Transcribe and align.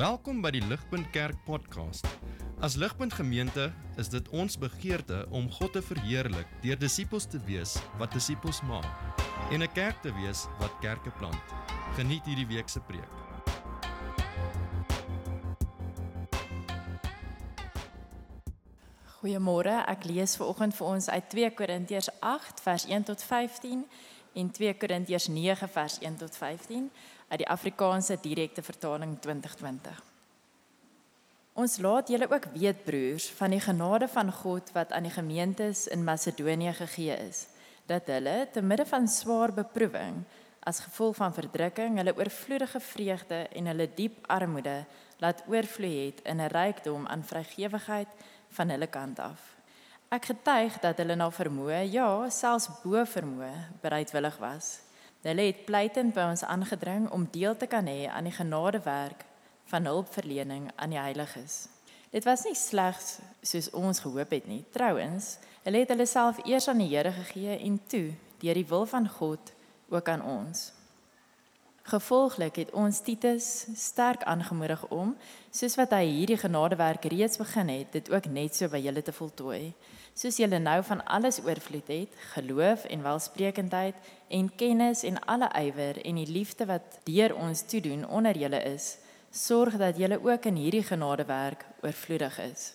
Welkom 0.00 0.38
by 0.40 0.48
die 0.54 0.62
Ligpunt 0.64 1.10
Kerk 1.12 1.36
podcast. 1.44 2.06
As 2.64 2.72
Ligpunt 2.80 3.12
Gemeente 3.12 3.66
is 4.00 4.08
dit 4.08 4.28
ons 4.32 4.54
begeerte 4.56 5.26
om 5.28 5.50
God 5.52 5.74
te 5.76 5.82
verheerlik 5.84 6.48
deur 6.62 6.78
disippels 6.80 7.26
te 7.28 7.36
wees 7.44 7.74
wat 8.00 8.14
disippels 8.16 8.62
maak 8.64 8.88
en 9.52 9.60
'n 9.60 9.72
kerk 9.76 10.00
te 10.00 10.08
wees 10.22 10.46
wat 10.56 10.72
kerke 10.80 11.12
plant. 11.20 11.44
Geniet 11.98 12.24
hierdie 12.24 12.46
week 12.48 12.68
se 12.68 12.80
preek. 12.80 13.12
Goeiemôre. 19.20 19.84
Ek 19.84 20.04
lees 20.04 20.36
vir 20.36 20.46
oggend 20.46 20.74
vir 20.74 20.86
ons 20.86 21.08
uit 21.08 21.28
2 21.28 21.50
Korintiërs 21.50 22.08
8 22.20 22.60
vers 22.60 22.86
1 22.86 23.02
tot 23.04 23.22
15 23.22 23.84
en 24.32 24.50
2 24.50 24.74
Korintiërs 24.74 25.28
9 25.28 25.68
vers 25.68 25.98
1 25.98 26.16
tot 26.16 26.36
15 26.36 26.90
uit 27.28 27.38
die 27.38 27.48
Afrikaanse 27.48 28.18
direkte 28.22 28.62
vertaling 28.62 29.18
2020. 29.20 30.02
Ons 31.52 31.78
laat 31.78 32.08
julle 32.08 32.28
ook 32.30 32.46
weet 32.54 32.84
broers 32.84 33.26
van 33.38 33.50
die 33.50 33.60
genade 33.60 34.08
van 34.08 34.32
God 34.32 34.70
wat 34.72 34.92
aan 34.92 35.02
die 35.02 35.14
gemeentes 35.14 35.86
in 35.86 36.04
Macedonië 36.04 36.72
gegee 36.72 37.16
is, 37.28 37.46
dat 37.86 38.06
hulle 38.06 38.48
te 38.52 38.62
midde 38.62 38.86
van 38.86 39.08
swaar 39.08 39.52
beproewing 39.52 40.22
as 40.60 40.80
gevolg 40.84 41.16
van 41.16 41.34
verdrukking 41.34 41.96
hulle 41.96 42.16
oorvloedige 42.16 42.80
vreugde 42.80 43.46
en 43.48 43.66
hulle 43.66 43.88
diep 43.94 44.26
armoede 44.26 44.84
laat 45.20 45.42
oorvloei 45.48 46.06
het 46.06 46.20
in 46.22 46.40
'n 46.40 46.52
rykdom 46.52 47.06
aan 47.06 47.24
vrygewigheid 47.24 48.08
van 48.48 48.68
hulle 48.68 48.86
kant 48.86 49.18
af. 49.18 49.59
Ek 50.10 50.24
getuig 50.26 50.74
dat 50.82 50.98
hulle 50.98 51.14
na 51.14 51.28
vermoë, 51.30 51.84
ja, 51.86 52.04
selfs 52.34 52.64
bo 52.82 52.98
vermoë 53.06 53.50
bereidwillig 53.78 54.40
was. 54.42 54.80
Hulle 55.22 55.44
het 55.46 55.60
pleitend 55.68 56.16
by 56.16 56.24
ons 56.32 56.42
aangedring 56.42 57.04
om 57.14 57.28
deel 57.30 57.54
te 57.54 57.68
kan 57.70 57.86
hê 57.86 58.08
aan 58.10 58.26
die 58.26 58.34
genadewerk 58.34 59.22
van 59.70 59.86
hulpverlening 59.86 60.66
aan 60.74 60.90
die 60.90 60.98
heiliges. 60.98 61.68
Dit 62.10 62.26
was 62.26 62.42
nie 62.42 62.56
slegs 62.58 63.20
soos 63.52 63.70
ons 63.70 64.02
gehoop 64.02 64.34
het 64.34 64.50
nie. 64.50 64.64
Trouwens, 64.74 65.36
hulle 65.62 65.84
het 65.84 65.94
hulle 65.94 66.08
self 66.10 66.42
eers 66.42 66.66
aan 66.66 66.82
die 66.82 66.90
Here 66.90 67.14
gegee 67.14 67.60
en 67.60 67.78
toe 67.86 68.08
deur 68.42 68.58
die 68.58 68.66
wil 68.66 68.90
van 68.90 69.06
God 69.06 69.54
ook 69.94 70.10
aan 70.10 70.26
ons. 70.26 70.72
Gevolglik 71.86 72.58
het 72.60 72.74
ons 72.74 72.98
Titus 73.06 73.46
sterk 73.78 74.26
aangemoedig 74.26 74.82
om, 74.90 75.14
soos 75.54 75.78
wat 75.78 75.94
hy 75.94 76.04
hierdie 76.10 76.42
genadewerk 76.42 77.06
reeds 77.14 77.38
begin 77.38 77.70
het, 77.72 77.94
dit 77.94 78.10
ook 78.10 78.26
net 78.26 78.58
so 78.58 78.66
by 78.70 78.82
julle 78.82 79.06
te 79.06 79.14
voltooi. 79.14 79.70
Soos 80.14 80.36
julle 80.36 80.58
nou 80.58 80.82
van 80.84 81.04
alles 81.04 81.40
oorvloed 81.44 81.88
het, 81.88 82.16
geloof 82.34 82.84
en 82.84 83.02
welsprekendheid 83.02 83.94
en 84.28 84.50
kennis 84.56 85.02
en 85.02 85.18
alle 85.24 85.48
ywer 85.60 86.00
en 86.04 86.14
die 86.14 86.26
liefde 86.28 86.66
wat 86.66 87.00
deur 87.04 87.34
ons 87.36 87.62
toedoen 87.62 88.08
onder 88.08 88.36
julle 88.36 88.62
is, 88.62 88.98
sorg 89.30 89.76
dat 89.76 89.96
julle 89.96 90.20
ook 90.22 90.44
in 90.44 90.56
hierdie 90.56 90.84
genadewerk 90.84 91.64
oorvloedig 91.82 92.38
is. 92.50 92.74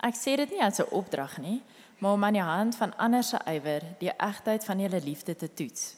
Ek 0.00 0.16
sê 0.16 0.36
dit 0.36 0.50
nie 0.50 0.62
as 0.62 0.80
'n 0.80 0.88
opdrag 0.90 1.38
nie, 1.38 1.62
maar 2.00 2.12
om 2.12 2.24
aan 2.24 2.32
die 2.32 2.42
hand 2.42 2.76
van 2.76 2.96
ander 2.96 3.22
se 3.22 3.38
ywer 3.46 3.84
die 3.98 4.12
egtheid 4.16 4.64
van 4.64 4.80
julle 4.80 5.00
liefde 5.04 5.36
te 5.36 5.48
toets 5.54 5.96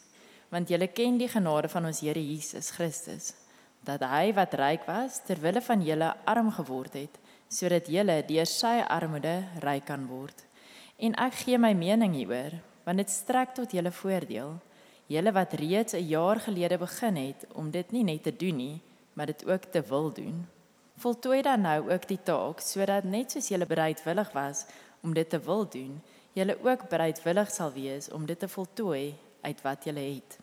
want 0.52 0.68
julle 0.68 0.90
ken 0.92 1.16
die 1.16 1.30
genade 1.32 1.68
van 1.72 1.86
ons 1.88 2.02
Here 2.04 2.20
Jesus 2.20 2.70
Christus 2.76 3.32
dat 3.86 4.02
hy 4.06 4.32
wat 4.36 4.54
ryk 4.58 4.86
was 4.86 5.20
ter 5.26 5.40
wille 5.42 5.62
van 5.64 5.82
julle 5.82 6.12
arm 6.28 6.50
geword 6.58 6.98
het 6.98 7.20
sodat 7.48 7.88
julle 7.88 8.18
deur 8.28 8.48
sy 8.48 8.80
armoede 8.82 9.36
ryk 9.64 9.86
kan 9.88 10.04
word 10.10 10.44
en 10.96 11.14
ek 11.14 11.34
gee 11.44 11.58
my 11.58 11.72
mening 11.72 12.14
hieroor 12.14 12.58
want 12.84 12.96
dit 12.96 13.10
strek 13.10 13.54
tot 13.54 13.72
julle 13.72 13.92
voordeel 13.92 14.58
julle 15.06 15.32
wat 15.32 15.52
reeds 15.52 15.94
'n 15.94 16.08
jaar 16.08 16.40
gelede 16.40 16.78
begin 16.78 17.16
het 17.16 17.46
om 17.54 17.70
dit 17.70 17.92
nie 17.92 18.04
net 18.04 18.22
te 18.22 18.36
doen 18.36 18.56
nie 18.56 18.80
maar 19.12 19.26
dit 19.26 19.46
ook 19.46 19.64
te 19.64 19.82
wil 19.82 20.12
doen 20.12 20.46
voltooi 20.96 21.42
dan 21.42 21.60
nou 21.60 21.90
ook 21.90 22.08
die 22.08 22.22
taak 22.22 22.60
sodat 22.60 23.04
net 23.04 23.30
soos 23.30 23.48
julle 23.48 23.66
bereidwillig 23.66 24.32
was 24.32 24.66
om 25.02 25.14
dit 25.14 25.30
te 25.30 25.40
wil 25.40 25.68
doen 25.68 26.02
julle 26.32 26.56
ook 26.62 26.88
bereidwillig 26.88 27.50
sal 27.50 27.72
wees 27.72 28.10
om 28.10 28.26
dit 28.26 28.38
te 28.38 28.48
voltooi 28.48 29.14
uit 29.42 29.62
wat 29.62 29.84
jy 29.84 29.94
het. 29.94 30.38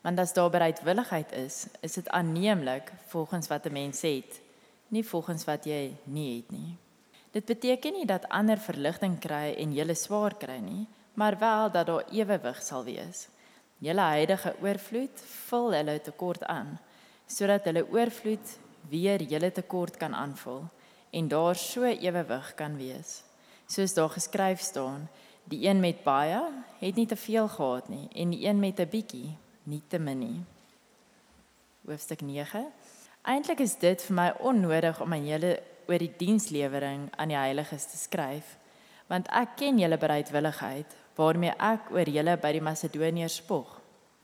Want 0.00 0.18
as 0.18 0.32
daar 0.32 0.50
bereidwilligheid 0.50 1.32
is, 1.32 1.66
is 1.80 1.98
dit 1.98 2.08
aanneemlik 2.08 2.92
volgens 3.06 3.48
wat 3.48 3.66
'n 3.66 3.72
mens 3.72 4.00
het, 4.00 4.40
nie 4.88 5.04
volgens 5.04 5.44
wat 5.44 5.64
jy 5.64 5.96
nie 6.04 6.36
het 6.36 6.50
nie. 6.50 6.76
Dit 7.38 7.46
beteken 7.46 7.94
nie 7.94 8.06
dat 8.06 8.26
ander 8.34 8.58
verligting 8.58 9.14
kry 9.22 9.52
en 9.62 9.70
jy 9.76 9.94
swaar 9.94 10.34
kry 10.34 10.56
nie, 10.58 10.88
maar 11.14 11.38
wel 11.38 11.70
dat 11.70 11.86
daar 11.86 12.08
ewewig 12.10 12.58
sal 12.62 12.82
wees. 12.84 13.28
Julle 13.78 14.08
huidige 14.18 14.56
oorvloed 14.58 15.22
vul 15.46 15.70
hulle 15.76 16.00
tekort 16.02 16.42
aan, 16.50 16.74
sodat 17.30 17.70
hulle 17.70 17.84
oorvloed 17.94 18.58
weer 18.90 19.22
julle 19.22 19.52
tekort 19.54 19.96
kan 19.96 20.14
aanvul 20.18 20.64
en 21.14 21.28
daar 21.30 21.54
so 21.54 21.86
ewewig 21.86 22.54
kan 22.58 22.74
wees. 22.76 23.22
Soos 23.70 23.94
daar 23.94 24.10
geskryf 24.10 24.60
staan, 24.60 25.06
Die 25.48 25.68
een 25.68 25.80
met 25.80 26.02
baie 26.04 26.40
het 26.78 26.94
nie 26.94 27.06
te 27.06 27.16
veel 27.16 27.48
gehad 27.48 27.88
nie 27.88 28.08
en 28.14 28.30
die 28.30 28.44
een 28.44 28.58
met 28.60 28.80
'n 28.80 28.88
bietjie 28.88 29.36
nie 29.62 29.82
te 29.88 29.98
min 29.98 30.18
nie. 30.18 30.44
Hoofstuk 31.86 32.20
9. 32.20 32.66
Eintlik 33.22 33.58
is 33.58 33.78
dit 33.78 34.02
vir 34.02 34.14
my 34.14 34.32
onnodig 34.38 35.00
om 35.00 35.12
aan 35.12 35.26
julle 35.26 35.62
oor 35.88 35.98
die 35.98 36.12
dienslewering 36.20 37.08
aan 37.16 37.32
die 37.32 37.38
heiliges 37.38 37.88
te 37.88 37.96
skryf, 37.96 38.56
want 39.08 39.28
ek 39.32 39.56
ken 39.56 39.80
julle 39.80 39.98
bereidwilligheid 39.98 40.94
waarmee 41.16 41.56
ek 41.58 41.90
oor 41.96 42.08
julle 42.12 42.36
by 42.38 42.52
die 42.54 42.62
Macedoniërs 42.62 43.40
spog 43.40 43.78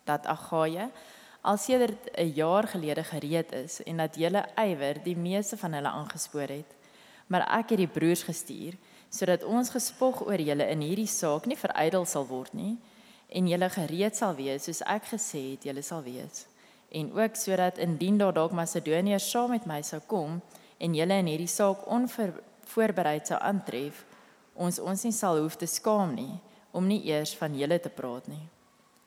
dat 0.04 0.28
Agaia 0.28 0.90
al 1.44 1.58
sedert 1.58 2.10
'n 2.16 2.32
jaar 2.34 2.68
gelede 2.68 3.04
gereed 3.04 3.52
is 3.52 3.82
en 3.82 3.96
dat 3.96 4.16
julle 4.16 4.44
ywer 4.56 5.02
die 5.02 5.16
meeste 5.16 5.56
van 5.56 5.72
hulle 5.72 5.88
aangespoor 5.88 6.48
het. 6.48 6.70
Maar 7.26 7.48
ek 7.58 7.70
het 7.70 7.78
die 7.78 7.88
broers 7.88 8.22
gestuur 8.22 8.76
sodat 9.08 9.44
ons 9.44 9.70
gespog 9.70 10.26
oor 10.26 10.40
julle 10.40 10.66
in 10.68 10.80
hierdie 10.80 11.06
saak 11.06 11.46
nie 11.46 11.56
verydel 11.56 12.04
sal 12.04 12.26
word 12.26 12.52
nie 12.52 12.76
en 13.28 13.48
julle 13.48 13.68
gereed 13.70 14.16
sal 14.16 14.34
wees 14.34 14.64
soos 14.64 14.82
ek 14.82 15.06
gesê 15.12 15.42
het 15.52 15.64
julle 15.68 15.82
sal 15.82 16.02
wees 16.02 16.46
en 16.90 17.12
ook 17.12 17.36
sodat 17.36 17.78
indien 17.78 18.18
daar 18.18 18.34
dalk 18.34 18.52
Macedoniërs 18.52 19.30
saam 19.30 19.50
met 19.50 19.66
my 19.66 19.82
sou 19.82 20.00
kom 20.06 20.40
en 20.78 20.94
julle 20.94 21.18
in 21.22 21.30
hierdie 21.30 21.50
saak 21.50 21.86
onvoorbereid 21.86 23.26
sou 23.26 23.38
aantref 23.40 24.04
ons 24.54 24.78
ons 24.78 25.04
nie 25.04 25.12
sal 25.12 25.40
hoef 25.42 25.56
te 25.56 25.66
skaam 25.66 26.14
nie 26.14 26.40
om 26.72 26.86
nie 26.86 27.02
eers 27.10 27.34
van 27.38 27.54
julle 27.58 27.78
te 27.80 27.92
praat 27.92 28.28
nie 28.28 28.46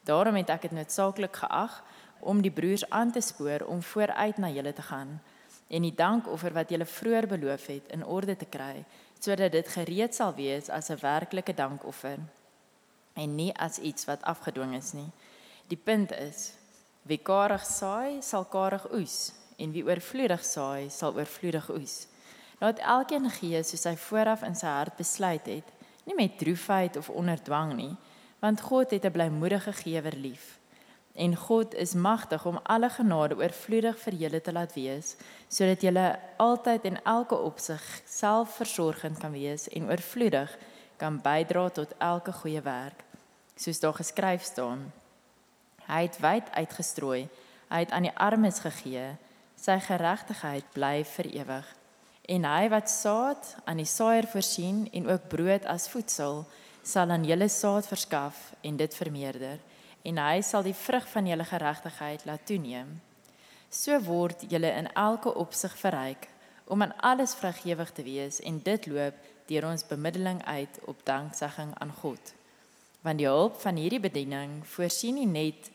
daarom 0.10 0.36
het 0.40 0.50
ek 0.50 0.70
dit 0.70 0.78
noodsaaklik 0.78 1.36
geag 1.44 1.82
om 2.20 2.42
die 2.42 2.52
broers 2.52 2.88
aan 2.90 3.12
te 3.12 3.22
spoor 3.22 3.68
om 3.68 3.82
vooruit 3.82 4.38
na 4.38 4.50
julle 4.50 4.74
te 4.74 4.86
gaan 4.92 5.20
en 5.68 5.84
die 5.84 5.96
dankoffer 5.96 6.54
wat 6.56 6.72
julle 6.72 6.88
vroeër 6.88 7.28
beloof 7.28 7.68
het 7.68 7.92
in 7.92 8.06
orde 8.06 8.36
te 8.36 8.48
kry 8.50 8.86
sodat 9.20 9.52
dit 9.52 9.68
gereed 9.68 10.16
sal 10.16 10.34
wees 10.38 10.70
as 10.70 10.90
'n 10.90 11.00
werklike 11.02 11.54
dankoffer 11.54 12.20
en 13.18 13.36
nie 13.36 13.54
as 13.58 13.80
iets 13.80 14.06
wat 14.06 14.22
afgedwing 14.22 14.76
is 14.78 14.94
nie. 14.94 15.10
Die 15.68 15.78
punt 15.78 16.12
is 16.12 16.54
wie 17.08 17.18
karig 17.18 17.66
saai, 17.66 18.22
sal 18.22 18.46
karig 18.46 18.86
oes 18.94 19.34
en 19.57 19.72
wie 19.72 19.85
oorvloedig 19.85 20.44
saai, 20.45 20.90
sal 20.90 21.16
oorvloedig 21.18 21.69
oes. 21.69 22.07
Laat 22.62 22.79
elkeen 22.79 23.29
gee 23.29 23.63
soos 23.63 23.85
hy 23.85 23.95
vooraf 23.95 24.45
in 24.47 24.56
sy 24.56 24.68
hart 24.68 24.97
besluit 24.97 25.45
het, 25.45 25.73
nie 26.06 26.16
met 26.16 26.38
droefheid 26.38 26.97
of 26.97 27.09
onder 27.09 27.41
dwang 27.44 27.73
nie, 27.75 27.95
want 28.40 28.62
God 28.62 28.91
het 28.91 29.06
'n 29.06 29.12
blymoedige 29.12 29.73
gewer 29.73 30.16
lief 30.16 30.57
en 31.18 31.35
God 31.35 31.73
is 31.73 31.94
magtig 31.94 32.45
om 32.45 32.59
alle 32.63 32.90
genade 32.90 33.35
oorvloedig 33.35 33.97
vir 34.00 34.13
julle 34.22 34.41
te 34.41 34.53
laat 34.53 34.73
wees 34.78 35.16
sodat 35.50 35.81
julle 35.81 36.06
altyd 36.38 36.85
en 36.89 37.00
elke 37.03 37.38
opsig 37.50 37.84
selfversorgend 38.06 39.18
kan 39.24 39.34
wees 39.34 39.66
en 39.74 39.89
oorvloedig 39.89 40.53
kan 41.01 41.18
bydra 41.22 41.69
tot 41.79 41.95
elke 41.97 42.34
goeie 42.41 42.62
werk 42.62 43.01
soos 43.57 43.81
daar 43.81 43.97
geskryf 43.97 44.45
staan 44.45 44.85
hy 45.88 46.03
het 46.06 46.19
wyd 46.22 46.53
uitgestrooi 46.53 47.24
hy 47.72 47.79
het 47.81 47.91
aan 47.91 48.06
die 48.06 48.18
armes 48.29 48.62
gegee 48.68 49.07
sy 49.57 49.80
geregtigheid 49.89 50.71
bly 50.74 51.01
vir 51.15 51.31
ewig 51.42 51.74
en 52.27 52.44
hy 52.44 52.68
wat 52.71 52.92
saad 52.92 53.54
aan 53.65 53.80
die 53.80 53.88
saaier 53.88 54.27
voorsien 54.27 54.86
en 54.92 55.07
ook 55.09 55.30
brood 55.31 55.65
as 55.65 55.88
voedsel 55.92 56.44
sal 56.83 57.12
aan 57.12 57.25
julle 57.27 57.48
saad 57.51 57.88
verskaf 57.88 58.51
en 58.68 58.80
dit 58.80 58.95
vermeerder 58.95 59.59
en 60.07 60.19
hy 60.21 60.42
sal 60.44 60.63
die 60.63 60.75
vrug 60.75 61.07
van 61.12 61.27
julle 61.27 61.44
geregtigheid 61.48 62.25
laat 62.25 62.45
toeneem. 62.48 62.94
So 63.69 64.00
word 64.04 64.45
julle 64.51 64.71
in 64.80 64.88
elke 64.95 65.33
opsig 65.36 65.74
verryk 65.80 66.30
om 66.68 66.83
aan 66.83 66.95
alles 67.03 67.36
vrygewig 67.36 67.92
te 67.92 68.03
wees 68.03 68.39
en 68.39 68.62
dit 68.63 68.88
loop 68.88 69.19
deur 69.48 69.68
ons 69.68 69.88
bemiddeling 69.88 70.39
uit 70.45 70.80
op 70.88 71.03
danksegging 71.07 71.74
aan 71.80 71.92
God. 72.01 72.33
Want 73.03 73.19
die 73.19 73.27
hulp 73.27 73.60
van 73.63 73.80
hierdie 73.80 74.03
bediening 74.03 74.62
voorsien 74.68 75.19
nie 75.19 75.27
net 75.27 75.71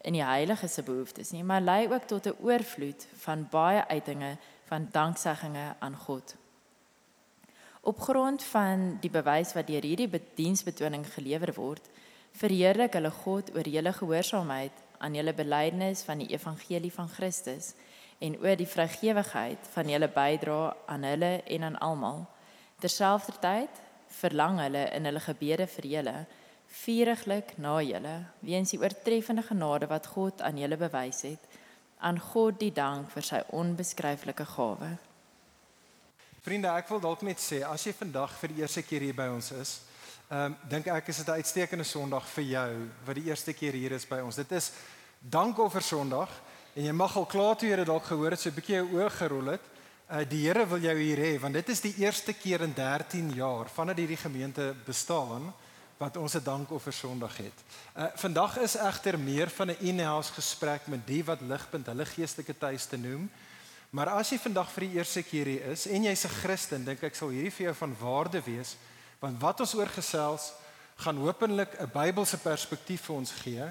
in 0.00 0.16
die 0.16 0.24
heilige 0.24 0.68
se 0.68 0.82
behoeftes 0.82 1.30
nie, 1.30 1.44
maar 1.44 1.60
lei 1.60 1.88
ook 1.88 2.06
tot 2.08 2.26
'n 2.26 2.36
oorvloed 2.40 3.06
van 3.24 3.48
baie 3.50 3.86
uitinge 3.88 4.36
van 4.64 4.88
danksegginge 4.90 5.74
aan 5.78 5.96
God. 5.96 6.36
Op 7.80 8.00
grond 8.00 8.42
van 8.42 8.98
die 9.00 9.10
bewys 9.10 9.52
wat 9.52 9.66
deur 9.66 9.82
hierdie 9.82 10.08
bediensbetoning 10.08 11.06
gelewer 11.12 11.54
word, 11.54 11.88
verheerlik 12.32 12.92
hulle 12.92 13.10
God 13.10 13.54
oor 13.56 13.68
julle 13.68 13.92
gehoorsaamheid 13.92 14.72
aan 14.98 15.14
julle 15.14 15.34
belydenis 15.34 16.02
van 16.02 16.18
die 16.18 16.28
evangelie 16.28 16.92
van 16.92 17.08
Christus 17.08 17.74
en 18.18 18.36
oor 18.38 18.56
die 18.56 18.68
vrygewigheid 18.68 19.58
van 19.72 19.88
julle 19.88 20.08
bydrae 20.08 20.74
aan 20.86 21.02
hulle 21.02 21.42
en 21.42 21.62
aan 21.62 21.78
almal. 21.78 22.26
Terselfdertyd 22.78 23.80
verlang 24.20 24.60
hulle 24.60 24.84
in 24.92 25.04
hulle 25.08 25.20
gebede 25.20 25.66
vir 25.66 25.86
julle 25.86 26.14
vuriglik 26.70 27.56
na 27.58 27.80
julle 27.82 28.14
weens 28.46 28.70
die 28.70 28.78
oortreffende 28.80 29.42
genade 29.42 29.88
wat 29.90 30.06
God 30.14 30.42
aan 30.42 30.58
julle 30.58 30.78
bewys 30.78 31.24
het. 31.26 31.42
Aan 31.98 32.20
God 32.20 32.60
die 32.60 32.72
dank 32.72 33.10
vir 33.12 33.26
sy 33.26 33.40
onbeskryflike 33.52 34.46
gawe. 34.54 34.90
Vriende, 36.40 36.70
ek 36.72 36.88
wil 36.88 37.02
dalk 37.02 37.22
net 37.26 37.42
sê 37.42 37.60
as 37.66 37.84
jy 37.84 37.92
vandag 37.92 38.32
vir 38.40 38.54
die 38.54 38.62
eerste 38.62 38.82
keer 38.86 39.04
hier 39.04 39.16
by 39.16 39.28
ons 39.34 39.50
is, 39.52 39.80
ehm 40.30 40.52
um, 40.52 40.56
dink 40.70 40.86
ek 40.86 41.08
is 41.10 41.18
dit 41.18 41.28
'n 41.28 41.42
uitstekende 41.42 41.84
Sondag 41.84 42.24
vir 42.36 42.44
jou 42.44 42.88
wat 43.06 43.16
die 43.16 43.26
eerste 43.28 43.52
keer 43.52 43.72
hier 43.72 43.92
is 43.92 44.06
by 44.06 44.20
ons. 44.20 44.36
Dit 44.36 44.52
is 44.52 44.72
Dankoffer 45.20 45.82
Sondag 45.82 46.30
en 46.74 46.84
jy 46.84 46.92
mag 46.92 47.16
al 47.16 47.26
klaar 47.26 47.56
toe 47.56 47.68
jy 47.68 47.76
dit 47.76 47.86
dalk 47.86 48.04
gehoor 48.04 48.30
het, 48.30 48.40
so 48.40 48.48
'n 48.48 48.54
bietjie 48.54 48.76
jou 48.76 48.88
oë 48.94 49.10
gerol 49.10 49.46
het. 49.46 49.60
Uh, 50.10 50.24
die 50.24 50.46
Here 50.46 50.66
wil 50.66 50.78
jou 50.78 50.96
hier 50.96 51.18
hê 51.18 51.40
want 51.40 51.54
dit 51.54 51.68
is 51.68 51.80
die 51.80 51.94
eerste 51.98 52.32
keer 52.32 52.62
in 52.62 52.74
13 52.74 53.34
jaar 53.34 53.68
vandat 53.68 53.96
hierdie 53.96 54.16
gemeente 54.16 54.74
bestaan 54.86 55.52
wat 56.00 56.16
ons 56.16 56.34
'n 56.34 56.42
dankoffer 56.42 56.92
Sondag 56.92 57.36
het. 57.36 57.58
Uh 57.96 58.06
vandag 58.14 58.56
is 58.58 58.76
egter 58.76 59.18
meer 59.18 59.50
van 59.50 59.68
'n 59.70 59.76
in-house 59.80 60.32
gesprek 60.32 60.86
met 60.86 61.06
die 61.06 61.24
wat 61.24 61.40
ligpunt 61.40 61.86
hulle 61.86 62.06
geestelike 62.06 62.58
tuiste 62.58 62.96
noem. 62.96 63.30
Maar 63.90 64.08
as 64.08 64.30
jy 64.30 64.38
vandag 64.38 64.70
vir 64.72 64.80
die 64.80 64.96
eerste 64.96 65.22
keer 65.22 65.46
hier 65.46 65.64
is 65.64 65.86
en 65.86 66.02
jy's 66.02 66.24
'n 66.24 66.28
Christen, 66.28 66.84
dink 66.84 67.02
ek 67.02 67.14
sal 67.14 67.28
hierdie 67.28 67.52
vir 67.52 67.64
jou 67.64 67.74
van 67.74 67.96
waarde 68.00 68.42
wees 68.42 68.76
want 69.18 69.40
wat 69.40 69.60
ons 69.60 69.74
oorgesels 69.74 70.52
gaan 70.96 71.16
hopelik 71.16 71.80
'n 71.80 71.90
Bybelse 71.92 72.38
perspektief 72.38 73.00
vir 73.00 73.16
ons 73.16 73.30
gee. 73.30 73.68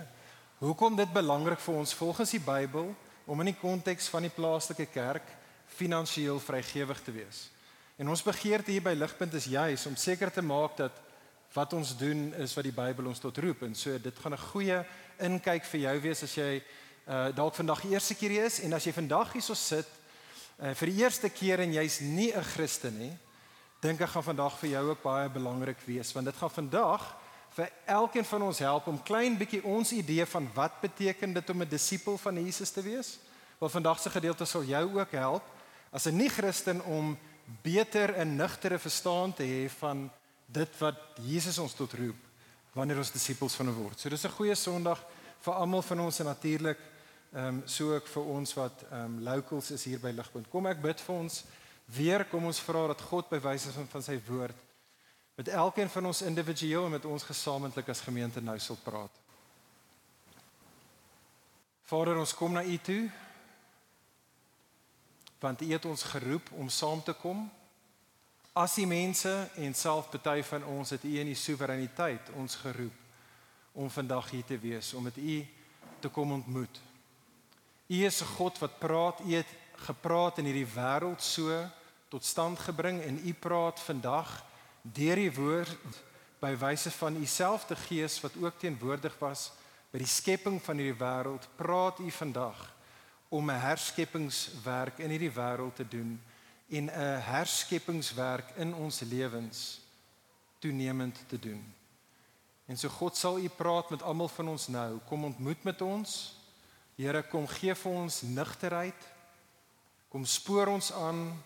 Hoekom 0.59 0.95
dit 0.95 1.13
belangrik 1.13 1.59
vir 1.59 1.75
ons 1.75 1.93
volgens 1.93 2.31
die 2.31 2.45
Bybel 2.45 2.95
om 3.25 3.39
in 3.39 3.45
die 3.45 3.59
konteks 3.61 4.07
van 4.07 4.21
die 4.21 4.35
plaaslike 4.35 4.85
kerk 4.85 5.25
finansiëel 5.65 6.39
vrygewig 6.39 7.01
te 7.01 7.11
wees. 7.11 7.49
En 7.97 8.09
ons 8.09 8.23
begeerte 8.23 8.71
hier 8.71 8.83
by 8.83 8.93
Ligpunt 8.93 9.33
is 9.33 9.45
juis 9.45 9.85
om 9.85 9.95
seker 9.95 10.31
te 10.31 10.41
maak 10.41 10.77
dat 10.77 10.91
wat 11.53 11.73
ons 11.73 11.97
doen 11.97 12.33
is 12.33 12.53
wat 12.53 12.63
die 12.63 12.75
Bybel 12.75 13.07
ons 13.07 13.19
tot 13.19 13.37
roep 13.37 13.63
en 13.63 13.75
so 13.75 13.97
dit 13.97 14.19
gaan 14.19 14.33
'n 14.33 14.47
goeie 14.51 14.85
inkyk 15.19 15.65
vir 15.65 15.79
jou 15.79 15.99
wees 15.99 16.23
as 16.23 16.35
jy 16.35 16.63
uh, 17.07 17.31
dalk 17.35 17.55
vandag 17.55 17.81
die 17.81 17.93
eerste 17.93 18.15
keer 18.15 18.29
hier 18.29 18.45
is 18.45 18.59
en 18.59 18.73
as 18.73 18.85
jy 18.85 18.91
vandag 18.91 19.33
hierso 19.33 19.53
sit 19.53 19.87
uh, 20.59 20.73
vir 20.73 20.87
die 20.87 21.01
eerste 21.03 21.29
keer 21.29 21.59
en 21.59 21.73
jy's 21.73 22.01
nie 22.01 22.31
'n 22.33 22.43
Christen 22.43 22.99
nie 22.99 23.17
dink 23.81 24.01
ek 24.01 24.09
gaan 24.09 24.23
vandag 24.23 24.57
vir 24.59 24.69
jou 24.69 24.89
ook 24.89 25.01
baie 25.03 25.29
belangrik 25.29 25.79
wees 25.85 26.13
want 26.13 26.25
dit 26.25 26.35
gaan 26.35 26.49
vandag 26.51 27.15
vir 27.55 27.71
elkeen 27.85 28.25
van 28.25 28.41
ons 28.41 28.59
help 28.59 28.87
om 28.87 29.01
klein 29.03 29.37
bietjie 29.37 29.63
ons 29.65 29.91
idee 29.95 30.25
van 30.25 30.47
wat 30.53 30.81
beteken 30.81 31.33
dit 31.33 31.49
om 31.49 31.61
'n 31.61 31.69
disipel 31.69 32.17
van 32.17 32.35
Jesus 32.35 32.69
te 32.69 32.81
wees. 32.81 33.17
Wel 33.59 33.69
vandag 33.69 33.99
se 33.99 34.09
gedeelte 34.09 34.45
sal 34.45 34.63
jou 34.63 34.99
ook 34.99 35.11
help 35.11 35.43
as 35.91 36.05
'n 36.05 36.15
nie-Christen 36.15 36.83
om 36.85 37.17
beter 37.61 38.13
en 38.13 38.35
nugtere 38.35 38.79
verstaan 38.79 39.33
te 39.33 39.43
hê 39.43 39.69
van 39.69 40.11
dit 40.51 40.77
wat 40.81 40.97
Jesus 41.21 41.57
ons 41.61 41.73
tot 41.77 41.93
roep 41.93 42.27
wanneer 42.73 43.01
ons 43.01 43.11
disippels 43.13 43.55
van 43.57 43.69
hom 43.69 43.83
word. 43.83 43.99
So 43.99 44.09
dis 44.09 44.25
'n 44.25 44.37
goeie 44.37 44.55
Sondag 44.55 45.03
vir 45.39 45.53
almal 45.53 45.81
van 45.81 45.99
ons 45.99 46.19
en 46.19 46.25
natuurlik 46.25 46.79
ehm 47.33 47.45
um, 47.45 47.61
so 47.65 47.93
ook 47.93 48.07
vir 48.07 48.23
ons 48.23 48.53
wat 48.53 48.83
ehm 48.91 49.05
um, 49.05 49.23
locals 49.23 49.71
is 49.71 49.83
hier 49.83 49.99
by 49.99 50.11
Ligpunt. 50.11 50.49
Kom 50.49 50.65
ek 50.65 50.81
bid 50.81 51.01
vir 51.01 51.15
ons 51.15 51.43
weer 51.85 52.25
kom 52.25 52.45
ons 52.45 52.59
vra 52.59 52.87
dat 52.87 53.01
God 53.01 53.29
by 53.29 53.39
wyse 53.39 53.71
van, 53.71 53.87
van 53.87 54.03
sy 54.03 54.19
woord 54.27 54.55
met 55.35 55.47
elkeen 55.47 55.89
van 55.89 56.05
ons 56.05 56.21
individueel 56.21 56.85
en 56.85 56.91
met 56.91 57.05
ons 57.05 57.23
gesamentlik 57.23 57.89
as 57.89 58.01
gemeente 58.01 58.41
nou 58.41 58.59
sal 58.59 58.77
praat. 58.83 59.11
Vader, 61.83 62.17
ons 62.17 62.33
kom 62.33 62.53
na 62.53 62.63
U 62.63 62.77
toe 62.77 63.09
want 65.39 65.61
U 65.61 65.71
het 65.71 65.85
ons 65.85 66.03
geroep 66.03 66.51
om 66.51 66.69
saam 66.69 67.03
te 67.03 67.13
kom 67.13 67.49
as 68.53 68.75
die 68.75 68.87
mense 68.87 69.31
en 69.55 69.73
self 69.73 70.09
party 70.09 70.41
van 70.43 70.65
ons 70.65 70.89
het 70.89 71.03
U 71.03 71.13
in 71.19 71.29
die 71.29 71.37
soewereiniteit 71.37 72.31
ons 72.35 72.55
geroep 72.55 72.95
om 73.73 73.89
vandag 73.89 74.29
hier 74.29 74.45
te 74.45 74.57
wees 74.57 74.93
om 74.93 75.03
met 75.03 75.17
U 75.17 75.45
te 75.99 76.09
kom 76.09 76.31
ontmoet. 76.31 76.79
U 77.87 78.05
is 78.05 78.21
'n 78.21 78.33
God 78.37 78.59
wat 78.59 78.79
praat, 78.79 79.19
U 79.19 79.33
het 79.33 79.51
gepraat 79.75 80.37
in 80.37 80.45
hierdie 80.45 80.73
wêreld 80.75 81.21
so 81.21 81.69
tot 82.09 82.25
stand 82.25 82.59
gebring 82.59 83.01
en 83.01 83.21
U 83.27 83.33
praat 83.33 83.79
vandag 83.79 84.45
deur 84.81 85.15
die 85.15 85.33
woord 85.33 85.77
by 86.39 86.55
wyse 86.55 86.91
van 86.91 87.15
U 87.15 87.25
selfde 87.25 87.75
Gees 87.75 88.21
wat 88.21 88.37
ook 88.41 88.59
teenwoordig 88.59 89.15
was 89.19 89.51
by 89.91 89.97
die 89.97 90.07
skepping 90.07 90.61
van 90.61 90.77
hierdie 90.77 90.99
wêreld, 90.99 91.47
praat 91.55 91.99
U 91.99 92.11
vandag 92.11 92.75
om 93.29 93.49
'n 93.49 93.61
herskepingswerk 93.61 94.99
in 94.99 95.09
hierdie 95.09 95.33
wêreld 95.33 95.75
te 95.75 95.87
doen 95.87 96.19
en 96.69 96.85
'n 96.85 97.21
herskepingswerk 97.21 98.49
in 98.55 98.73
ons 98.73 98.99
lewens 98.99 99.81
toenemend 100.59 101.17
te 101.27 101.39
doen. 101.39 101.73
En 102.65 102.77
so 102.77 102.89
God 102.89 103.17
sal 103.17 103.39
u 103.39 103.49
praat 103.49 103.89
met 103.89 104.01
almal 104.01 104.27
van 104.27 104.47
ons 104.47 104.67
nou. 104.67 104.99
Kom 105.07 105.23
ontmoet 105.23 105.63
met 105.63 105.81
ons. 105.81 106.35
Here, 106.95 107.23
kom 107.23 107.47
gee 107.47 107.75
vir 107.75 107.91
ons 107.91 108.21
nigterheid. 108.21 109.07
Kom 110.09 110.25
spoor 110.25 110.67
ons 110.67 110.91
aan. 110.93 111.43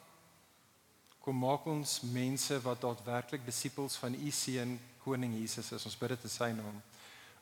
Kom 1.19 1.39
maak 1.39 1.65
ons 1.65 2.01
mense 2.01 2.61
wat 2.61 2.81
daadwerklik 2.81 3.45
disippels 3.45 3.95
van 3.95 4.13
u 4.13 4.31
seun 4.31 4.79
koning 5.03 5.39
Jesus 5.39 5.71
is. 5.71 5.85
Ons 5.85 5.97
bid 5.97 6.09
dit 6.09 6.23
in 6.23 6.29
sy 6.29 6.51
naam. 6.51 6.81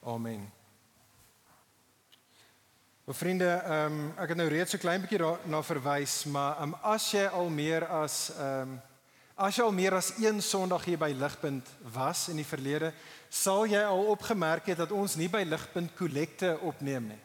Amen. 0.06 0.61
Maar 3.04 3.16
vriende, 3.16 3.50
ehm 3.50 3.94
um, 3.94 4.12
ek 4.14 4.30
het 4.30 4.38
nou 4.38 4.46
reeds 4.50 4.72
so 4.76 4.78
klein 4.78 5.02
bietjie 5.02 5.18
daarna 5.18 5.64
verwys, 5.66 6.20
maar 6.30 6.60
ehm 6.60 6.70
um, 6.70 6.76
as 6.86 7.08
jy 7.12 7.24
al 7.26 7.48
meer 7.50 7.88
as 7.90 8.18
ehm 8.36 8.76
um, 8.76 8.76
as 9.42 9.58
jy 9.58 9.64
al 9.66 9.74
meer 9.74 9.96
as 9.98 10.12
een 10.22 10.42
Sondag 10.42 10.86
hier 10.86 11.00
by 11.02 11.10
Ligpunt 11.18 11.70
was 11.96 12.28
in 12.30 12.38
die 12.38 12.46
verlede, 12.46 12.92
sal 13.30 13.66
jy 13.66 13.82
al 13.82 14.06
opgemerk 14.14 14.70
het 14.70 14.78
dat 14.78 14.94
ons 14.94 15.16
nie 15.18 15.30
by 15.34 15.42
Ligpunt 15.48 15.96
kollekte 15.98 16.54
opneem 16.62 17.08
nie. 17.10 17.20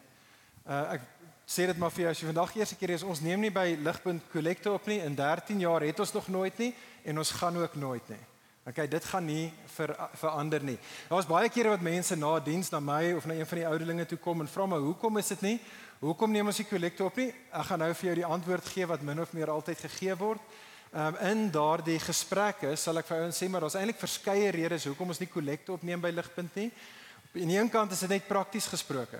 Uh 0.65 0.97
ek 0.97 1.05
sê 1.45 1.67
dit 1.69 1.77
maar 1.77 1.93
vir 1.93 2.07
jou 2.07 2.15
as 2.15 2.23
jy 2.23 2.31
vandag 2.31 2.55
eers 2.57 2.73
'n 2.73 2.79
keer 2.81 2.95
is, 2.97 3.03
ons 3.03 3.21
neem 3.21 3.39
nie 3.39 3.53
by 3.53 3.77
Ligpunt 3.77 4.23
kollekte 4.33 4.71
op 4.71 4.87
nie. 4.87 4.97
In 4.99 5.15
13 5.15 5.59
jaar 5.59 5.81
het 5.85 5.99
ons 5.99 6.13
nog 6.13 6.27
nooit 6.27 6.57
nie 6.57 6.73
en 7.03 7.17
ons 7.17 7.31
gaan 7.31 7.57
ook 7.57 7.75
nooit 7.75 8.09
nie. 8.09 8.23
Okay, 8.67 8.83
dit 8.87 9.05
gaan 9.05 9.23
nie 9.23 9.53
ver, 9.71 9.93
verander 10.19 10.63
nie. 10.63 10.75
Daar's 11.07 11.27
baie 11.27 11.47
kere 11.47 11.71
wat 11.71 11.83
mense 11.85 12.17
na 12.19 12.33
diens 12.43 12.67
na 12.73 12.81
my 12.83 13.13
of 13.15 13.25
na 13.25 13.37
een 13.37 13.47
van 13.47 13.61
die 13.61 13.67
ouderlinge 13.67 14.05
toe 14.05 14.17
kom 14.19 14.41
en 14.43 14.49
vra 14.51 14.65
my, 14.67 14.77
"Hoekom 14.83 15.17
is 15.17 15.27
dit 15.27 15.41
nie? 15.41 15.59
Hoekom 15.99 16.31
neem 16.31 16.47
ons 16.47 16.57
die 16.57 16.65
kollekte 16.65 17.03
op 17.03 17.15
nie?" 17.15 17.33
Ek 17.53 17.63
gaan 17.65 17.79
nou 17.79 17.93
vir 17.93 18.05
jou 18.05 18.15
die 18.15 18.25
antwoord 18.25 18.65
gee 18.65 18.85
wat 18.85 19.01
min 19.01 19.21
of 19.21 19.33
meer 19.33 19.49
altyd 19.49 19.77
gegee 19.79 20.15
word. 20.15 20.41
Ehm 20.93 21.15
um, 21.15 21.15
in 21.15 21.51
daardie 21.51 21.99
gesprekke 21.99 22.75
sal 22.75 22.97
ek 22.97 23.05
vir 23.05 23.17
ouens 23.17 23.37
sê 23.37 23.49
maar 23.49 23.61
daar's 23.61 23.75
eintlik 23.75 23.99
verskeie 23.99 24.51
redes 24.51 24.85
hoekom 24.85 25.07
ons 25.07 25.19
nie 25.19 25.31
kollekte 25.31 25.71
opneem 25.71 26.01
by 26.01 26.09
Ligpunt 26.09 26.55
nie. 26.55 26.71
Op 27.23 27.33
die 27.33 27.57
een 27.57 27.69
kant 27.69 27.91
is 27.91 27.99
dit 27.99 28.09
net 28.09 28.27
prakties 28.27 28.67
gesproke. 28.67 29.19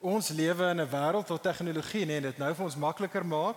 Ons 0.00 0.28
lewe 0.28 0.70
in 0.70 0.80
'n 0.80 0.88
wêreld 0.88 1.28
waar 1.28 1.40
tegnologie 1.40 2.06
net 2.06 2.22
dit 2.22 2.38
nou 2.38 2.54
vir 2.54 2.64
ons 2.64 2.76
makliker 2.76 3.26
maak 3.26 3.56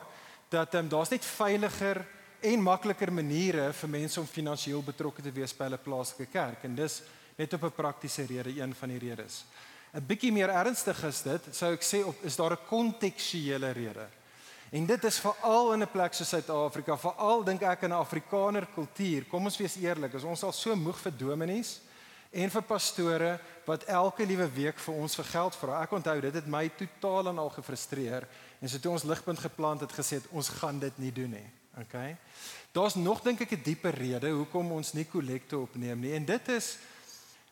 dat 0.50 0.74
ehm 0.74 0.84
um, 0.84 0.90
daar's 0.90 1.10
net 1.10 1.26
veiliger 1.26 2.06
en 2.44 2.62
makliker 2.62 3.12
maniere 3.12 3.70
vir 3.74 3.90
mense 3.90 4.20
om 4.20 4.28
finansiëel 4.28 4.82
betrokke 4.84 5.24
te 5.24 5.32
wees 5.32 5.54
by 5.56 5.70
hulle 5.70 5.80
plaaslike 5.80 6.28
kerk 6.32 6.66
en 6.68 6.76
dis 6.76 7.02
net 7.38 7.54
op 7.54 7.64
'n 7.64 7.72
praktiese 7.72 8.26
rede 8.26 8.60
een 8.60 8.74
van 8.76 8.90
die 8.90 9.00
redes. 9.00 9.46
'n 9.94 10.06
Bietjie 10.08 10.32
meer 10.32 10.50
ernstig 10.50 11.04
is 11.04 11.22
dit, 11.22 11.42
sou 11.52 11.74
ek 11.74 11.84
sê 11.84 12.04
op 12.06 12.16
is 12.24 12.36
daar 12.36 12.54
'n 12.54 12.68
kontekstuele 12.68 13.72
rede. 13.72 14.08
En 14.72 14.86
dit 14.86 15.04
is 15.04 15.20
veral 15.20 15.74
in 15.74 15.82
'n 15.82 15.92
plek 15.92 16.14
soos 16.14 16.30
Suid-Afrika, 16.30 16.98
veral 16.98 17.44
dink 17.44 17.62
ek 17.62 17.82
in 17.82 17.90
'n 17.90 18.02
Afrikaner 18.02 18.68
kultuur. 18.76 19.26
Kom 19.30 19.46
ons 19.46 19.58
wees 19.58 19.76
eerlik, 19.76 20.14
is 20.14 20.24
ons 20.24 20.44
al 20.44 20.52
so 20.52 20.76
moeg 20.76 20.98
vir 20.98 21.12
dominees 21.18 21.80
en 22.32 22.50
vir 22.50 22.62
pastore 22.62 23.40
wat 23.66 23.84
elke 23.84 24.26
liewe 24.26 24.50
week 24.54 24.80
vir 24.80 24.96
ons 24.96 25.16
vir 25.16 25.26
geld 25.26 25.56
vra. 25.56 25.82
Ek 25.82 25.92
onthou 25.92 26.22
dit 26.22 26.34
het 26.34 26.48
my 26.48 26.70
totaal 26.70 27.28
en 27.28 27.38
al 27.38 27.50
gefrustreer 27.50 28.28
en 28.62 28.70
so 28.70 28.80
toe 28.80 28.92
ons 28.92 29.04
ligpunt 29.04 29.40
geplant 29.40 29.82
het 29.82 29.92
gesê 29.92 30.14
het, 30.14 30.28
ons 30.32 30.50
gaan 30.50 30.80
dit 30.80 30.98
nie 30.98 31.12
doen 31.12 31.30
nie. 31.30 31.63
Okay. 31.82 32.18
Daar's 32.72 32.96
nog 32.96 33.22
dink 33.22 33.42
ek 33.42 33.52
'n 33.52 33.64
dieper 33.64 33.94
rede 33.94 34.30
hoekom 34.30 34.72
ons 34.72 34.94
nie 34.94 35.06
kollekte 35.06 35.58
opneem 35.58 36.00
nie 36.00 36.14
en 36.14 36.26
dit 36.26 36.48
is 36.50 36.78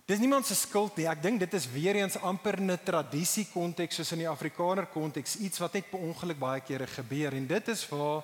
dis 0.05 0.19
niemand 0.19 0.45
se 0.45 0.55
skuld 0.55 0.95
nie. 0.97 1.07
Ek 1.07 1.21
dink 1.21 1.39
dit 1.39 1.53
is 1.53 1.71
weer 1.71 1.95
eens 1.95 2.17
amper 2.17 2.61
'n 2.61 2.79
tradisie 2.83 3.47
konteks 3.53 3.95
soos 3.95 4.11
in 4.11 4.19
die 4.19 4.29
Afrikaner 4.29 4.85
konteks, 4.85 5.35
iets 5.35 5.59
wat 5.59 5.73
net 5.73 5.89
per 5.89 5.99
ongeluk 5.99 6.39
baie 6.39 6.61
kere 6.61 6.87
gebeur 6.87 7.33
en 7.33 7.47
dit 7.47 7.67
is 7.67 7.89
waar 7.89 8.23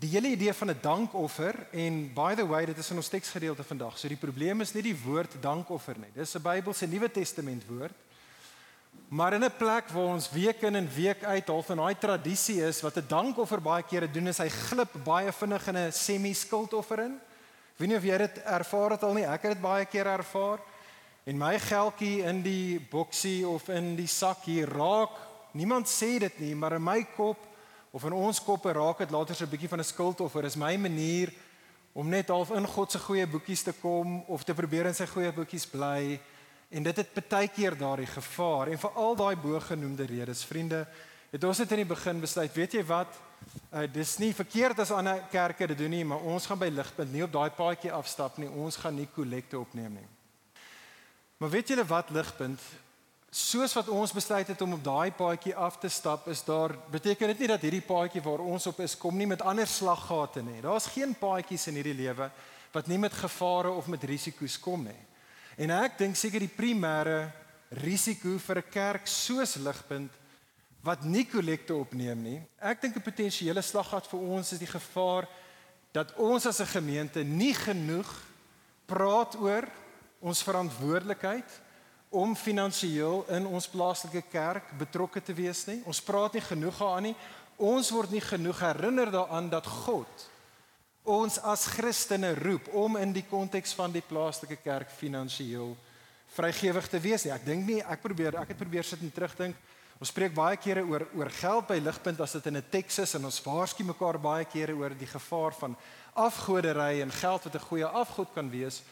die 0.00 0.08
hele 0.08 0.28
idee 0.28 0.52
van 0.52 0.70
'n 0.70 0.80
dankoffer 0.80 1.54
en 1.72 2.12
by 2.14 2.34
the 2.34 2.46
way, 2.46 2.64
dit 2.64 2.78
is 2.78 2.90
in 2.90 2.96
ons 2.96 3.08
teksgedeelte 3.08 3.62
vandag. 3.62 3.98
So 3.98 4.08
die 4.08 4.16
probleem 4.16 4.60
is 4.60 4.72
nie 4.72 4.82
die 4.82 5.02
woord 5.04 5.42
dankoffer 5.42 5.98
nie. 5.98 6.10
Dis 6.14 6.34
'n 6.34 6.42
Bybelse 6.42 6.86
Nuwe 6.86 7.10
Testament 7.10 7.66
woord. 7.66 7.94
Maar 9.10 9.32
in 9.32 9.44
'n 9.44 9.56
plek 9.56 9.88
waar 9.88 10.04
ons 10.04 10.30
week 10.30 10.62
in 10.62 10.74
en 10.74 10.88
week 10.94 11.24
uit 11.24 11.46
half 11.46 11.68
in 11.68 11.76
daai 11.76 11.98
tradisie 11.98 12.62
is 12.64 12.80
wat 12.80 12.96
'n 12.96 13.08
dankoffer 13.08 13.60
baie 13.62 13.82
kere 13.82 14.10
doen 14.10 14.26
is 14.26 14.38
hy 14.38 14.48
glip 14.48 14.92
baie 15.04 15.32
vinnig 15.32 15.66
in 15.66 15.76
'n 15.76 15.92
semi-skuldoffer 15.92 16.98
in. 16.98 17.20
Ek 17.72 17.78
weet 17.78 17.88
nie 17.88 17.96
of 17.96 18.04
jy 18.04 18.18
dit 18.18 18.42
ervaar 18.44 18.90
het 18.90 19.02
al 19.02 19.12
nie. 19.12 19.24
Ek 19.24 19.42
het 19.42 19.52
dit 19.52 19.60
baie 19.60 19.84
keer 19.84 20.06
ervaar. 20.06 20.58
En 21.24 21.38
my 21.38 21.58
geldjie 21.58 22.22
in 22.22 22.42
die 22.42 22.80
boksie 22.90 23.48
of 23.48 23.68
in 23.68 23.96
die 23.96 24.06
sak 24.06 24.44
hier 24.44 24.68
raak. 24.68 25.10
Niemand 25.52 25.88
sê 25.88 26.18
dit 26.18 26.38
nie, 26.38 26.54
maar 26.54 26.72
in 26.72 26.84
my 26.84 27.06
kop 27.16 27.38
of 27.90 28.04
in 28.04 28.12
ons 28.12 28.42
koppe 28.42 28.72
raak 28.72 28.98
dit 28.98 29.10
later 29.10 29.34
so 29.34 29.44
'n 29.44 29.50
bietjie 29.50 29.68
van 29.68 29.80
'n 29.80 29.84
skuldoffer. 29.84 30.44
Is 30.44 30.56
my 30.56 30.76
manier 30.76 31.32
om 31.92 32.08
net 32.08 32.28
half 32.28 32.50
in 32.50 32.66
God 32.66 32.92
se 32.92 32.98
goeie 32.98 33.26
boekies 33.26 33.62
te 33.62 33.72
kom 33.72 34.24
of 34.26 34.44
te 34.44 34.54
probeer 34.54 34.86
in 34.86 34.94
sy 34.94 35.06
goeie 35.06 35.32
boekies 35.32 35.66
bly. 35.66 36.20
En 36.70 36.82
dit 36.86 36.96
het 36.96 37.28
baie 37.28 37.48
keer 37.50 37.74
daardie 37.76 38.06
gevaar 38.06 38.70
en 38.70 38.78
vir 38.78 38.98
al 39.02 39.16
daai 39.18 39.36
bogenoemde 39.36 40.06
redes, 40.06 40.44
vriende, 40.46 40.84
het 41.30 41.44
ons 41.44 41.58
net 41.62 41.72
in 41.74 41.82
die 41.82 41.90
begin 41.90 42.20
besluit, 42.22 42.52
weet 42.54 42.76
jy 42.78 42.84
wat? 42.86 43.16
Uh, 43.70 43.86
dis 43.90 44.16
nie 44.22 44.30
verkeerd 44.36 44.82
as 44.82 44.92
ander 44.94 45.22
kerke 45.32 45.66
dit 45.70 45.78
doen 45.78 45.90
nie, 45.90 46.04
maar 46.06 46.22
ons 46.30 46.46
gaan 46.46 46.60
by 46.60 46.68
ligpunt 46.70 47.10
nie 47.10 47.24
op 47.26 47.32
daai 47.34 47.50
paadjie 47.56 47.90
afstap 47.94 48.38
nie. 48.38 48.50
Ons 48.50 48.78
gaan 48.78 48.94
nie 48.98 49.08
kollekte 49.14 49.58
opneem 49.58 49.98
nie. 49.98 50.06
Maar 51.40 51.50
weet 51.56 51.72
julle 51.72 51.86
wat 51.88 52.10
ligpunt? 52.14 52.62
Soos 53.30 53.74
wat 53.78 53.88
ons 53.88 54.12
besluit 54.14 54.46
het 54.50 54.62
om 54.62 54.74
op 54.76 54.84
daai 54.84 55.10
paadjie 55.14 55.54
af 55.54 55.78
te 55.78 55.88
stap, 55.88 56.26
is 56.28 56.42
daar 56.46 56.74
beteken 56.90 57.30
dit 57.32 57.42
nie 57.42 57.50
dat 57.50 57.66
hierdie 57.66 57.86
paadjie 57.86 58.22
waar 58.22 58.42
ons 58.42 58.66
op 58.70 58.82
is 58.82 58.98
kom 58.98 59.16
nie 59.16 59.28
met 59.30 59.42
ander 59.42 59.66
slaggate 59.66 60.42
nie. 60.42 60.58
Daar's 60.62 60.90
geen 60.90 61.14
paadjies 61.18 61.66
in 61.70 61.78
hierdie 61.78 61.98
lewe 62.04 62.30
wat 62.70 62.86
nie 62.86 62.98
met 62.98 63.14
gevare 63.14 63.70
of 63.70 63.86
met 63.90 64.04
risiko's 64.06 64.58
kom 64.62 64.84
nie. 64.86 64.98
En 65.60 65.68
ek 65.76 65.98
dink 66.00 66.16
seker 66.16 66.40
die 66.40 66.48
primêre 66.48 67.28
risiko 67.84 68.38
vir 68.40 68.58
'n 68.58 68.70
kerk 68.72 69.06
soos 69.06 69.56
Ligpunt 69.60 70.10
wat 70.82 71.04
nie 71.04 71.26
kollekte 71.28 71.74
opneem 71.74 72.22
nie. 72.22 72.40
Ek 72.58 72.80
dink 72.80 72.96
'n 72.96 73.02
potensiële 73.02 73.60
slaggat 73.60 74.06
vir 74.08 74.20
ons 74.20 74.52
is 74.52 74.58
die 74.58 74.66
gevaar 74.66 75.28
dat 75.92 76.16
ons 76.16 76.46
as 76.46 76.60
'n 76.60 76.66
gemeente 76.80 77.22
nie 77.24 77.52
genoeg 77.52 78.08
praat 78.86 79.36
oor 79.36 79.68
ons 80.20 80.42
verantwoordelikheid 80.42 81.50
om 82.08 82.34
finansiëel 82.36 83.26
in 83.28 83.46
ons 83.46 83.68
plaaslike 83.68 84.22
kerk 84.30 84.64
betrokke 84.78 85.20
te 85.20 85.34
wees 85.34 85.66
nie. 85.66 85.82
Ons 85.84 86.00
praat 86.00 86.32
nie 86.32 86.42
genoeg 86.42 86.78
daaraan 86.78 87.02
nie. 87.02 87.16
Ons 87.56 87.90
word 87.90 88.10
nie 88.10 88.20
genoeg 88.20 88.60
herinner 88.60 89.10
daaraan 89.10 89.50
dat 89.50 89.66
God 89.66 90.30
ons 91.04 91.38
as 91.38 91.66
Christene 91.66 92.34
roep 92.34 92.68
om 92.76 92.96
in 92.96 93.12
die 93.12 93.24
konteks 93.24 93.72
van 93.74 93.92
die 93.92 94.04
plaaslike 94.04 94.56
kerk 94.62 94.90
finansiëel 94.90 95.76
vrygewig 96.34 96.88
te 96.88 97.00
wees 97.02 97.24
nie. 97.24 97.32
Ek 97.34 97.46
dink 97.46 97.66
nie 97.66 97.80
ek 97.80 98.02
probeer 98.02 98.36
ek 98.38 98.52
het 98.52 98.60
probeer 98.60 98.86
sit 98.86 99.02
en 99.02 99.12
terugdink. 99.12 99.56
Ons 100.00 100.12
spreek 100.12 100.32
baie 100.32 100.56
kere 100.56 100.84
oor 100.86 101.04
oor 101.16 101.30
geld 101.40 101.66
by 101.68 101.78
ligpunt 101.80 102.20
as 102.20 102.32
dit 102.32 102.46
in 102.46 102.56
'n 102.56 102.70
teks 102.70 102.98
is 102.98 103.14
en 103.14 103.24
ons 103.24 103.42
waarsku 103.44 103.84
mekaar 103.84 104.18
baie 104.18 104.44
kere 104.44 104.72
oor 104.72 104.94
die 104.94 105.06
gevaar 105.06 105.52
van 105.52 105.76
afgodery 106.14 107.02
en 107.02 107.10
geld 107.10 107.44
wat 107.44 107.54
'n 107.54 107.68
goeie 107.68 107.86
afgod 107.86 108.28
kan 108.34 108.50
wees. 108.50 108.82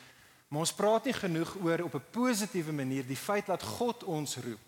Maar 0.49 0.61
ons 0.61 0.73
praat 0.73 1.05
nie 1.05 1.12
genoeg 1.15 1.57
oor 1.62 1.83
op 1.83 1.95
'n 1.95 2.11
positiewe 2.11 2.73
manier 2.73 3.07
die 3.07 3.17
feit 3.17 3.47
dat 3.47 3.62
God 3.62 4.05
ons 4.05 4.37
roep 4.37 4.61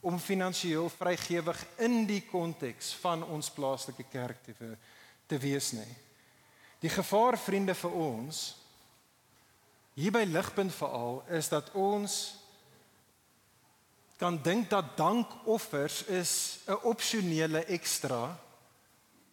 om 0.00 0.18
finansiëel 0.18 0.88
vrygewig 0.88 1.66
in 1.78 2.06
die 2.06 2.22
konteks 2.30 2.94
van 3.00 3.22
ons 3.24 3.50
plaaslike 3.50 4.04
kerk 4.10 4.44
te 4.44 4.76
te 5.26 5.38
wees 5.38 5.72
nie. 5.72 6.09
Die 6.80 6.88
gevaar 6.88 7.36
vriende 7.38 7.74
vir 7.76 7.92
ons 7.92 8.56
hier 9.94 10.12
by 10.14 10.22
ligpunt 10.24 10.72
veral 10.72 11.20
is 11.36 11.50
dat 11.52 11.68
ons 11.76 12.14
kan 14.20 14.36
dink 14.42 14.70
dat 14.70 14.96
dankoffers 14.96 16.02
is 16.08 16.60
'n 16.66 16.80
opsionele 16.88 17.64
ekstra 17.64 18.36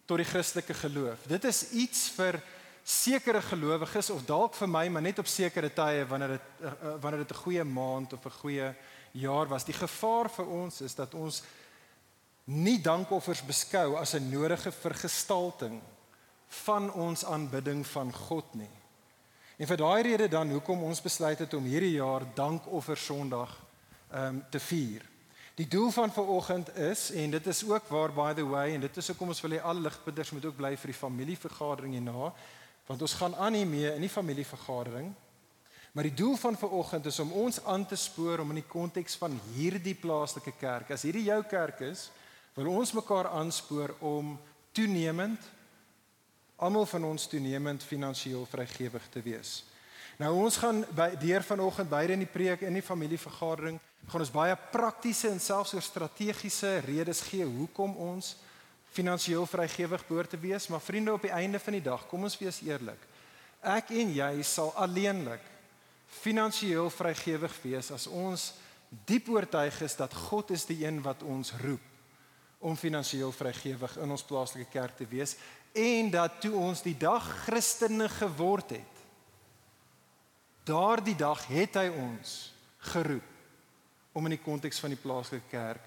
tot 0.04 0.16
die 0.16 0.28
Christelike 0.28 0.74
geloof. 0.74 1.18
Dit 1.28 1.44
is 1.44 1.70
iets 1.70 2.08
vir 2.08 2.42
sekere 2.84 3.42
gelowiges 3.42 4.10
of 4.10 4.24
dalk 4.24 4.54
vir 4.54 4.68
my 4.68 4.88
maar 4.88 5.02
net 5.02 5.18
op 5.18 5.26
sekere 5.26 5.68
tye 5.68 6.06
wanneer 6.08 6.28
dit 6.28 6.46
uh, 6.64 6.94
wanneer 7.00 7.26
dit 7.26 7.32
'n 7.32 7.42
goeie 7.44 7.64
maand 7.64 8.12
of 8.12 8.24
'n 8.24 8.40
goeie 8.40 8.74
jaar 9.12 9.48
was. 9.48 9.64
Die 9.64 9.76
gevaar 9.76 10.30
vir 10.30 10.46
ons 10.46 10.80
is 10.80 10.94
dat 10.94 11.14
ons 11.14 11.42
nie 12.44 12.80
dankoffers 12.80 13.42
beskou 13.42 13.96
as 13.96 14.14
'n 14.14 14.30
nodige 14.30 14.72
vergestalting 14.72 15.82
van 16.48 16.92
ons 16.92 17.24
aanbidding 17.24 17.86
van 17.86 18.12
God 18.12 18.54
nie. 18.54 18.70
En 19.58 19.66
vir 19.66 19.76
daai 19.76 20.02
rede 20.02 20.28
dan 20.28 20.50
hoekom 20.50 20.82
ons 20.82 21.02
besluit 21.02 21.38
het 21.38 21.54
om 21.54 21.64
hierdie 21.64 21.96
jaar 21.98 22.24
dankoffer 22.34 22.96
Sondag 22.96 23.54
ehm 24.08 24.26
um, 24.26 24.42
te 24.50 24.60
vier. 24.60 25.02
Die 25.58 25.66
doel 25.68 25.90
van 25.90 26.12
vanoggend 26.12 26.76
is 26.76 27.10
en 27.10 27.30
dit 27.30 27.46
is 27.46 27.64
ook 27.66 27.88
waar 27.88 28.12
by 28.14 28.32
the 28.34 28.46
way 28.46 28.74
en 28.74 28.80
dit 28.80 28.96
is 28.96 29.08
hoekom 29.08 29.28
ons 29.28 29.40
wil 29.40 29.56
hê 29.56 29.58
alle 29.60 29.80
ligpunters 29.80 30.30
moet 30.30 30.44
ook 30.44 30.56
bly 30.56 30.76
vir 30.76 30.92
die 30.92 31.00
familievergadering 31.00 31.92
hierna 31.92 32.32
want 32.86 33.02
ons 33.02 33.14
gaan 33.18 33.34
aan 33.36 33.52
hiermee 33.58 33.90
in 33.94 34.00
die 34.00 34.08
familievergadering. 34.12 35.10
Maar 35.92 36.06
die 36.08 36.14
doel 36.14 36.36
van 36.36 36.56
vanoggend 36.56 37.06
is 37.06 37.18
om 37.18 37.32
ons 37.32 37.64
aan 37.64 37.86
te 37.86 37.96
spoor 37.96 38.38
om 38.38 38.54
in 38.54 38.62
die 38.62 38.70
konteks 38.70 39.16
van 39.20 39.34
hierdie 39.54 39.96
plaaslike 39.98 40.54
kerk, 40.60 40.90
as 40.94 41.02
hierdie 41.02 41.26
jou 41.26 41.42
kerk 41.50 41.82
is, 41.84 42.08
wil 42.54 42.70
ons 42.72 42.94
mekaar 42.96 43.28
aanspoor 43.28 43.96
om 44.00 44.38
toenemend 44.72 45.42
almal 46.58 46.86
van 46.90 47.04
ons 47.04 47.26
toenemend 47.30 47.84
finansiëel 47.86 48.46
vrygewig 48.50 49.04
te 49.12 49.22
wees. 49.22 49.62
Nou 50.18 50.32
ons 50.42 50.56
gaan 50.58 50.82
by 50.96 51.12
deur 51.20 51.44
vanoggend 51.46 51.90
beide 51.90 52.16
in 52.16 52.24
die 52.24 52.30
preek 52.30 52.64
in 52.66 52.74
die 52.74 52.82
familievergadering 52.82 53.78
gaan 54.08 54.24
ons 54.24 54.32
baie 54.34 54.56
praktiese 54.72 55.28
en 55.30 55.40
selfs 55.42 55.74
oor 55.76 55.84
strategiese 55.84 56.78
redes 56.86 57.20
gee 57.28 57.46
hoekom 57.46 57.94
ons 58.02 58.34
finansiëel 58.96 59.44
vrygewig 59.46 60.06
behoort 60.08 60.32
te 60.32 60.40
wees, 60.40 60.66
maar 60.72 60.80
vriende 60.80 61.12
op 61.12 61.22
die 61.22 61.34
einde 61.34 61.60
van 61.60 61.76
die 61.76 61.84
dag, 61.84 62.06
kom 62.08 62.24
ons 62.24 62.38
wees 62.40 62.62
eerlik. 62.64 62.98
Ek 63.60 63.92
en 63.94 64.14
jy 64.16 64.30
sal 64.46 64.72
alleenlik 64.80 65.44
finansiëel 66.22 66.88
vrygewig 66.90 67.54
wees 67.62 67.92
as 67.92 68.06
ons 68.08 68.52
diep 69.06 69.28
oortuig 69.28 69.82
is 69.84 69.94
dat 69.98 70.14
God 70.14 70.54
is 70.56 70.64
die 70.66 70.80
een 70.86 71.02
wat 71.04 71.22
ons 71.22 71.52
roep 71.60 71.84
om 72.58 72.78
finansiëel 72.78 73.30
vrygewig 73.32 73.98
in 74.02 74.10
ons 74.10 74.24
plaaslike 74.26 74.70
kerk 74.72 74.96
te 74.98 75.06
wees 75.06 75.36
en 75.72 76.10
dat 76.10 76.40
toe 76.40 76.54
ons 76.56 76.82
die 76.82 76.96
dag 76.96 77.26
Christene 77.44 78.08
geword 78.08 78.70
het 78.76 78.98
daardie 80.68 81.16
dag 81.16 81.46
het 81.48 81.78
hy 81.80 81.88
ons 81.88 82.52
geroep 82.92 84.16
om 84.16 84.26
in 84.28 84.36
die 84.36 84.42
konteks 84.42 84.80
van 84.82 84.92
die 84.92 85.00
plaaslike 85.00 85.48
kerk 85.50 85.84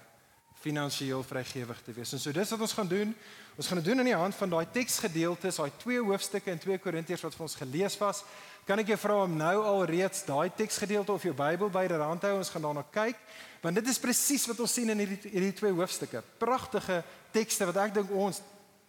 finansiëel 0.62 1.24
vrygewig 1.26 1.80
te 1.82 1.90
wees. 1.90 2.12
En 2.14 2.20
so 2.22 2.30
dis 2.34 2.50
wat 2.54 2.60
ons 2.62 2.74
gaan 2.76 2.86
doen. 2.86 3.10
Ons 3.58 3.66
gaan 3.66 3.80
dit 3.80 3.88
doen 3.90 3.98
in 4.04 4.12
die 4.12 4.18
hand 4.18 4.36
van 4.38 4.52
daai 4.52 4.66
teksgedeeltes, 4.70 5.58
daai 5.58 5.72
twee 5.82 5.98
hoofstukke 5.98 6.52
in 6.54 6.60
2 6.62 6.78
Korintiërs 6.84 7.24
wat 7.26 7.34
vir 7.34 7.46
ons 7.48 7.58
gelees 7.58 7.96
was. 7.98 8.22
Kan 8.68 8.78
ek 8.78 8.92
jou 8.92 8.98
vra 9.02 9.16
om 9.24 9.34
nou 9.36 9.56
al 9.66 9.82
reeds 9.90 10.22
daai 10.28 10.52
teksgedeelte 10.54 11.16
of 11.16 11.26
jou 11.26 11.34
Bybel 11.34 11.72
byderhand 11.74 12.28
hou? 12.28 12.36
Ons 12.38 12.52
gaan 12.54 12.62
daarna 12.62 12.84
kyk, 12.94 13.18
want 13.64 13.80
dit 13.80 13.90
is 13.90 13.98
presies 13.98 14.46
wat 14.46 14.62
ons 14.62 14.76
sien 14.78 14.94
in 14.94 15.02
hierdie 15.02 15.32
hierdie 15.34 15.56
twee 15.58 15.74
hoofstukke. 15.74 16.22
Pragtige 16.38 17.00
tekste 17.34 17.66
wat 17.66 17.82
ek 17.88 17.98
dink 17.98 18.14
ons 18.14 18.38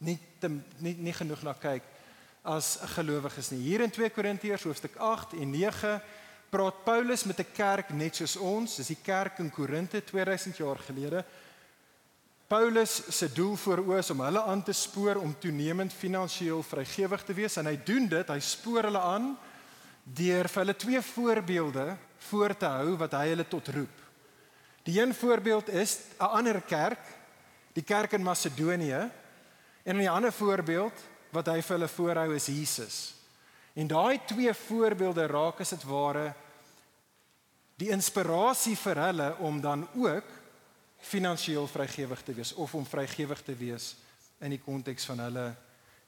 nie 0.03 0.17
te, 0.39 0.49
nie 0.83 0.95
nie 0.99 1.13
genoeg 1.13 1.43
na 1.43 1.53
kyk 1.53 1.83
as 2.43 2.77
gelowiges 2.95 3.51
nie. 3.51 3.61
Hier 3.63 3.81
in 3.81 3.91
2 3.91 4.09
Korintiërs 4.09 4.65
hoofstuk 4.67 4.97
8 4.99 5.37
en 5.39 5.51
9 5.51 5.93
praat 6.51 6.83
Paulus 6.85 7.23
met 7.23 7.39
'n 7.39 7.53
kerk 7.55 7.89
net 7.89 8.15
soos 8.15 8.35
ons, 8.37 8.75
dis 8.75 8.87
die 8.87 9.01
kerk 9.03 9.39
in 9.39 9.49
Korinte 9.49 10.03
2000 10.03 10.57
jaar 10.57 10.77
gelede 10.77 11.25
Paulus 12.53 13.01
se 13.09 13.31
doel 13.33 13.55
voor 13.57 13.79
oë 13.81 13.97
is 13.97 14.11
om 14.13 14.19
hulle 14.21 14.41
aan 14.45 14.59
te 14.61 14.73
spoor 14.77 15.17
om 15.17 15.31
toenemend 15.41 15.93
finansiëel 15.93 16.59
vrygewig 16.61 17.23
te 17.25 17.33
wees 17.33 17.55
en 17.57 17.65
hy 17.65 17.77
doen 17.81 18.05
dit, 18.11 18.29
hy 18.29 18.39
spoor 18.45 18.85
hulle 18.89 18.99
aan 19.01 19.31
deur 20.03 20.49
vir 20.51 20.61
hulle 20.61 20.75
twee 20.77 21.01
voorbeelde 21.07 21.85
voor 22.27 22.53
te 22.53 22.69
hou 22.69 22.93
wat 23.01 23.15
hy 23.17 23.23
hulle 23.31 23.47
tot 23.49 23.71
roep. 23.73 24.03
Die 24.85 24.99
een 24.99 25.15
voorbeeld 25.17 25.71
is 25.73 25.97
'n 26.19 26.29
ander 26.29 26.61
kerk, 26.61 27.01
die 27.73 27.83
kerk 27.83 28.13
in 28.13 28.23
Macedonië, 28.23 29.09
en 29.83 29.97
'n 29.97 30.07
ander 30.07 30.33
voorbeeld 30.33 30.93
wat 31.31 31.45
hy 31.47 31.61
vir 31.61 31.75
hulle 31.77 31.87
voorhou 31.87 32.35
is 32.35 32.45
Jesus. 32.45 33.13
En 33.73 33.87
daai 33.87 34.19
twee 34.25 34.53
voorbeelde 34.53 35.25
raak 35.27 35.59
as 35.59 35.69
dit 35.69 35.83
ware 35.83 36.33
die 37.75 37.89
inspirasie 37.89 38.75
vir 38.77 38.99
hulle 39.07 39.35
om 39.37 39.61
dan 39.61 39.87
ook 39.97 40.23
finansiëel 41.03 41.67
vrygewig 41.67 42.21
te 42.23 42.33
wees 42.33 42.53
of 42.53 42.73
om 42.73 42.85
vrygewig 42.85 43.41
te 43.41 43.55
wees 43.55 43.95
in 44.39 44.53
die 44.53 44.61
konteks 44.61 45.05
van 45.05 45.19
hulle 45.19 45.53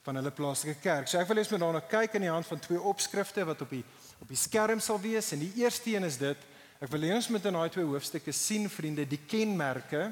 van 0.06 0.20
hulle 0.20 0.32
plaaslike 0.32 0.78
kerk. 0.84 1.08
So 1.10 1.18
ek 1.18 1.26
wil 1.28 1.40
hê 1.40 1.42
ons 1.42 1.50
moet 1.50 1.64
daarna 1.64 1.80
kyk 1.90 2.14
in 2.20 2.28
die 2.28 2.30
hand 2.30 2.46
van 2.46 2.60
twee 2.62 2.78
opskrifte 2.78 3.42
wat 3.46 3.64
op 3.66 3.72
die 3.74 3.84
op 4.22 4.30
die 4.30 4.38
skerm 4.38 4.80
sal 4.80 5.00
wees 5.02 5.32
en 5.34 5.42
die 5.42 5.64
eerste 5.64 5.96
een 5.96 6.06
is 6.06 6.20
dit 6.22 6.38
ek 6.80 6.92
wil 6.92 7.08
hê 7.08 7.16
ons 7.16 7.30
moet 7.34 7.48
in 7.50 7.58
daai 7.58 7.72
twee 7.74 7.88
hoofstukke 7.90 8.32
sien 8.32 8.70
vriende 8.70 9.08
die 9.10 9.24
kenmerke 9.26 10.12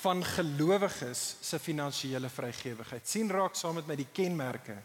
van 0.00 0.24
gelowiges 0.24 1.36
se 1.40 1.58
finansiële 1.58 2.28
vrygewigheid. 2.28 3.08
sien 3.08 3.30
raak 3.30 3.54
saam 3.54 3.74
met 3.74 3.86
my 3.86 3.96
die 3.96 4.08
kenmerke 4.12 4.76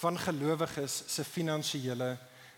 van 0.00 0.18
gelowiges 0.18 1.02
se 1.06 1.24
finansiële 1.24 2.16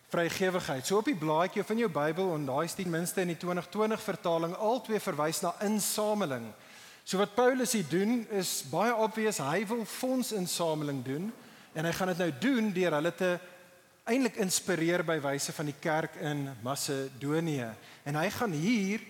vrygewigheid. 0.09 0.87
So 0.87 1.01
op 1.01 1.09
die 1.11 1.19
blaadjie 1.19 1.65
van 1.67 1.79
jou 1.79 1.89
Bybel 1.91 2.35
en 2.35 2.47
daai 2.47 2.69
steen 2.69 2.91
minste 2.91 3.21
in 3.21 3.35
die 3.35 3.41
2020 3.43 4.03
vertaling 4.03 4.55
al 4.55 4.81
twee 4.87 5.01
verwys 5.03 5.43
na 5.43 5.55
insameling. 5.67 6.47
So 7.05 7.19
wat 7.19 7.35
Paulus 7.35 7.73
hier 7.73 7.87
doen 7.91 8.23
is 8.31 8.63
baie 8.71 8.95
obvious, 8.95 9.43
hy 9.43 9.67
wil 9.67 9.85
fondsinsameling 9.85 11.03
doen 11.05 11.33
en 11.75 11.85
hy 11.85 11.93
gaan 11.93 12.15
dit 12.15 12.23
nou 12.23 12.31
doen 12.41 12.73
deur 12.73 12.97
hulle 12.99 13.13
te 13.15 13.35
eintlik 14.07 14.39
inspireer 14.43 15.03
by 15.07 15.19
wyse 15.23 15.53
van 15.53 15.67
die 15.67 15.77
kerk 15.83 16.15
in 16.23 16.47
Macedonië. 16.63 17.73
En 18.07 18.19
hy 18.19 18.31
gaan 18.31 18.55
hier 18.55 19.03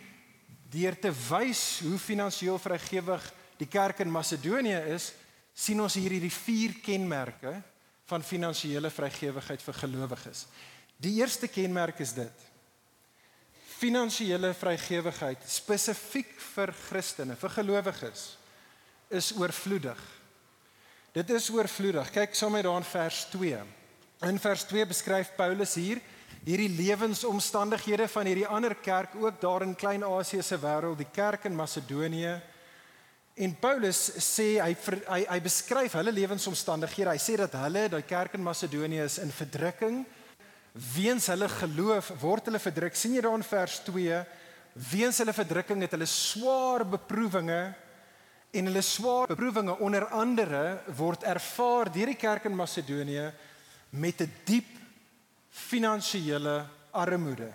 deur 0.70 0.96
te 0.98 1.12
wys 1.28 1.80
hoe 1.84 1.98
finansiëel 1.98 2.58
vrygewig 2.58 3.24
die 3.60 3.68
kerk 3.70 4.02
in 4.04 4.12
Macedonië 4.12 4.80
is, 4.94 5.12
sien 5.56 5.80
ons 5.80 5.94
hier 5.96 6.12
hierdie 6.12 6.32
vier 6.32 6.74
kenmerke 6.84 7.54
van 8.06 8.22
finansiële 8.22 8.90
vrygewigheid 8.92 9.62
vir 9.62 9.78
gelowiges. 9.80 10.44
Die 11.00 11.16
eerste 11.20 11.48
kenmerk 11.48 12.00
is 12.04 12.12
dit. 12.16 12.44
Finansiële 13.76 14.52
vrygewigheid 14.56 15.42
spesifiek 15.50 16.30
vir 16.54 16.72
Christene, 16.86 17.36
vir 17.36 17.52
gelowiges 17.58 18.28
is 19.12 19.32
oorvloedig. 19.36 19.98
Dit 21.16 21.30
is 21.32 21.48
oorvloedig. 21.52 22.10
Kyk 22.12 22.34
saam 22.36 22.56
met 22.56 22.64
daar 22.66 22.80
in 22.80 22.88
vers 22.88 23.24
2. 23.32 23.60
In 24.28 24.40
vers 24.40 24.64
2 24.68 24.86
beskryf 24.88 25.34
Paulus 25.36 25.74
hier 25.80 26.00
hierdie 26.44 26.68
lewensomstandighede 26.68 28.08
van 28.08 28.26
hierdie 28.26 28.46
ander 28.46 28.74
kerk 28.74 29.14
ook 29.20 29.40
daar 29.40 29.62
in 29.62 29.74
Klein-Asië 29.74 30.42
se 30.42 30.58
wêreld, 30.58 30.98
die 30.98 31.10
kerk 31.12 31.44
in 31.44 31.56
Macedonië. 31.56 32.40
En 33.36 33.56
Paulus 33.60 34.10
sê 34.22 34.60
hy 34.62 34.74
hy 35.08 35.22
hy 35.28 35.40
beskryf 35.40 35.92
hulle 35.98 36.12
lewensomstandighede. 36.12 37.10
Hy 37.10 37.20
sê 37.20 37.36
dat 37.36 37.52
hulle, 37.60 37.88
daai 37.88 38.02
kerk 38.02 38.34
in 38.34 38.46
Macedonië 38.46 39.04
is 39.04 39.18
in 39.18 39.32
verdrukking 39.32 40.04
weens 40.76 41.30
hulle 41.32 41.48
geloof 41.48 42.10
word 42.20 42.50
hulle 42.50 42.60
verdruk. 42.60 42.96
sien 42.96 43.16
jy 43.16 43.24
daar 43.24 43.38
in 43.38 43.46
vers 43.46 43.80
2? 43.86 44.20
Weens 44.92 45.18
hulle 45.22 45.32
verdrukking 45.32 45.84
het 45.86 45.94
hulle 45.96 46.08
swaar 46.10 46.84
beproewinge 46.84 47.60
en 48.56 48.68
hulle 48.68 48.82
swaar 48.84 49.30
beproewinge 49.32 49.78
onder 49.80 50.06
andere 50.12 50.80
word 50.98 51.24
ervaar 51.24 51.90
deur 51.92 52.12
die 52.12 52.20
kerk 52.20 52.44
in 52.44 52.56
Macedonië 52.56 53.32
met 53.90 54.20
'n 54.20 54.32
diep 54.44 54.68
finansiële 55.56 56.66
armoede. 56.92 57.50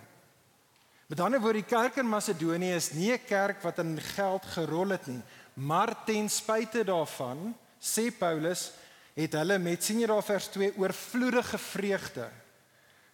Met 1.11 1.19
ander 1.19 1.41
woorde, 1.43 1.61
die 1.61 1.67
kerk 1.67 1.99
in 2.01 2.09
Macedonië 2.09 2.75
is 2.75 2.91
nie 2.95 3.11
'n 3.11 3.25
kerk 3.27 3.61
wat 3.61 3.77
in 3.79 3.99
geld 4.01 4.45
gerol 4.45 4.89
het 4.89 5.07
nie, 5.07 5.21
maar 5.53 6.03
ten 6.05 6.29
spyte 6.29 6.83
daarvan, 6.83 7.55
sê 7.79 8.11
Paulus, 8.17 8.71
het 9.13 9.33
hulle 9.33 9.57
met 9.59 9.83
sien 9.83 9.99
jy 9.99 10.07
daar 10.07 10.23
vers 10.23 10.47
2 10.47 10.77
oorvloedige 10.77 11.57
vreugde. 11.57 12.29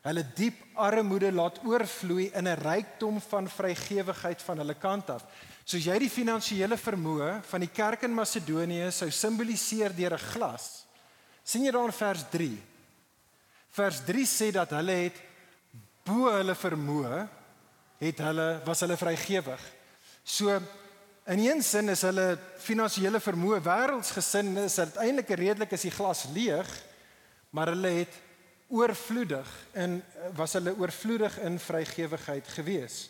Hulle 0.01 0.23
diep 0.35 0.55
armoede 0.73 1.31
laat 1.31 1.59
oorvloei 1.65 2.31
in 2.33 2.47
'n 2.47 2.61
rykdom 2.61 3.21
van 3.21 3.49
vrygewigheid 3.49 4.41
van 4.41 4.57
hulle 4.57 4.75
kant 4.75 5.09
af. 5.09 5.25
Soos 5.63 5.83
jy 5.83 5.97
die 5.99 6.09
finansiële 6.09 6.77
vermoë 6.77 7.41
van 7.43 7.59
die 7.59 7.73
kerk 7.73 8.01
in 8.03 8.13
Macedonië 8.13 8.91
sou 8.91 9.09
simboliseer 9.11 9.95
deur 9.95 10.13
'n 10.13 10.27
glas. 10.33 10.85
sien 11.43 11.63
jy 11.63 11.71
daar 11.71 11.85
in 11.85 11.91
vers 11.91 12.23
Vers 13.75 14.01
3 14.05 14.25
sê 14.25 14.51
dat 14.55 14.71
hulle 14.77 14.95
het 15.07 15.17
bo 16.07 16.31
hulle 16.31 16.55
vermoë 16.55 17.25
het 17.99 18.21
hulle 18.21 18.47
was 18.65 18.83
hulle 18.85 18.97
vrygewig. 18.97 19.61
So 20.23 20.53
in 21.27 21.39
een 21.43 21.63
sin 21.63 21.89
is 21.89 22.05
hulle 22.05 22.37
finansiële 22.63 23.19
vermoë 23.23 23.59
wêreldsgesin 23.65 24.53
is 24.63 24.79
uiteindelik 24.79 25.33
redelik 25.39 25.73
as 25.75 25.85
die 25.87 25.91
glas 25.91 26.25
leeg, 26.33 26.69
maar 27.51 27.73
hulle 27.73 27.93
het 28.01 28.21
oorvloedig 28.67 29.47
en 29.73 30.01
was 30.35 30.53
hulle 30.59 30.75
oorvloedig 30.77 31.39
in 31.47 31.59
vrygewigheid 31.59 32.47
gewees. 32.57 33.07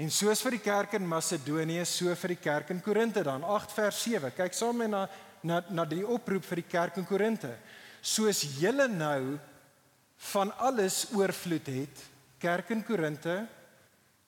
En 0.00 0.08
soos 0.10 0.40
vir 0.40 0.56
die 0.56 0.64
kerk 0.64 0.94
in 0.96 1.08
Macedonië, 1.08 1.84
so 1.84 2.14
vir 2.16 2.32
die 2.32 2.40
kerk 2.40 2.70
in 2.72 2.80
Korinte 2.80 3.22
dan 3.26 3.44
8 3.44 3.74
vers 3.76 3.98
7. 4.06 4.30
Kyk 4.32 4.56
saam 4.56 4.80
met 4.80 4.90
na 4.90 5.08
na 5.42 5.62
na 5.72 5.84
die 5.88 6.04
oproep 6.04 6.44
vir 6.44 6.60
die 6.60 6.68
kerk 6.68 6.98
in 7.00 7.06
Korinte. 7.08 7.50
Soos 8.00 8.42
julle 8.60 8.88
nou 8.88 9.38
van 10.20 10.52
alles 10.58 11.06
oorvloed 11.16 11.66
het. 11.66 12.02
Kerk 12.40 12.72
in 12.74 12.84
Korinte, 12.84 13.46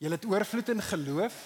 julle 0.01 0.17
het 0.17 0.29
oorvloed 0.29 0.73
in 0.73 0.83
geloof 0.83 1.37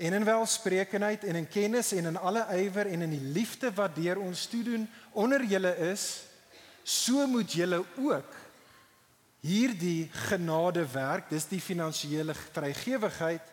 en 0.00 0.16
in 0.16 0.24
welsprekendheid 0.24 1.24
en 1.24 1.36
in 1.36 1.48
kennis 1.48 1.92
en 1.92 2.12
in 2.12 2.16
alle 2.16 2.44
ywer 2.56 2.88
en 2.88 3.04
in 3.04 3.14
die 3.16 3.32
liefde 3.34 3.72
wat 3.76 3.96
deur 3.96 4.20
ons 4.20 4.46
toedoen 4.48 4.86
onder 5.12 5.44
julle 5.44 5.72
is, 5.90 6.22
so 6.84 7.26
moet 7.26 7.52
julle 7.52 7.82
ook 8.00 8.36
hierdie 9.44 10.08
genade 10.28 10.84
werk, 10.92 11.30
dis 11.32 11.48
die 11.48 11.60
finansiële 11.60 12.36
vrygewigheid 12.36 13.52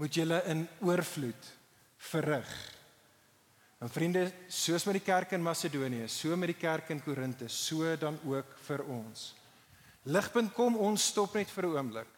moet 0.00 0.16
julle 0.16 0.40
in 0.52 0.66
oorvloed 0.84 1.52
verrig. 2.10 2.52
En 3.80 3.92
vriende, 3.92 4.30
soos 4.48 4.84
met 4.88 4.96
die 4.96 5.04
kerk 5.04 5.34
in 5.36 5.44
Macedonië, 5.44 6.08
so 6.08 6.36
met 6.36 6.54
die 6.54 6.60
kerk 6.60 6.88
in 6.92 7.02
Korinte, 7.04 7.48
so 7.52 7.92
dan 8.00 8.16
ook 8.24 8.56
vir 8.64 8.84
ons. 8.88 9.34
Ligpunt 10.06 10.52
kom 10.54 10.76
ons 10.78 11.08
stop 11.10 11.34
net 11.34 11.50
vir 11.50 11.66
'n 11.66 11.76
oomblik. 11.76 12.10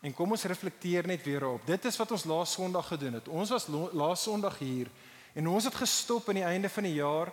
En 0.00 0.14
kom 0.14 0.30
ons 0.30 0.44
reflekteer 0.44 1.06
net 1.06 1.22
weer 1.24 1.46
op. 1.48 1.66
Dit 1.66 1.84
is 1.84 1.96
wat 1.96 2.10
ons 2.10 2.24
laas 2.24 2.52
Sondag 2.52 2.86
gedoen 2.86 3.12
het. 3.12 3.28
Ons 3.28 3.48
was 3.50 3.66
laas 3.92 4.22
Sondag 4.22 4.58
hier 4.58 4.86
en 5.34 5.48
ons 5.48 5.64
het 5.64 5.74
gestop 5.74 6.28
aan 6.28 6.34
die 6.34 6.44
einde 6.44 6.68
van 6.68 6.82
die 6.82 6.94
jaar 6.94 7.32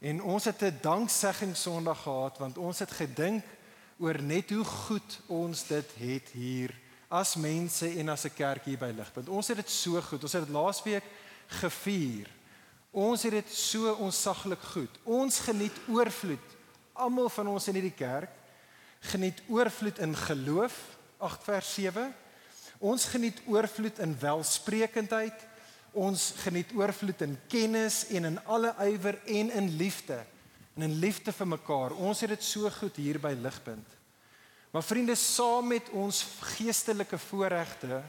en 0.00 0.22
ons 0.22 0.44
het 0.44 0.62
'n 0.62 0.78
danksegging 0.82 1.56
Sondag 1.56 2.02
gehad 2.02 2.38
want 2.38 2.58
ons 2.58 2.78
het 2.78 2.90
gedink 2.90 3.44
oor 3.98 4.22
net 4.22 4.50
hoe 4.50 4.64
goed 4.64 5.20
ons 5.26 5.66
dit 5.66 5.90
het 5.98 6.28
hier 6.32 6.74
as 7.08 7.36
mense 7.36 7.98
en 7.98 8.08
as 8.08 8.24
'n 8.24 8.34
kerk 8.34 8.64
hier 8.64 8.78
by 8.78 8.92
Ligpunt. 8.96 9.28
Ons 9.28 9.48
het 9.48 9.56
dit 9.56 9.70
so 9.70 10.00
goed. 10.00 10.22
Ons 10.22 10.32
het 10.32 10.44
dit 10.44 10.54
laasweek 10.54 11.04
gevier. 11.46 12.26
Ons 12.90 13.22
het 13.22 13.32
dit 13.32 13.52
so 13.52 13.92
onsaglik 13.92 14.60
goed. 14.60 14.98
Ons 15.04 15.38
geniet 15.38 15.76
oorvloed. 15.88 16.56
Almal 16.92 17.28
van 17.28 17.46
ons 17.48 17.68
in 17.68 17.74
hierdie 17.74 17.94
kerk 17.96 18.30
geniet 19.12 19.42
oorvloed 19.48 19.98
in 19.98 20.16
geloof 20.16 20.76
8 21.18 21.44
vers 21.44 21.74
7 21.74 22.14
ons 22.78 23.04
geniet 23.08 23.38
oorvloed 23.48 23.98
in 24.04 24.16
welsprekendheid. 24.20 25.44
Ons 25.96 26.32
geniet 26.42 26.72
oorvloed 26.76 27.22
in 27.24 27.36
kennis 27.48 28.04
en 28.12 28.28
in 28.32 28.40
alle 28.44 28.74
ywer 28.84 29.16
en 29.24 29.50
in 29.50 29.70
liefde. 29.76 30.18
En 30.76 30.84
in 30.84 30.98
liefde 31.00 31.32
vir 31.32 31.48
mekaar. 31.48 31.94
Ons 31.96 32.20
het 32.20 32.34
dit 32.34 32.44
so 32.44 32.70
goed 32.70 32.98
hier 33.00 33.20
by 33.20 33.32
ligpunt. 33.40 33.94
Maar 34.70 34.84
vriende 34.84 35.14
saam 35.16 35.70
met 35.72 35.88
ons 35.96 36.20
geestelike 36.56 37.18
voorregte 37.18 38.02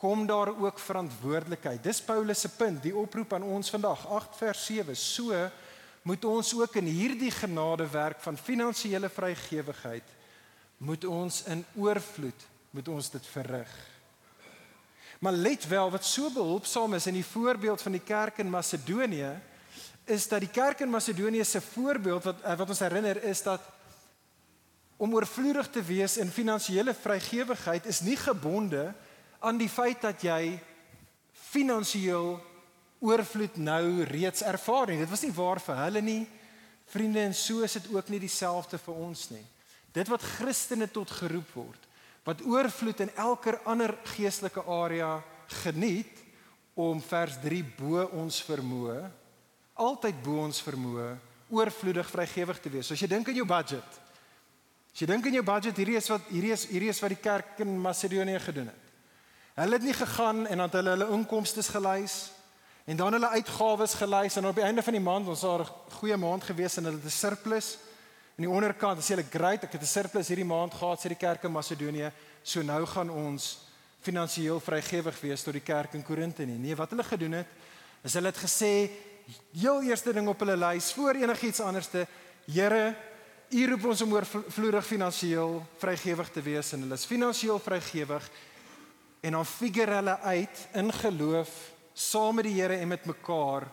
kom 0.00 0.24
daar 0.24 0.48
ook 0.48 0.78
verantwoordelikheid. 0.80 1.82
Dis 1.84 2.00
Paulus 2.00 2.40
se 2.40 2.48
punt 2.48 2.80
die 2.82 2.94
oproep 2.96 3.34
aan 3.36 3.44
ons 3.44 3.68
vandag. 3.68 4.06
8 4.08 4.38
vers 4.38 4.62
7 4.64 4.96
so 4.96 5.36
moet 6.08 6.24
ons 6.24 6.54
ook 6.56 6.78
in 6.80 6.88
hierdie 6.88 7.30
genadewerk 7.30 8.22
van 8.24 8.40
finansiële 8.40 9.12
vrygewigheid 9.12 10.16
moet 10.80 11.04
ons 11.04 11.42
in 11.52 11.64
oorvloed 11.76 12.46
moet 12.70 12.88
ons 12.88 13.10
dit 13.10 13.26
verrig. 13.34 13.70
Maar 15.20 15.32
let 15.32 15.66
wel 15.68 15.90
wat 15.90 16.04
so 16.06 16.30
behulpsaam 16.32 16.94
is 16.96 17.06
in 17.10 17.18
die 17.18 17.26
voorbeeld 17.26 17.82
van 17.82 17.92
die 17.92 18.04
kerk 18.04 18.38
in 18.38 18.50
Macedonië 18.50 19.34
is 20.04 20.28
dat 20.28 20.40
die 20.40 20.50
kerk 20.50 20.80
in 20.80 20.90
Macedonië 20.90 21.44
se 21.44 21.60
voorbeeld 21.60 22.24
wat 22.24 22.40
eh, 22.40 22.56
wat 22.56 22.68
ons 22.68 22.78
herinner 22.78 23.22
is 23.22 23.42
dat 23.42 23.60
om 24.96 25.14
oorvloedig 25.14 25.68
te 25.70 25.82
wees 25.82 26.16
in 26.16 26.32
finansiële 26.32 26.94
vrygewigheid 26.94 27.86
is 27.86 28.00
nie 28.00 28.16
gebonde 28.16 28.94
aan 29.38 29.60
die 29.60 29.68
feit 29.68 30.00
dat 30.00 30.22
jy 30.22 30.58
finansiëel 31.32 32.38
oorvloed 33.00 33.56
nou 33.56 34.04
reeds 34.04 34.42
ervaar 34.42 34.86
nie. 34.86 34.98
Dit 35.00 35.12
was 35.12 35.24
nie 35.24 35.36
waar 35.36 35.60
vir 35.60 35.76
hulle 35.84 36.02
nie. 36.04 36.20
Vriende 36.92 37.20
en 37.20 37.34
so 37.34 37.64
is 37.64 37.72
dit 37.72 37.88
ook 37.92 38.08
nie 38.08 38.20
dieselfde 38.20 38.78
vir 38.78 38.94
ons 38.94 39.30
nie. 39.30 39.44
Dit 39.92 40.08
wat 40.08 40.22
Christene 40.22 40.86
tot 40.90 41.10
geroep 41.10 41.54
word, 41.54 41.86
wat 42.24 42.42
oorvloed 42.46 43.00
in 43.00 43.14
elke 43.16 43.56
ander 43.64 43.94
geestelike 44.14 44.62
area 44.62 45.16
geniet 45.62 46.20
om 46.78 47.00
vers 47.02 47.40
3 47.42 47.62
bo 47.78 48.04
ons 48.20 48.42
vermoë, 48.46 49.00
altyd 49.80 50.20
bo 50.22 50.44
ons 50.44 50.60
vermoë, 50.62 51.08
oorvloedig 51.50 52.10
vrygewig 52.10 52.60
te 52.62 52.70
wees. 52.70 52.86
So 52.86 52.94
as 52.94 53.02
jy 53.02 53.08
dink 53.10 53.28
aan 53.28 53.40
jou 53.40 53.48
budget. 53.48 53.98
As 54.94 55.02
jy 55.02 55.08
dink 55.10 55.26
aan 55.26 55.38
jou 55.40 55.46
budget, 55.46 55.80
hierdie 55.80 55.98
is 55.98 56.10
wat 56.12 56.28
hierdie 56.30 56.54
is 56.54 56.66
hierdie 56.70 56.92
is 56.92 57.02
wat 57.02 57.14
die 57.14 57.22
kerk 57.22 57.58
in 57.64 57.74
Macedonië 57.82 58.38
gedoen 58.44 58.70
het. 58.70 58.86
Hulle 59.58 59.76
het 59.76 59.84
nie 59.84 59.96
gegaan 59.96 60.46
en 60.46 60.62
dan 60.62 60.76
hulle 60.78 60.94
hulle 60.94 61.10
inkomste 61.16 61.64
gelys 61.66 62.30
en 62.86 62.96
dan 62.96 63.12
hulle 63.12 63.34
uitgawes 63.34 63.94
gelys 63.98 64.38
en 64.38 64.46
op 64.48 64.56
die 64.56 64.64
einde 64.64 64.82
van 64.82 64.96
die 64.96 65.02
maand 65.02 65.28
ons 65.28 65.42
het 65.42 65.60
'n 65.60 65.94
goeie 65.98 66.16
maand 66.16 66.44
gewees 66.44 66.76
en 66.76 66.84
hulle 66.84 66.96
het 66.96 67.06
'n 67.06 67.18
surplus 67.22 67.76
In 68.40 68.46
die 68.46 68.54
onderkant 68.56 69.02
sê 69.04 69.12
hulle 69.12 69.26
great, 69.28 69.66
ek 69.66 69.74
het 69.76 69.82
'n 69.84 69.86
surplus 69.86 70.28
hierdie 70.32 70.48
maand 70.48 70.72
gehad 70.72 70.98
sê 70.98 71.08
die 71.12 71.24
kerk 71.26 71.44
in 71.44 71.52
Macedonië, 71.52 72.10
so 72.42 72.62
nou 72.62 72.86
gaan 72.86 73.10
ons 73.10 73.58
finansiëel 74.00 74.58
vrygewig 74.58 75.20
wees 75.20 75.42
tot 75.42 75.52
die 75.52 75.60
kerk 75.60 75.92
in 75.92 76.02
Korinte 76.02 76.46
nie. 76.46 76.56
Nee, 76.56 76.74
wat 76.74 76.88
hulle 76.88 77.04
gedoen 77.04 77.32
het, 77.32 77.46
is 78.02 78.14
hulle 78.14 78.32
het 78.32 78.38
gesê 78.38 78.90
heel 79.52 79.82
eerste 79.82 80.14
ding 80.14 80.26
op 80.26 80.38
hulle 80.40 80.56
lys 80.56 80.92
voor 80.92 81.14
enigiets 81.16 81.60
anderste, 81.60 82.06
Here, 82.46 82.96
U 83.52 83.66
roep 83.66 83.84
ons 83.84 84.00
om 84.02 84.12
oorvloedig 84.12 84.86
finansiëel 84.86 85.66
vrygewig 85.78 86.30
te 86.30 86.40
wees 86.40 86.72
en 86.72 86.80
hulle 86.80 86.94
is 86.94 87.04
finansiëel 87.04 87.58
vrygewig 87.58 88.30
en 89.20 89.32
dan 89.32 89.44
figure 89.44 89.94
hulle 89.94 90.18
uit 90.18 90.68
in 90.72 90.92
geloof 90.92 91.50
saam 91.92 92.34
met 92.36 92.44
die 92.44 92.62
Here 92.62 92.76
en 92.76 92.88
met 92.88 93.04
mekaar 93.04 93.68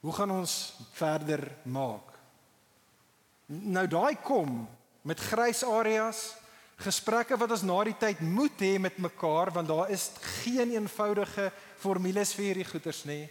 hoe 0.00 0.12
gaan 0.12 0.30
ons 0.30 0.74
verder 0.92 1.56
maak? 1.62 2.15
Nou 3.46 3.86
daai 3.86 4.16
kom 4.24 4.64
met 5.06 5.20
grys 5.22 5.62
areas, 5.62 6.34
gesprekke 6.82 7.38
wat 7.38 7.52
ons 7.54 7.62
na 7.62 7.76
die 7.86 7.96
tyd 7.96 8.20
moet 8.20 8.58
hê 8.60 8.74
met 8.82 8.98
mekaar 8.98 9.52
want 9.54 9.68
daar 9.70 9.90
is 9.94 10.10
geen 10.42 10.74
eenvoudige 10.74 11.50
formules 11.80 12.34
vir 12.36 12.50
hierdie 12.50 12.66
goeters 12.68 13.04
nie. 13.08 13.24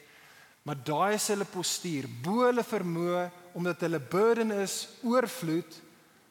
Maar 0.65 0.79
daai 0.81 1.15
is 1.17 1.27
hulle 1.29 1.45
postuur, 1.45 2.07
bo 2.23 2.45
hulle 2.47 2.63
vermoë 2.65 3.25
omdat 3.59 3.83
hulle 3.85 3.99
burden 3.99 4.55
is 4.63 4.87
oorvloed, 5.05 5.75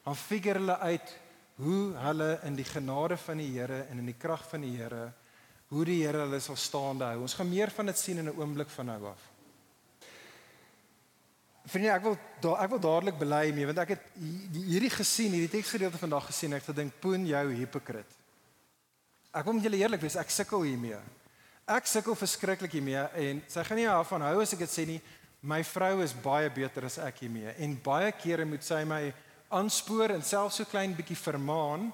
dan 0.03 0.17
figure 0.19 0.59
hulle 0.59 0.79
uit 0.81 1.13
hoe 1.61 1.93
hulle 2.03 2.31
in 2.49 2.57
die 2.57 2.67
genade 2.67 3.15
van 3.17 3.39
die 3.39 3.53
Here 3.53 3.85
en 3.89 4.01
in 4.01 4.09
die 4.11 4.17
krag 4.19 4.43
van 4.49 4.65
die 4.65 4.75
Here 4.75 5.13
hoe 5.71 5.85
die 5.87 6.01
Here 6.03 6.25
hulle 6.25 6.39
sal 6.43 6.57
staande 6.59 7.07
hou. 7.07 7.23
Ons 7.25 7.37
gaan 7.37 7.49
meer 7.49 7.71
van 7.73 7.89
dit 7.89 7.97
sien 7.97 8.17
in 8.17 8.29
'n 8.29 8.37
oomblik 8.37 8.69
van 8.69 8.85
nou 8.85 9.05
af. 9.13 9.34
Vriende, 11.65 11.89
ek 11.89 12.03
wil 12.05 12.17
da, 12.43 12.51
ek 12.61 12.69
wil 12.75 12.81
dadelik 12.83 13.17
bely 13.17 13.49
mee 13.55 13.65
want 13.65 13.79
ek 13.81 13.95
het 13.95 14.03
hierdie 14.53 14.91
gesien, 14.93 15.33
hierdie 15.33 15.49
teksgedeelte 15.49 15.97
vandag 15.97 16.27
gesien, 16.29 16.53
ek 16.53 16.61
het 16.61 16.75
gedink, 16.75 16.93
"Poen 17.01 17.25
jou 17.25 17.45
hipokrit." 17.53 18.11
Ek 19.33 19.43
wil 19.45 19.53
met 19.53 19.63
julle 19.63 19.77
eerlik 19.77 20.01
wees, 20.01 20.15
ek 20.15 20.29
sukkel 20.29 20.61
hiermee. 20.61 20.97
Ek 21.67 21.85
sukkel 21.85 22.15
verskriklik 22.15 22.71
hiermee 22.71 23.07
en 23.15 23.41
sy 23.47 23.63
gaan 23.63 23.77
nie 23.77 23.85
daarvan 23.85 24.21
hou 24.21 24.41
as 24.41 24.53
ek 24.53 24.59
dit 24.59 24.69
sê 24.69 24.85
nie. 24.87 25.01
My 25.41 25.63
vrou 25.63 26.01
is 26.03 26.13
baie 26.13 26.49
beter 26.49 26.85
as 26.85 26.97
ek 26.97 27.19
hiermee 27.19 27.53
en 27.57 27.81
baie 27.83 28.11
kere 28.11 28.45
moet 28.45 28.63
sy 28.63 28.83
my 28.83 29.13
aanspoor 29.49 30.11
en 30.11 30.21
selfs 30.21 30.55
so 30.55 30.65
klein 30.65 30.93
bietjie 30.95 31.17
vermaan 31.17 31.91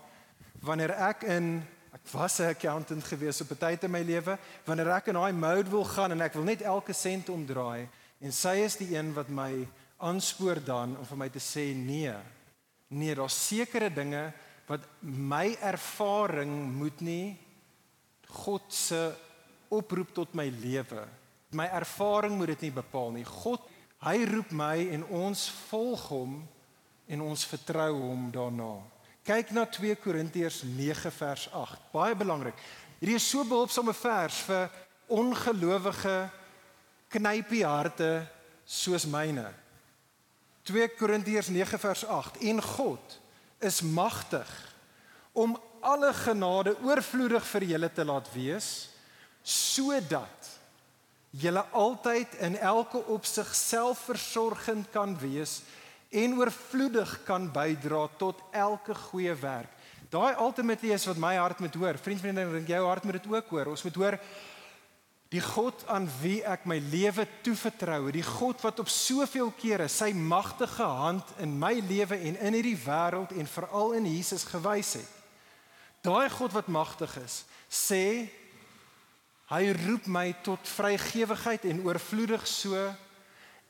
wanneer 0.61 0.91
ek 1.09 1.23
in 1.23 1.63
ek 1.93 2.01
was 2.13 2.39
'n 2.39 2.49
accountant 2.49 3.03
gewees 3.03 3.41
op 3.41 3.51
'n 3.51 3.57
tyd 3.57 3.83
in 3.83 3.91
my 3.91 4.01
lewe 4.01 4.37
wanneer 4.65 4.89
ek 4.89 5.07
in 5.07 5.15
daai 5.15 5.33
mode 5.33 5.69
wil 5.69 5.85
gaan 5.85 6.11
en 6.11 6.21
ek 6.21 6.33
wil 6.33 6.43
net 6.43 6.61
elke 6.61 6.93
sent 6.93 7.29
omdraai 7.29 7.87
en 8.21 8.33
sy 8.35 8.59
is 8.65 8.77
die 8.79 8.91
een 8.95 9.11
wat 9.15 9.29
my 9.33 9.65
aanspoor 10.01 10.61
dan 10.65 10.95
om 10.97 11.07
vir 11.09 11.19
my 11.19 11.29
te 11.33 11.41
sê 11.41 11.71
nee. 11.77 12.13
Nee, 12.91 13.15
daar's 13.15 13.37
sekere 13.47 13.89
dinge 13.93 14.29
wat 14.67 14.85
my 15.01 15.55
ervaring 15.61 16.51
moet 16.77 17.01
nie 17.03 17.37
God 18.31 18.63
se 18.71 19.11
oproep 19.71 20.13
tot 20.15 20.35
my 20.39 20.47
lewe. 20.61 21.03
My 21.51 21.67
ervaring 21.75 22.37
moet 22.39 22.53
dit 22.53 22.67
nie 22.67 22.75
bepaal 22.75 23.11
nie. 23.15 23.25
God, 23.27 23.63
hy 24.05 24.21
roep 24.27 24.53
my 24.55 24.77
en 24.95 25.03
ons 25.11 25.41
volg 25.67 26.05
hom 26.13 26.37
en 27.11 27.23
ons 27.27 27.47
vertrou 27.51 27.91
hom 27.99 28.29
daarna. 28.31 28.73
Kyk 29.27 29.51
na 29.53 29.65
2 29.69 29.97
Korintiërs 30.01 30.61
9 30.63 31.11
vers 31.13 31.49
8. 31.53 31.89
Baie 31.91 32.15
belangrik. 32.17 32.55
Hierdie 33.01 33.19
is 33.19 33.27
so 33.27 33.43
behulpsame 33.47 33.93
vers 33.97 34.39
vir 34.47 34.71
ongelowige 35.11 36.15
knypie 37.11 37.65
harte 37.67 38.11
soos 38.65 39.05
myne. 39.09 39.49
2 40.69 40.87
Korintiërs 40.95 41.49
9 41.51 41.79
vers 41.81 42.05
8. 42.05 42.39
En 42.47 42.61
God 42.61 43.19
is 43.59 43.81
magtig 43.81 44.49
om 45.31 45.57
alle 45.81 46.13
genade 46.13 46.75
oorvloedig 46.85 47.45
vir 47.53 47.67
julle 47.73 47.89
te 47.93 48.05
laat 48.05 48.27
wees 48.33 48.69
sodat 49.41 50.49
julle 51.41 51.63
altyd 51.73 52.35
in 52.45 52.57
elke 52.59 52.99
opsig 53.09 53.49
selfversorgend 53.55 54.91
kan 54.93 55.15
wees 55.17 55.61
en 56.11 56.35
oorvloedig 56.37 57.13
kan 57.25 57.47
bydra 57.53 58.03
tot 58.19 58.41
elke 58.51 58.93
goeie 59.07 59.33
werk. 59.39 59.71
Daai 60.11 60.35
ultimately 60.43 60.91
is 60.91 61.07
wat 61.07 61.17
my 61.17 61.37
hart 61.39 61.61
moet 61.63 61.75
hoor. 61.79 61.95
Vriend, 62.03 62.19
vriende, 62.19 62.43
dink 62.51 62.67
jou 62.67 62.81
hart 62.83 63.05
moet 63.07 63.15
dit 63.21 63.29
ook 63.31 63.53
hoor. 63.55 63.69
Ons 63.71 63.83
moet 63.87 63.95
hoor 63.95 64.17
die 65.31 65.41
God 65.41 65.85
aan 65.87 66.09
wie 66.19 66.41
ek 66.43 66.65
my 66.67 66.75
lewe 66.91 67.23
toevertrou, 67.45 68.11
die 68.11 68.25
God 68.25 68.59
wat 68.65 68.81
op 68.83 68.89
soveel 68.91 69.53
kere 69.55 69.87
sy 69.87 70.11
magtige 70.11 70.83
hand 70.83 71.31
in 71.39 71.55
my 71.59 71.77
lewe 71.87 72.17
en 72.19 72.35
in 72.35 72.57
hierdie 72.57 72.75
wêreld 72.83 73.31
en 73.31 73.47
veral 73.47 73.95
in 74.01 74.09
Jesus 74.11 74.43
gewys 74.49 74.97
het. 74.99 75.17
Daai 76.03 76.27
God 76.33 76.51
wat 76.57 76.67
magtig 76.67 77.15
is, 77.21 77.43
sê 77.71 78.27
Hy 79.51 79.73
roep 79.75 80.05
my 80.07 80.29
tot 80.45 80.63
vrygewigheid 80.77 81.65
en 81.67 81.81
oorvloedig 81.83 82.45
so 82.47 82.77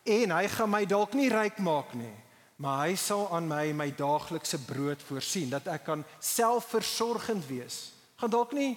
en 0.05 0.33
hy 0.35 0.43
gaan 0.53 0.69
my 0.69 0.83
dalk 0.85 1.15
nie 1.17 1.29
ryk 1.33 1.57
maak 1.57 1.95
nie, 1.97 2.13
maar 2.61 2.83
hy 2.85 2.93
sal 3.01 3.25
aan 3.33 3.47
my 3.49 3.63
my 3.73 3.87
daaglikse 3.97 4.59
brood 4.67 5.01
voorsien 5.07 5.49
dat 5.49 5.65
ek 5.73 5.87
kan 5.87 6.03
selfversorgend 6.21 7.47
wees. 7.49 7.79
Gaan 8.21 8.33
dalk 8.33 8.53
nie 8.53 8.75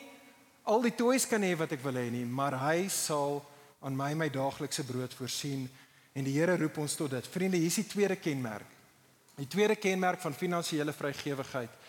al 0.64 0.84
die 0.84 0.94
toys 0.96 1.26
kan 1.28 1.42
hê 1.44 1.52
wat 1.58 1.72
ek 1.76 1.82
wil 1.84 1.98
hê 2.00 2.08
nie, 2.12 2.24
maar 2.24 2.56
hy 2.64 2.86
sal 2.92 3.42
aan 3.84 3.96
my 3.96 4.12
my 4.16 4.30
daaglikse 4.32 4.84
brood 4.88 5.12
voorsien 5.16 5.66
en 6.14 6.24
die 6.24 6.36
Here 6.38 6.56
roep 6.56 6.78
ons 6.80 6.94
tot 6.96 7.10
dit. 7.10 7.26
Vriende, 7.28 7.58
hier 7.60 7.68
is 7.68 7.82
die 7.82 7.90
tweede 7.90 8.16
kenmerk. 8.16 8.70
Die 9.36 9.48
tweede 9.50 9.76
kenmerk 9.76 10.22
van 10.22 10.36
finansiële 10.36 10.94
vrygewigheid 10.94 11.82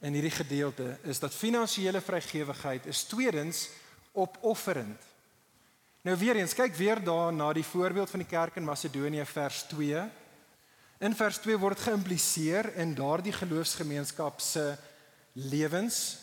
in 0.00 0.16
hierdie 0.16 0.32
gedeelte 0.34 0.96
is 1.08 1.20
dat 1.20 1.34
finansiële 1.34 2.00
vrygewigheid 2.00 2.86
is 2.90 3.04
tweedens 3.04 3.68
opofferend. 4.12 5.00
Nou 6.02 6.16
weer 6.16 6.40
eens, 6.40 6.56
kyk 6.56 6.74
weer 6.74 7.02
daar 7.04 7.32
na 7.32 7.52
die 7.52 7.64
voorbeeld 7.64 8.10
van 8.10 8.22
die 8.24 8.28
kerk 8.28 8.56
in 8.56 8.64
Macedonië 8.64 9.24
vers 9.28 9.62
2. 9.68 10.06
In 11.04 11.16
vers 11.16 11.38
2 11.44 11.58
word 11.60 11.80
geïmpliseer 11.84 12.72
in 12.80 12.94
daardie 12.96 13.32
geloofsgemeenskap 13.36 14.40
se 14.40 14.64
lewens 15.32 16.18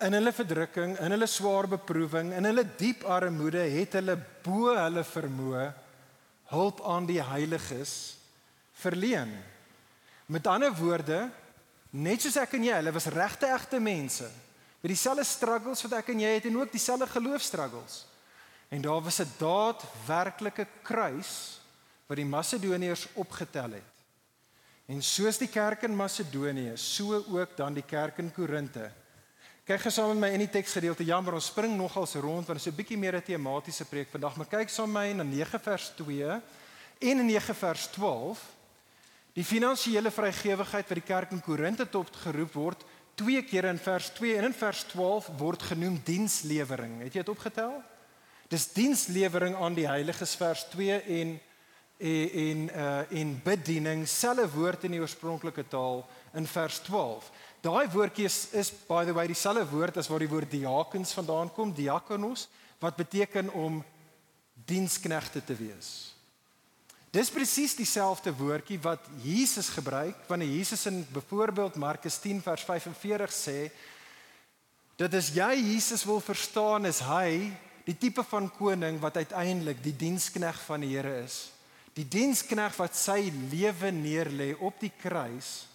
in 0.00 0.12
hulle 0.12 0.32
verdrukking, 0.32 0.96
in 0.98 1.14
hulle 1.14 1.26
swaar 1.30 1.68
beproewing, 1.70 2.32
in 2.34 2.44
hulle 2.44 2.64
diep 2.78 3.04
armoede 3.04 3.62
het 3.76 3.94
hulle 4.00 4.16
bo 4.44 4.74
hulle 4.74 5.04
vermoë 5.06 5.68
hulp 6.52 6.82
aan 6.86 7.06
die 7.06 7.22
heiliges 7.22 8.16
verleen. 8.82 9.30
Met 10.26 10.46
ander 10.50 10.74
woorde, 10.76 11.28
net 11.90 12.24
soos 12.24 12.36
ek 12.40 12.56
en 12.58 12.66
jy, 12.66 12.74
hulle 12.80 12.94
was 12.94 13.10
regte 13.14 13.48
egte 13.54 13.80
mense 13.80 14.28
met 14.84 14.92
dieselfde 14.92 15.24
struggles 15.24 15.80
wat 15.86 15.94
ek 15.96 16.10
en 16.12 16.18
jy 16.20 16.30
het 16.34 16.46
en 16.50 16.58
ook 16.58 16.72
dieselfde 16.74 17.06
geloofstruggles. 17.08 18.02
En 18.68 18.82
daar 18.84 19.00
was 19.00 19.20
'n 19.20 19.32
daadwerklike 19.38 20.66
kruis 20.82 21.60
wat 22.06 22.16
die 22.16 22.26
Macedoniërs 22.28 23.06
opgetel 23.14 23.80
het. 23.80 23.92
En 24.86 25.02
soos 25.02 25.38
die 25.38 25.48
kerk 25.48 25.82
in 25.82 25.96
Macedonië, 25.96 26.76
so 26.76 27.24
ook 27.28 27.56
dan 27.56 27.74
die 27.74 27.86
kerk 27.86 28.18
in 28.18 28.32
Korinte. 28.32 28.90
Kyk 29.64 29.80
gesaam 29.80 30.10
met 30.12 30.18
my 30.20 30.28
in 30.36 30.42
die 30.42 30.50
teksgedeelte. 30.52 31.06
Jammer, 31.08 31.38
ons 31.38 31.46
spring 31.48 31.72
nogals 31.72 32.18
rond 32.20 32.44
want 32.44 32.58
dit 32.58 32.66
is 32.66 32.68
'n 32.68 32.76
bietjie 32.76 32.98
meer 32.98 33.16
'n 33.16 33.22
tematiese 33.22 33.84
preek 33.88 34.10
vandag, 34.10 34.36
maar 34.36 34.46
kyk 34.46 34.68
saam 34.68 34.92
met 34.92 35.02
my 35.02 35.12
na 35.12 35.22
9 35.22 35.60
vers 35.60 35.92
2 35.96 36.28
en 37.00 37.18
in 37.18 37.26
9 37.26 37.54
vers 37.54 37.86
12. 37.86 38.40
Die 39.32 39.44
finansiële 39.44 40.10
vrygewigheid 40.10 40.88
wat 40.88 40.98
die 40.98 41.14
kerk 41.14 41.30
in 41.30 41.40
Korinte 41.40 41.88
tot 41.88 42.16
geroep 42.16 42.52
word, 42.52 42.84
twee 43.14 43.42
keer 43.42 43.64
in 43.64 43.78
vers 43.78 44.10
2 44.10 44.36
en 44.36 44.44
in 44.44 44.52
vers 44.52 44.82
12 44.82 45.30
word 45.38 45.62
genoem 45.62 46.00
dienslewering. 46.04 47.00
Het 47.00 47.14
jy 47.14 47.20
dit 47.20 47.28
opgetel? 47.28 47.82
Dis 48.48 48.72
dienslewering 48.72 49.56
aan 49.56 49.74
die 49.74 49.88
heiliges 49.88 50.34
vers 50.34 50.64
2 50.68 51.00
en 51.00 51.40
en 51.98 52.68
uh 52.76 53.10
en 53.10 53.40
bediening, 53.44 54.08
selfe 54.08 54.50
woord 54.50 54.84
in 54.84 54.90
die 54.90 55.00
oorspronklike 55.00 55.64
taal 55.68 56.04
in 56.34 56.46
vers 56.46 56.80
12. 56.86 57.30
Daai 57.64 57.86
woordjie 57.92 58.26
is, 58.28 58.48
is 58.52 58.70
by 58.88 59.04
the 59.04 59.14
way 59.16 59.26
dieselfde 59.30 59.64
woord 59.70 59.96
as 59.96 60.10
waar 60.12 60.20
die 60.20 60.28
woord 60.28 60.50
diakens 60.52 61.14
vandaan 61.16 61.52
kom, 61.54 61.72
diakonos, 61.72 62.48
wat 62.82 62.98
beteken 62.98 63.48
om 63.56 63.78
diensknegte 64.68 65.40
te 65.44 65.56
wees. 65.56 66.14
Dis 67.14 67.30
presies 67.30 67.76
dieselfde 67.78 68.32
woordjie 68.34 68.80
wat 68.82 69.04
Jesus 69.22 69.68
gebruik 69.70 70.26
wanneer 70.26 70.50
Jesus 70.50 70.86
in 70.90 71.04
byvoorbeeld 71.14 71.76
Markus 71.78 72.18
10 72.18 72.42
vers 72.42 72.64
45 72.66 73.32
sê 73.32 73.58
dat 74.98 75.14
as 75.14 75.30
jy 75.34 75.52
Jesus 75.62 76.02
wil 76.06 76.20
verstaan 76.22 76.90
is 76.90 76.98
hy 77.06 77.52
die 77.86 77.94
tipe 77.98 78.24
van 78.26 78.48
koning 78.58 78.98
wat 79.02 79.20
uiteindelik 79.22 79.78
die 79.84 79.94
dienskneg 79.94 80.58
van 80.66 80.82
die 80.82 80.90
Here 80.96 81.20
is. 81.22 81.52
Die 81.94 82.06
dienskneg 82.08 82.74
wat 82.80 82.98
sy 82.98 83.30
lewe 83.52 83.92
neerlê 83.94 84.50
op 84.58 84.80
die 84.82 84.92
kruis 84.98 85.68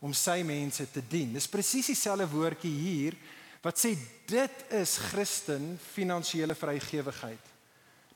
om 0.00 0.12
sy 0.16 0.40
mense 0.42 0.86
te 0.90 1.02
dien. 1.04 1.32
Dis 1.36 1.48
presies 1.48 1.92
dieselfde 1.92 2.28
woordjie 2.32 2.72
hier 2.72 3.16
wat 3.60 3.76
sê 3.76 3.92
dit 4.26 4.62
is 4.72 4.96
Christen 5.10 5.74
finansiële 5.92 6.56
vrygewigheid. 6.56 7.50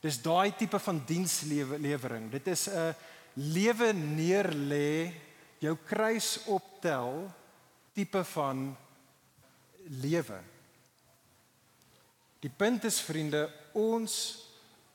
Dis 0.01 0.17
daai 0.21 0.55
tipe 0.57 0.79
van 0.81 1.01
dienslewering. 1.05 2.31
Dit 2.31 2.47
is 2.47 2.67
'n 2.69 2.95
lewe 3.33 3.93
neerlê, 3.93 5.13
jou 5.59 5.77
kruis 5.85 6.39
optel 6.45 7.31
tipe 7.93 8.23
van 8.23 8.77
lewe. 10.01 10.39
Die 12.39 12.49
punt 12.49 12.83
is 12.83 12.99
vriende, 13.01 13.49
ons 13.73 14.41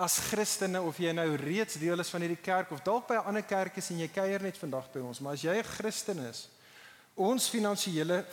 as 0.01 0.19
Christene 0.31 0.81
of 0.81 0.97
jy 0.99 1.13
nou 1.13 1.35
reeds 1.37 1.75
deel 1.75 2.01
is 2.01 2.11
van 2.13 2.21
hierdie 2.21 2.43
kerk 2.43 2.71
of 2.73 2.81
dalk 2.81 3.09
by 3.09 3.15
'n 3.15 3.27
ander 3.27 3.43
kerk 3.43 3.77
is 3.77 3.91
en 3.91 3.99
jy 3.99 4.09
kuier 4.09 4.43
net 4.43 4.57
vandag 4.57 4.93
by 4.93 5.01
ons, 5.01 5.21
maar 5.21 5.33
as 5.33 5.43
jy 5.43 5.57
'n 5.59 5.65
Christen 5.65 6.19
is, 6.19 6.49
ons 7.15 7.49
finansiële 7.49 8.25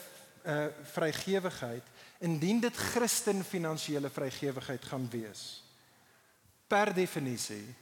uh 0.48 0.66
vrygewigheid, 0.94 1.84
indien 2.18 2.60
dit 2.60 2.76
Christen 2.76 3.44
finansiële 3.44 4.10
vrygewigheid 4.10 4.84
gaan 4.84 5.08
wees 5.10 5.62
per 6.68 6.94
definisie 6.94 7.74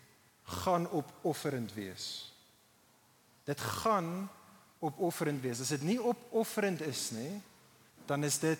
gaan 0.46 0.86
opofferend 0.90 1.74
wees. 1.74 2.32
Dit 3.44 3.60
gaan 3.60 4.28
opofferend 4.78 5.42
wees. 5.42 5.60
As 5.60 5.72
dit 5.74 5.82
nie 5.82 5.98
opofferend 6.02 6.80
is 6.86 7.10
nie, 7.10 7.42
dan 8.06 8.24
is 8.24 8.38
dit 8.38 8.58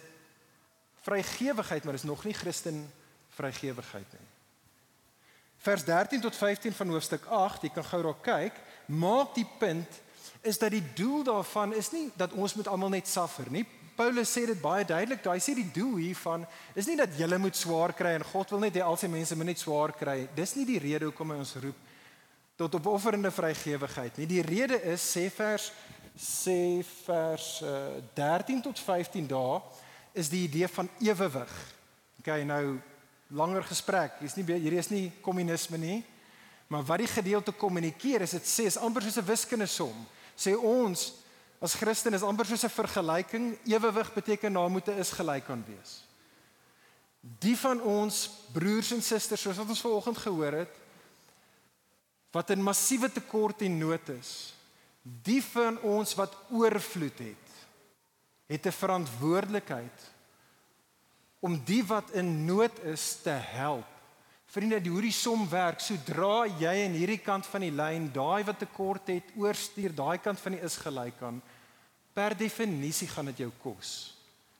vrygewigheid, 1.07 1.85
maar 1.85 1.95
is 1.95 2.03
nog 2.03 2.25
nie 2.25 2.35
Christen 2.35 2.87
vrygewigheid 3.39 4.13
nie. 4.13 4.29
vers 5.57 5.85
13 5.85 6.21
tot 6.21 6.37
15 6.37 6.73
van 6.73 6.89
hoofstuk 6.89 7.25
8, 7.25 7.63
jy 7.63 7.71
kan 7.75 7.85
gou 7.85 8.03
daar 8.03 8.21
kyk, 8.23 8.59
maak 8.87 9.33
die 9.35 9.47
punt 9.59 9.97
is 10.43 10.59
dat 10.59 10.71
die 10.71 10.85
doel 10.95 11.23
daarvan 11.25 11.75
is 11.75 11.91
nie 11.91 12.11
dat 12.17 12.33
ons 12.33 12.55
moet 12.55 12.69
almal 12.69 12.89
net 12.89 13.09
suffer 13.09 13.51
nie. 13.51 13.67
Paulus 13.97 14.29
sê 14.29 14.45
dit 14.47 14.61
baie 14.61 14.85
duidelik. 14.85 15.25
Hy 15.25 15.41
sê 15.41 15.55
die 15.57 15.71
doel 15.73 15.97
hiervan 16.05 16.45
is 16.77 16.87
nie 16.87 16.99
dat 17.01 17.17
julle 17.17 17.39
moet 17.41 17.57
swaar 17.57 17.95
kry 17.97 18.13
en 18.19 18.25
God 18.29 18.53
wil 18.53 18.61
net 18.67 18.77
hê 18.77 18.85
al 18.85 18.99
sy 19.01 19.09
mense 19.09 19.37
moet 19.37 19.53
net 19.53 19.63
swaar 19.63 19.95
kry. 19.97 20.27
Dis 20.37 20.55
nie 20.59 20.67
die 20.69 20.81
rede 20.83 21.09
hoekom 21.09 21.33
hy 21.33 21.39
ons 21.41 21.57
roep 21.63 21.85
tot 22.57 22.75
opofferende 22.79 23.31
vrygewigheid 23.31 24.17
nie. 24.17 24.29
Die 24.29 24.45
rede 24.45 24.79
is 24.93 25.05
sê 25.05 25.27
vers 25.33 25.71
sê 26.17 26.81
vers 27.05 27.47
uh, 27.61 27.99
13 28.17 28.63
tot 28.65 28.79
15 28.81 29.27
dae 29.29 29.59
is 30.17 30.31
die 30.33 30.47
idee 30.47 30.69
van 30.73 30.89
ewewig. 31.05 31.53
Okay, 32.23 32.45
nou 32.49 32.79
langer 33.37 33.65
gesprek. 33.69 34.17
Hier's 34.23 34.37
nie 34.39 34.47
hierdie 34.49 34.81
is 34.81 34.93
nie 34.93 35.11
kommunisme 35.25 35.81
nie. 35.81 35.99
Maar 36.73 36.87
wat 36.89 37.03
die 37.05 37.11
gedeelte 37.11 37.53
kommunikeer 37.53 38.25
is 38.25 38.35
dit 38.39 38.49
sê 38.49 38.67
is 38.71 38.81
amper 38.81 39.05
soos 39.05 39.19
'n 39.21 39.29
wiskundige 39.29 39.71
som. 39.71 39.95
Sê 40.37 40.55
ons 40.57 41.13
as 41.61 41.75
Christen 41.75 42.15
is 42.15 42.23
amper 42.23 42.47
soos 42.47 42.65
'n 42.65 42.69
vergelyking. 42.69 43.59
Ewewig 43.65 44.13
beteken 44.15 44.53
daar 44.53 44.71
moet 44.71 44.89
'n 44.89 44.99
is 44.99 45.11
gelyk 45.11 45.49
aan 45.49 45.65
wees. 45.67 46.05
Die 47.21 47.57
van 47.57 47.81
ons 47.81 48.31
broers 48.53 48.93
en 48.93 49.03
susters 49.03 49.41
soos 49.41 49.57
wat 49.57 49.69
ons 49.69 49.81
vanoggend 49.81 50.19
gehoor 50.19 50.53
het 50.53 50.75
wat 52.31 52.51
in 52.51 52.63
massiewe 52.63 53.09
tekort 53.13 53.63
en 53.63 53.79
nood 53.79 54.09
is. 54.09 54.55
Die 55.03 55.43
van 55.43 55.79
ons 55.81 56.15
wat 56.19 56.35
oorvloed 56.51 57.19
het, 57.19 57.49
het 58.47 58.67
'n 58.67 58.81
verantwoordelikheid 58.83 59.99
om 61.41 61.61
die 61.65 61.85
wat 61.85 62.11
in 62.11 62.45
nood 62.45 62.79
is 62.85 63.17
te 63.23 63.31
help. 63.31 63.96
Vriende, 64.57 64.79
die 64.81 64.89
hoe 64.89 65.03
die 65.05 65.13
som 65.13 65.43
werk, 65.53 65.83
sodra 65.85 66.47
jy 66.49 66.71
aan 66.87 66.95
hierdie 66.97 67.21
kant 67.21 67.45
van 67.45 67.61
die 67.67 67.75
lyn, 67.77 68.07
daai 68.09 68.41
wat 68.49 68.63
tekort 68.63 69.11
het, 69.13 69.35
oorstuur 69.37 69.93
daai 69.93 70.17
kant 70.25 70.41
van 70.41 70.57
die 70.57 70.63
is 70.65 70.79
gelyk 70.81 71.21
aan, 71.29 71.43
per 72.17 72.33
definisie 72.33 73.11
gaan 73.11 73.29
dit 73.29 73.43
jou 73.45 73.51
kos. 73.61 73.91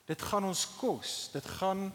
Dit 0.05 0.21
gaan 0.21 0.45
ons 0.45 0.67
kos. 0.77 1.15
Dit 1.33 1.49
gaan 1.57 1.87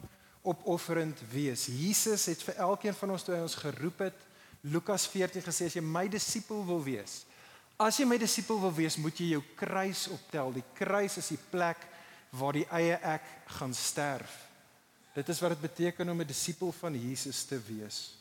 opofferend 0.42 1.22
wees. 1.30 1.68
Jesus 1.70 2.26
het 2.26 2.42
vir 2.42 2.58
elkeen 2.66 2.98
van 2.98 3.14
ons 3.14 3.22
toe 3.22 3.38
ons 3.38 3.58
geroep 3.62 4.02
het, 4.08 4.28
Lukas 4.66 5.06
14 5.06 5.46
gesê 5.46 5.70
as 5.70 5.78
jy 5.78 5.86
my 5.86 6.08
disipel 6.10 6.66
wil 6.66 6.82
wees, 6.82 7.20
as 7.78 8.02
jy 8.02 8.06
my 8.06 8.18
disipel 8.18 8.58
wil 8.62 8.74
wees, 8.74 8.98
moet 8.98 9.14
jy 9.22 9.36
jou 9.36 9.44
kruis 9.58 10.08
optel. 10.10 10.50
Die 10.58 10.66
kruis 10.74 11.22
is 11.22 11.30
die 11.36 11.42
plek 11.54 11.86
waar 12.34 12.58
die 12.58 12.66
eie 12.74 12.98
ek 13.14 13.30
gaan 13.60 13.78
sterf. 13.78 14.34
Dit 15.12 15.28
is 15.28 15.40
wat 15.40 15.50
dit 15.52 15.60
beteken 15.60 16.08
om 16.08 16.20
'n 16.20 16.26
disipel 16.26 16.72
van 16.72 17.00
Jesus 17.08 17.44
te 17.44 17.60
wees. 17.60 18.16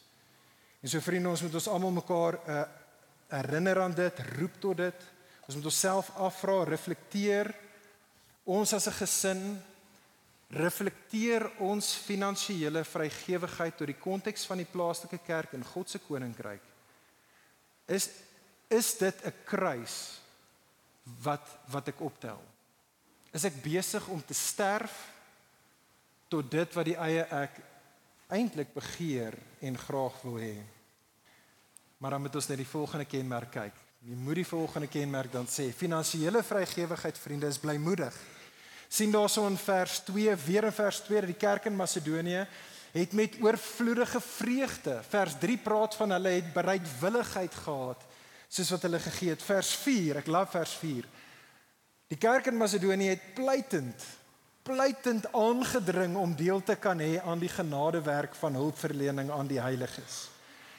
En 0.82 0.90
so 0.90 1.00
vriende, 1.00 1.30
ons 1.30 1.42
moet 1.42 1.54
ons 1.54 1.68
almal 1.68 1.92
mekaar 1.92 2.40
uh, 2.48 2.64
herinner 3.28 3.82
aan 3.82 3.94
dit, 3.94 4.20
roep 4.20 4.60
tot 4.60 4.78
dit. 4.78 4.96
Ons 5.46 5.56
moet 5.56 5.66
onsself 5.66 6.10
afvra, 6.16 6.64
reflekteer. 6.64 7.56
Ons 8.44 8.74
as 8.74 8.88
'n 8.88 8.92
gesin 8.92 9.62
reflekteer 10.52 11.46
ons 11.64 11.94
finansiële 11.96 12.84
vrygewigheid 12.84 13.78
tot 13.78 13.88
die 13.88 14.00
konteks 14.00 14.46
van 14.46 14.60
die 14.60 14.68
plaaslike 14.68 15.22
kerk 15.24 15.54
en 15.54 15.64
God 15.64 15.90
se 15.90 16.00
koninkryk. 16.00 16.62
Is 17.88 18.10
is 18.68 18.98
dit 18.98 19.26
'n 19.26 19.34
kruis 19.46 20.20
wat 21.24 21.48
wat 21.68 21.88
ek 21.88 22.02
optel? 22.02 22.42
Is 23.32 23.44
ek 23.44 23.64
besig 23.64 24.08
om 24.08 24.26
te 24.26 24.34
sterf 24.34 25.12
tot 26.32 26.52
dit 26.52 26.76
wat 26.78 26.88
die 26.88 26.96
eie 26.96 27.26
ek 27.36 27.60
eintlik 28.32 28.72
begeer 28.74 29.36
en 29.60 29.78
graag 29.78 30.22
wil 30.24 30.38
hê. 30.40 30.56
Maar 32.00 32.16
dan 32.16 32.24
moet 32.24 32.36
ons 32.40 32.48
net 32.48 32.62
die 32.62 32.72
volgende 32.72 33.06
kenmerk 33.06 33.52
kyk. 33.54 33.80
Jy 34.08 34.16
moet 34.18 34.40
die 34.40 34.48
volgende 34.48 34.88
kenmerk 34.90 35.34
dan 35.34 35.50
sê: 35.52 35.68
finansiële 35.76 36.42
vrygewigheid, 36.44 37.20
vriende, 37.20 37.52
is 37.52 37.60
blymoedig. 37.62 38.16
sien 38.92 39.12
daarso 39.12 39.46
in 39.48 39.58
vers 39.58 40.00
2, 40.04 40.36
weer 40.36 40.66
in 40.68 40.74
vers 40.76 41.00
2 41.00 41.20
dat 41.22 41.30
die 41.30 41.40
kerk 41.40 41.66
in 41.66 41.76
Macedonië 41.76 42.48
het 42.92 43.14
met 43.14 43.38
oorvloedige 43.40 44.20
vreugde. 44.22 45.00
Vers 45.10 45.38
3 45.40 45.58
praat 45.58 45.96
van 45.96 46.12
hulle 46.12 46.30
het 46.30 46.54
bereidwilligheid 46.54 47.56
gehad 47.56 48.04
soos 48.52 48.70
wat 48.70 48.82
hulle 48.82 49.00
gegee 49.00 49.30
het. 49.30 49.44
Vers 49.44 49.70
4, 49.80 50.18
ek 50.20 50.28
love 50.28 50.52
vers 50.52 50.74
4. 50.82 51.08
Die 52.12 52.20
kerk 52.20 52.50
in 52.52 52.58
Macedonië 52.60 53.14
het 53.14 53.34
pleitend 53.38 54.04
pleitend 54.64 55.26
aangedring 55.34 56.16
om 56.16 56.36
deel 56.36 56.64
te 56.64 56.76
kan 56.76 57.00
hê 57.00 57.18
aan 57.22 57.40
die 57.42 57.50
genadewerk 57.50 58.36
van 58.36 58.56
hulpverlening 58.56 59.32
aan 59.32 59.50
die 59.50 59.62
heiliges. 59.62 60.28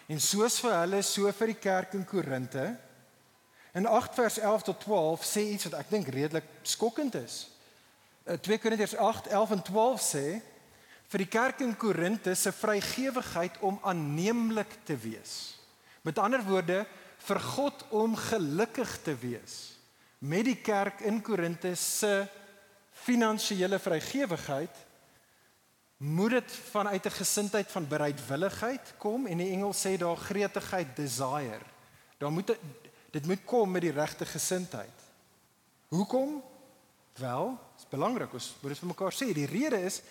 En 0.06 0.20
soos 0.20 0.58
vir 0.62 0.74
hulle, 0.76 1.02
so 1.02 1.30
vir 1.32 1.52
die 1.52 1.58
kerk 1.58 1.96
in 1.98 2.04
Korinte. 2.06 2.66
In 3.74 3.86
8 3.88 4.14
vers 4.14 4.38
11 4.38 4.62
tot 4.68 4.80
12 4.84 5.26
sê 5.26 5.44
iets 5.54 5.68
wat 5.68 5.78
ek 5.80 5.90
dink 5.90 6.10
redelik 6.12 6.48
skokkend 6.62 7.16
is. 7.22 7.36
2 8.26 8.38
eh, 8.38 8.62
Korintiërs 8.62 8.96
8 8.96 9.32
11 9.32 9.56
en 9.56 9.62
12 9.66 10.02
sê 10.04 10.26
vir 11.12 11.24
die 11.24 11.32
kerk 11.32 11.60
in 11.64 11.76
Korinte 11.76 12.34
se 12.38 12.52
vrygewigheid 12.54 13.58
om 13.60 13.80
aanneemlik 13.82 14.78
te 14.86 14.96
wees. 14.96 15.58
Met 16.02 16.18
ander 16.18 16.42
woorde, 16.46 16.84
vir 17.22 17.40
God 17.54 17.84
om 17.90 18.16
gelukkig 18.18 18.98
te 19.04 19.14
wees 19.18 19.72
met 20.22 20.46
die 20.46 20.58
kerk 20.62 21.00
in 21.08 21.18
Korinte 21.22 21.74
se 21.78 22.22
finansiële 23.02 23.78
vrygewigheid 23.78 24.76
moet 25.96 26.30
dit 26.30 26.52
vanuit 26.70 27.04
'n 27.06 27.10
gesindheid 27.10 27.70
van 27.70 27.88
bereidwilligheid 27.88 28.94
kom 28.98 29.26
en 29.26 29.36
die 29.36 29.50
engel 29.50 29.72
sê 29.72 29.96
daar 29.98 30.16
gretigheid 30.16 30.96
desire. 30.96 31.66
Daar 32.18 32.32
moet 32.32 32.56
dit 33.10 33.26
moet 33.26 33.44
kom 33.44 33.70
met 33.70 33.82
die 33.82 33.92
regte 33.92 34.26
gesindheid. 34.26 34.98
Hoekom? 35.88 36.42
Wel, 37.12 37.48
dit 37.48 37.84
is 37.84 37.88
belangrik 37.88 38.32
ons 38.32 38.54
moet 38.60 38.70
dit 38.70 38.78
vir 38.78 38.88
mekaar 38.88 39.12
sê. 39.12 39.32
Die 39.32 39.46
rede 39.46 39.82
is 39.82 40.02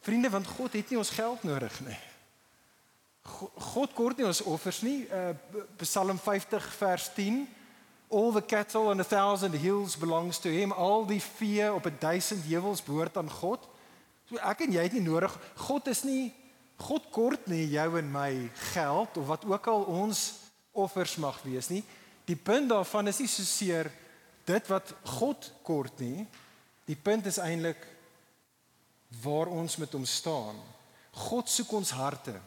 vriende 0.00 0.30
want 0.30 0.46
God 0.46 0.72
het 0.72 0.90
nie 0.90 0.98
ons 0.98 1.10
geld 1.10 1.42
nodig 1.42 1.80
nie. 1.80 1.98
God 3.74 3.92
kort 3.92 4.16
nie 4.16 4.26
ons 4.26 4.42
offers 4.42 4.80
nie. 4.80 5.08
Uh, 5.08 5.28
Psalm 5.76 6.18
50 6.18 6.72
vers 6.74 7.10
10 7.14 7.48
All 8.10 8.32
the 8.32 8.42
cattle 8.42 8.90
on 8.90 9.00
a 9.00 9.06
thousand 9.06 9.54
hills 9.54 9.96
belongs 9.96 10.38
to 10.42 10.50
him. 10.50 10.72
Al 10.72 11.06
die 11.06 11.22
vee 11.22 11.72
op 11.72 11.86
'n 11.86 11.96
duisend 11.98 12.44
heuwels 12.44 12.82
behoort 12.82 13.16
aan 13.16 13.30
God. 13.30 13.68
So 14.28 14.36
ek 14.36 14.60
en 14.60 14.72
jy 14.72 14.82
het 14.82 14.92
nie 14.92 15.06
nodig. 15.06 15.38
God 15.54 15.86
is 15.86 16.02
nie 16.02 16.34
God 16.80 17.10
kort 17.12 17.46
nie 17.46 17.66
jou 17.68 17.98
en 17.98 18.10
my 18.10 18.50
geld 18.72 19.16
of 19.20 19.26
wat 19.28 19.44
ook 19.44 19.66
al 19.66 19.82
ons 19.82 20.32
offers 20.72 21.16
mag 21.20 21.42
wees 21.42 21.68
nie. 21.68 21.82
Die 22.24 22.36
punt 22.36 22.70
daarvan 22.70 23.10
is 23.10 23.20
nie 23.20 23.28
so 23.28 23.44
seer 23.44 23.90
dit 24.48 24.70
wat 24.72 24.94
God 25.18 25.52
kort 25.66 26.00
nie. 26.00 26.26
Die 26.88 26.96
punt 26.96 27.26
is 27.26 27.38
eintlik 27.38 27.82
waar 29.22 29.50
ons 29.52 29.76
met 29.76 29.92
hom 29.92 30.06
staan. 30.08 30.56
God 31.28 31.50
soek 31.50 31.72
ons 31.72 31.90
harte. 31.90 32.38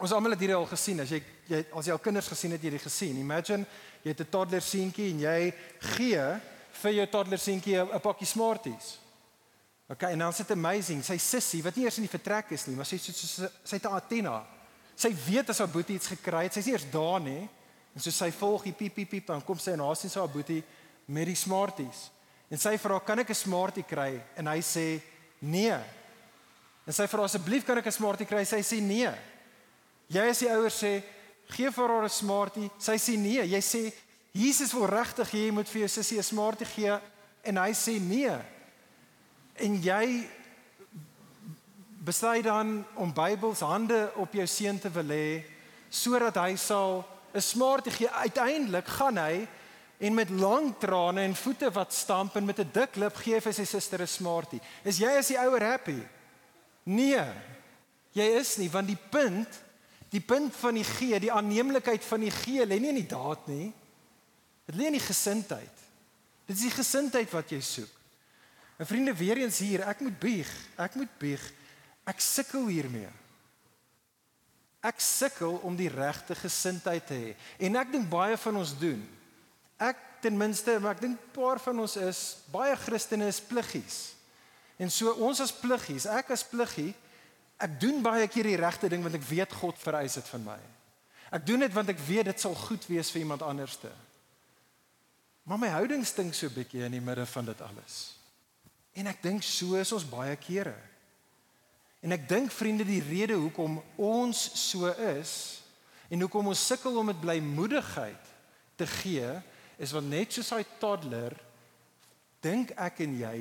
Ons 0.00 0.14
almal 0.16 0.32
het 0.32 0.40
hierdie 0.40 0.56
al 0.56 0.68
gesien. 0.70 1.00
As 1.00 1.10
jy, 1.12 1.20
jy 1.50 1.60
as 1.76 1.88
jy 1.88 1.92
al 1.92 2.00
kinders 2.00 2.28
gesien 2.32 2.54
het, 2.54 2.62
jy 2.64 2.70
dit 2.70 2.82
gesien. 2.82 3.18
Imagine 3.20 3.66
jy 4.02 4.14
het 4.14 4.20
'n 4.20 4.30
toddler 4.30 4.62
seentjie 4.62 5.10
en 5.10 5.20
jy 5.20 5.54
gee 5.96 6.24
vir 6.82 6.92
jou 6.92 7.06
toddler 7.06 7.38
seentjie 7.38 7.76
'n 7.76 8.00
pakkie 8.00 8.26
Smarties. 8.26 8.98
Okay, 9.90 10.12
en 10.12 10.18
dan 10.18 10.32
sit 10.32 10.50
amazing. 10.50 11.04
Sy 11.04 11.18
sussie 11.18 11.62
wat 11.62 11.74
nie 11.74 11.84
eers 11.84 11.96
in 11.98 12.06
die 12.06 12.18
vertrek 12.18 12.50
is 12.50 12.66
nie, 12.66 12.76
maar 12.76 12.86
sy 12.86 12.96
so, 12.96 13.48
sy 13.64 13.76
het 13.76 13.84
'n 13.84 13.94
antenna. 13.94 14.46
Sy 14.94 15.14
weet 15.26 15.50
as 15.50 15.58
haar 15.58 15.68
boetie 15.68 15.96
iets 15.96 16.06
gekry 16.06 16.44
het. 16.44 16.52
Sy's 16.52 16.66
nie 16.66 16.72
eers 16.72 16.90
daar 16.90 17.20
nie. 17.20 17.48
En 17.94 18.00
so 18.00 18.10
sy 18.10 18.30
volg 18.30 18.62
die 18.62 18.72
piep 18.72 18.94
piep 18.94 19.10
piep 19.10 19.26
dan 19.26 19.42
kom 19.42 19.58
sy 19.58 19.72
en 19.72 19.80
haar 19.80 19.96
sien 19.96 20.10
sy 20.10 20.18
haar 20.20 20.28
boetie 20.28 20.62
met 21.06 21.26
die 21.26 21.34
Smarties. 21.34 22.10
En 22.48 22.58
sy 22.58 22.78
vra, 22.78 23.00
"Kan 23.00 23.18
ek 23.18 23.30
'n 23.30 23.34
Smartie 23.34 23.82
kry?" 23.82 24.20
En 24.36 24.46
hy 24.46 24.60
sê, 24.60 25.00
"Nee." 25.40 25.78
En 26.86 26.92
sy 26.92 27.06
vra, 27.06 27.22
"Asseblief, 27.22 27.64
kan 27.64 27.78
ek 27.78 27.86
'n 27.86 27.92
Smartie 27.92 28.26
kry?" 28.26 28.44
Sy 28.44 28.62
sê, 28.62 28.80
"Nee." 28.80 29.10
Jy 30.10 30.26
as 30.30 30.42
die 30.42 30.50
ouers 30.50 30.78
sê, 30.82 31.02
gee 31.54 31.70
vir 31.70 31.88
haar 31.88 32.04
'n 32.04 32.08
smartie. 32.08 32.70
Sy 32.78 32.96
sê 32.98 33.16
nee. 33.18 33.42
Jy 33.46 33.60
sê 33.60 33.92
Jesus 34.32 34.72
wil 34.72 34.86
regtig 34.86 35.30
hê 35.30 35.46
jy 35.46 35.52
moet 35.52 35.68
vir 35.68 35.80
jou 35.80 35.88
sussie 35.88 36.18
'n 36.18 36.22
smartie 36.22 36.66
gee 36.66 36.98
en 37.42 37.56
hy 37.56 37.70
sê 37.72 38.00
nee. 38.00 38.36
En 39.56 39.82
jy 39.82 40.28
besluit 42.04 42.44
dan 42.44 42.84
om 42.94 43.12
Bybels 43.12 43.60
hande 43.60 44.12
op 44.16 44.32
jou 44.32 44.46
seun 44.46 44.78
te 44.78 44.90
wil 44.90 45.10
hê 45.10 45.44
sodat 45.90 46.36
hy 46.36 46.56
sal 46.56 47.04
'n 47.34 47.40
smartie 47.40 47.92
gee. 47.92 48.08
Uiteindelik 48.08 48.86
gaan 48.86 49.16
hy 49.16 49.48
en 49.98 50.14
met 50.14 50.30
lang 50.30 50.74
trane 50.78 51.20
en 51.20 51.34
voete 51.34 51.70
wat 51.70 51.92
stamp 51.92 52.36
en 52.36 52.44
met 52.44 52.58
'n 52.58 52.70
dik 52.72 52.96
lip 52.96 53.16
gee 53.16 53.40
vir 53.40 53.52
sy 53.52 53.64
suster 53.64 54.00
'n 54.00 54.06
smartie. 54.06 54.60
Is 54.84 54.98
jy 54.98 55.18
as 55.18 55.28
die 55.28 55.38
ouer 55.38 55.62
happy? 55.62 56.02
Nee. 56.84 57.24
Jy 58.12 58.38
is 58.38 58.56
nie 58.56 58.70
want 58.70 58.86
die 58.86 58.98
punt 59.10 59.60
Die 60.10 60.22
punt 60.22 60.56
van 60.58 60.74
die 60.74 60.86
gee, 60.86 61.20
die 61.22 61.32
aanneemlikheid 61.32 62.04
van 62.04 62.24
die 62.24 62.32
gee 62.34 62.66
lê 62.66 62.80
nie 62.82 62.90
in 62.90 62.98
die 62.98 63.10
daad 63.10 63.46
nie. 63.50 63.70
Dit 64.66 64.78
lê 64.78 64.90
in 64.90 64.98
die 64.98 65.04
gesindheid. 65.04 65.86
Dit 66.46 66.56
is 66.56 66.66
die 66.66 66.74
gesindheid 66.74 67.30
wat 67.30 67.52
jy 67.54 67.60
soek. 67.62 67.96
En 68.80 68.88
vriende, 68.88 69.14
weer 69.14 69.38
eens 69.38 69.58
hier, 69.62 69.84
ek 69.86 70.00
moet 70.02 70.18
bieg. 70.18 70.50
Ek 70.80 70.96
moet 70.98 71.10
bieg. 71.20 71.42
Ek 72.08 72.22
sukkel 72.24 72.66
hiermee. 72.72 73.10
Ek 74.80 75.02
sukkel 75.04 75.58
om 75.68 75.76
die 75.76 75.90
regte 75.92 76.34
gesindheid 76.34 77.04
te 77.06 77.18
hê. 77.18 77.32
En 77.68 77.76
ek 77.76 77.92
dink 77.92 78.08
baie 78.10 78.38
van 78.40 78.56
ons 78.62 78.72
doen. 78.80 79.02
Ek 79.76 80.00
ten 80.24 80.36
minste, 80.36 80.78
maar 80.80 80.96
ek 80.96 81.04
dink 81.04 81.18
'n 81.20 81.32
paar 81.36 81.60
van 81.60 81.80
ons 81.80 81.96
is 81.96 82.38
baie 82.52 82.76
Christene 82.76 83.28
is 83.28 83.40
pliggies. 83.40 84.14
En 84.76 84.90
so 84.90 85.12
ons 85.12 85.40
as 85.40 85.52
pliggies, 85.52 86.06
ek 86.06 86.30
as 86.30 86.44
pliggie, 86.44 86.94
ek 87.60 87.78
doen 87.80 88.02
baie 88.02 88.26
keer 88.30 88.48
die 88.50 88.60
regte 88.60 88.88
ding 88.88 89.02
want 89.04 89.16
ek 89.18 89.26
weet 89.28 89.52
God 89.60 89.78
vereis 89.80 90.16
dit 90.18 90.28
van 90.32 90.46
my. 90.52 90.60
Ek 91.30 91.44
doen 91.46 91.62
dit 91.62 91.74
want 91.74 91.92
ek 91.92 92.00
weet 92.08 92.30
dit 92.30 92.42
sal 92.42 92.56
goed 92.58 92.86
wees 92.90 93.10
vir 93.12 93.22
iemand 93.22 93.44
anderste. 93.46 93.90
Maar 95.46 95.58
my 95.58 95.70
houding 95.74 96.04
stink 96.06 96.34
so 96.36 96.50
bietjie 96.52 96.84
in 96.86 96.94
die 96.96 97.04
midde 97.04 97.26
van 97.26 97.48
dit 97.48 97.60
alles. 97.64 98.00
En 98.98 99.10
ek 99.10 99.22
dink 99.22 99.44
so 99.46 99.78
is 99.78 99.92
ons 99.94 100.06
baie 100.08 100.34
kere. 100.40 100.76
En 102.00 102.16
ek 102.16 102.26
dink 102.28 102.52
vriende 102.52 102.86
die 102.88 103.02
rede 103.04 103.36
hoekom 103.38 103.78
ons 104.00 104.40
so 104.56 104.88
is 105.10 105.60
en 106.10 106.24
hoekom 106.24 106.50
ons 106.50 106.66
sukkel 106.72 106.96
om 106.98 107.10
met 107.10 107.20
blymoedigheid 107.20 108.30
te 108.80 108.88
gee 108.98 109.28
is 109.80 109.92
want 109.94 110.10
net 110.10 110.32
soos 110.32 110.50
hy 110.56 110.64
toddler 110.80 111.36
dink 112.42 112.72
ek 112.80 113.02
en 113.04 113.18
jy 113.20 113.36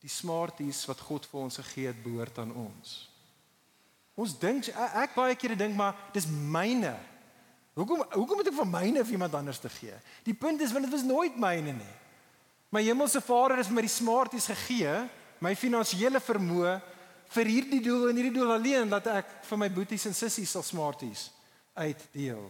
die 0.00 0.10
smarties 0.10 0.84
wat 0.88 1.02
God 1.04 1.26
vir 1.28 1.42
ons 1.42 1.58
gegee 1.60 1.90
het 1.90 2.04
behoort 2.04 2.38
aan 2.40 2.54
ons. 2.56 3.09
Ons 4.14 4.38
dink 4.38 4.68
ek 4.74 5.14
baie 5.14 5.36
kere 5.38 5.56
dink 5.56 5.76
maar 5.76 5.96
dis 6.14 6.26
myne. 6.26 6.94
Hoekom 7.78 8.02
hoekom 8.12 8.40
moet 8.40 8.50
ek 8.50 8.58
van 8.58 8.70
myne 8.70 9.04
vir 9.04 9.16
iemand 9.16 9.34
anders 9.34 9.60
te 9.62 9.70
gee? 9.72 9.94
Die 10.26 10.34
punt 10.34 10.60
is 10.60 10.72
want 10.74 10.84
dit 10.84 10.94
was 10.94 11.06
nooit 11.06 11.36
myne 11.40 11.72
nie. 11.76 11.96
My 12.70 12.82
hemelse 12.86 13.20
Vader 13.20 13.58
het 13.58 13.70
my 13.70 13.82
die 13.82 13.90
smarties 13.90 14.46
gegee, 14.50 14.92
my 15.42 15.54
finansiële 15.58 16.20
vermoë 16.22 16.76
vir 17.34 17.50
hierdie 17.50 17.82
doel 17.82 18.10
en 18.10 18.18
hierdie 18.18 18.34
doel 18.34 18.54
alleen 18.54 18.90
dat 18.90 19.06
ek 19.10 19.30
vir 19.46 19.58
my 19.62 19.68
boeties 19.72 20.06
en 20.10 20.14
sissies 20.14 20.50
sal 20.50 20.66
smarties 20.66 21.28
uitdeel. 21.74 22.42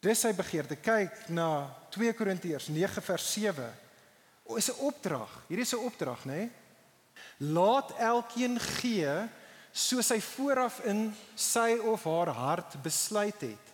Dis 0.00 0.22
sy 0.24 0.32
begeerte. 0.32 0.78
Kyk 0.80 1.28
na 1.36 1.68
2 1.92 2.12
Korintiërs 2.16 2.70
9 2.72 3.04
vers 3.04 3.26
7. 3.34 3.68
O, 4.48 4.56
is 4.56 4.70
'n 4.70 4.80
opdrag. 4.88 5.28
Hierdie 5.48 5.66
is 5.68 5.74
'n 5.74 5.84
opdrag, 5.84 6.24
nê? 6.24 6.32
Nee? 6.32 6.50
Laat 7.52 7.92
elkeen 7.98 8.58
gee 8.60 9.28
soos 9.72 10.08
hy 10.08 10.20
vooraf 10.20 10.80
in 10.84 11.10
sy 11.34 11.78
of 11.84 12.04
haar 12.04 12.32
hart 12.34 12.76
besluit 12.82 13.40
het. 13.40 13.66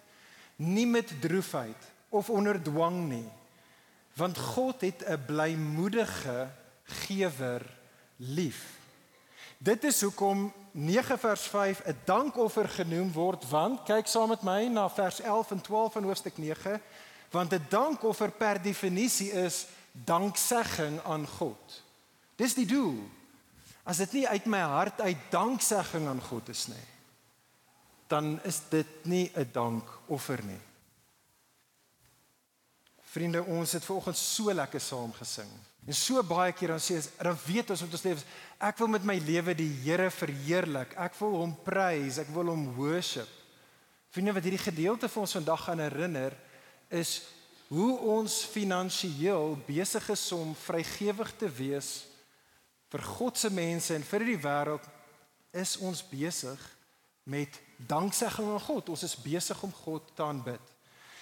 Nie 0.57 0.87
met 0.87 1.21
droefheid 1.21 1.91
of 2.09 2.31
onder 2.31 2.63
dwang 2.63 3.09
nie. 3.09 3.29
Want 4.17 4.39
God 4.39 4.81
het 4.81 5.05
'n 5.05 5.25
blymoedige 5.27 6.49
gewer 6.85 7.63
lief. 8.17 8.79
Dit 9.59 9.85
is 9.85 10.01
hoekom 10.03 10.53
9 10.71 11.19
vers 11.19 11.43
5 11.43 11.83
'n 11.85 11.99
dankoffer 12.05 12.69
genoem 12.69 13.13
word 13.13 13.49
want 13.49 13.83
kyk 13.83 14.07
saam 14.07 14.29
met 14.29 14.43
my 14.43 14.67
na 14.67 14.89
vers 14.91 15.21
11 15.21 15.51
en 15.51 15.61
12 15.61 15.93
van 15.93 16.05
hoofstuk 16.05 16.39
9 16.39 16.81
want 17.31 17.53
'n 17.53 17.67
dankoffer 17.69 18.31
per 18.31 18.63
definisie 18.63 19.33
is 19.33 19.67
danksegging 19.93 21.01
aan 21.05 21.27
God. 21.27 21.83
Dis 22.37 22.55
die 22.55 22.67
doel. 22.67 23.09
As 23.87 24.01
dit 24.03 24.19
nie 24.19 24.27
uit 24.27 24.47
my 24.51 24.65
hart 24.67 25.01
uit 25.01 25.29
danksegging 25.31 26.09
aan 26.11 26.23
God 26.27 26.49
is 26.51 26.67
nie, 26.73 26.87
dan 28.11 28.37
is 28.47 28.61
dit 28.71 29.05
nie 29.07 29.31
'n 29.35 29.51
dankoffer 29.53 30.43
nie. 30.43 30.61
Vriende, 33.03 33.45
ons 33.45 33.73
het 33.73 33.85
vanoggend 33.85 34.17
so 34.17 34.53
lekker 34.53 34.81
saam 34.81 35.13
gesing. 35.13 35.49
En 35.87 35.95
so 35.95 36.23
baie 36.23 36.53
keer 36.53 36.69
dan 36.69 36.83
sê 36.83 36.97
ons, 36.99 37.09
dan 37.23 37.39
weet 37.47 37.71
ons 37.71 37.83
om 37.83 37.91
te 37.91 38.09
leef, 38.09 38.25
ek 38.59 38.79
wil 38.79 38.89
met 38.89 39.05
my 39.05 39.19
lewe 39.19 39.55
die 39.55 39.73
Here 39.85 40.11
verheerlik. 40.11 40.97
Ek 40.99 41.15
wil 41.15 41.31
hom 41.31 41.55
prys, 41.65 42.19
ek 42.19 42.29
wil 42.35 42.47
hom 42.47 42.75
worship. 42.75 43.29
Vriende, 44.11 44.33
wat 44.33 44.43
hierdie 44.43 44.71
gedeelte 44.71 45.09
vir 45.09 45.21
ons 45.21 45.33
vandag 45.33 45.65
gaan 45.65 45.79
herinner 45.79 46.37
is 46.89 47.23
hoe 47.69 47.99
ons 47.99 48.45
finansiëel 48.45 49.57
besig 49.67 50.11
is 50.11 50.33
om 50.33 50.55
vrygewig 50.55 51.33
te 51.37 51.49
wees 51.49 52.07
vir 52.89 53.03
God 53.03 53.39
se 53.39 53.51
mense 53.51 53.95
en 53.95 54.03
vir 54.03 54.25
die 54.25 54.39
wêreld 54.39 54.85
is 55.53 55.77
ons 55.77 56.03
besig 56.07 56.61
met 57.25 57.61
danksegging 57.77 58.53
aan 58.53 58.61
God. 58.61 58.89
Ons 58.89 59.03
is 59.03 59.17
besig 59.17 59.63
om 59.63 59.73
God 59.73 60.15
te 60.15 60.23
aanbid. 60.23 60.75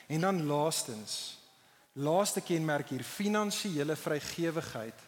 En 0.07 0.21
dan 0.21 0.45
laastens 0.47 1.39
Laaste 1.95 2.41
kenmerk 2.43 2.89
hier, 2.91 3.05
finansiële 3.07 3.95
vrygewigheid 3.97 5.03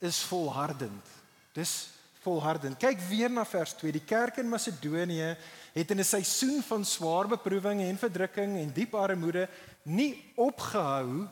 is 0.00 0.22
volhardend. 0.24 1.04
Dis 1.52 1.90
volhardend. 2.24 2.78
Kyk 2.80 3.02
weer 3.10 3.28
na 3.30 3.44
vers 3.44 3.74
2. 3.76 3.92
Die 3.92 4.04
kerk 4.04 4.40
in 4.40 4.48
Macedonië 4.48 5.34
het 5.74 5.90
in 5.90 6.00
'n 6.00 6.04
seisoen 6.04 6.62
van 6.62 6.84
swaar 6.84 7.28
beproewing 7.28 7.80
en 7.80 7.98
verdrukking 7.98 8.56
en 8.58 8.72
diep 8.72 8.94
armoede 8.94 9.48
nie 9.82 10.32
opgehou 10.34 11.28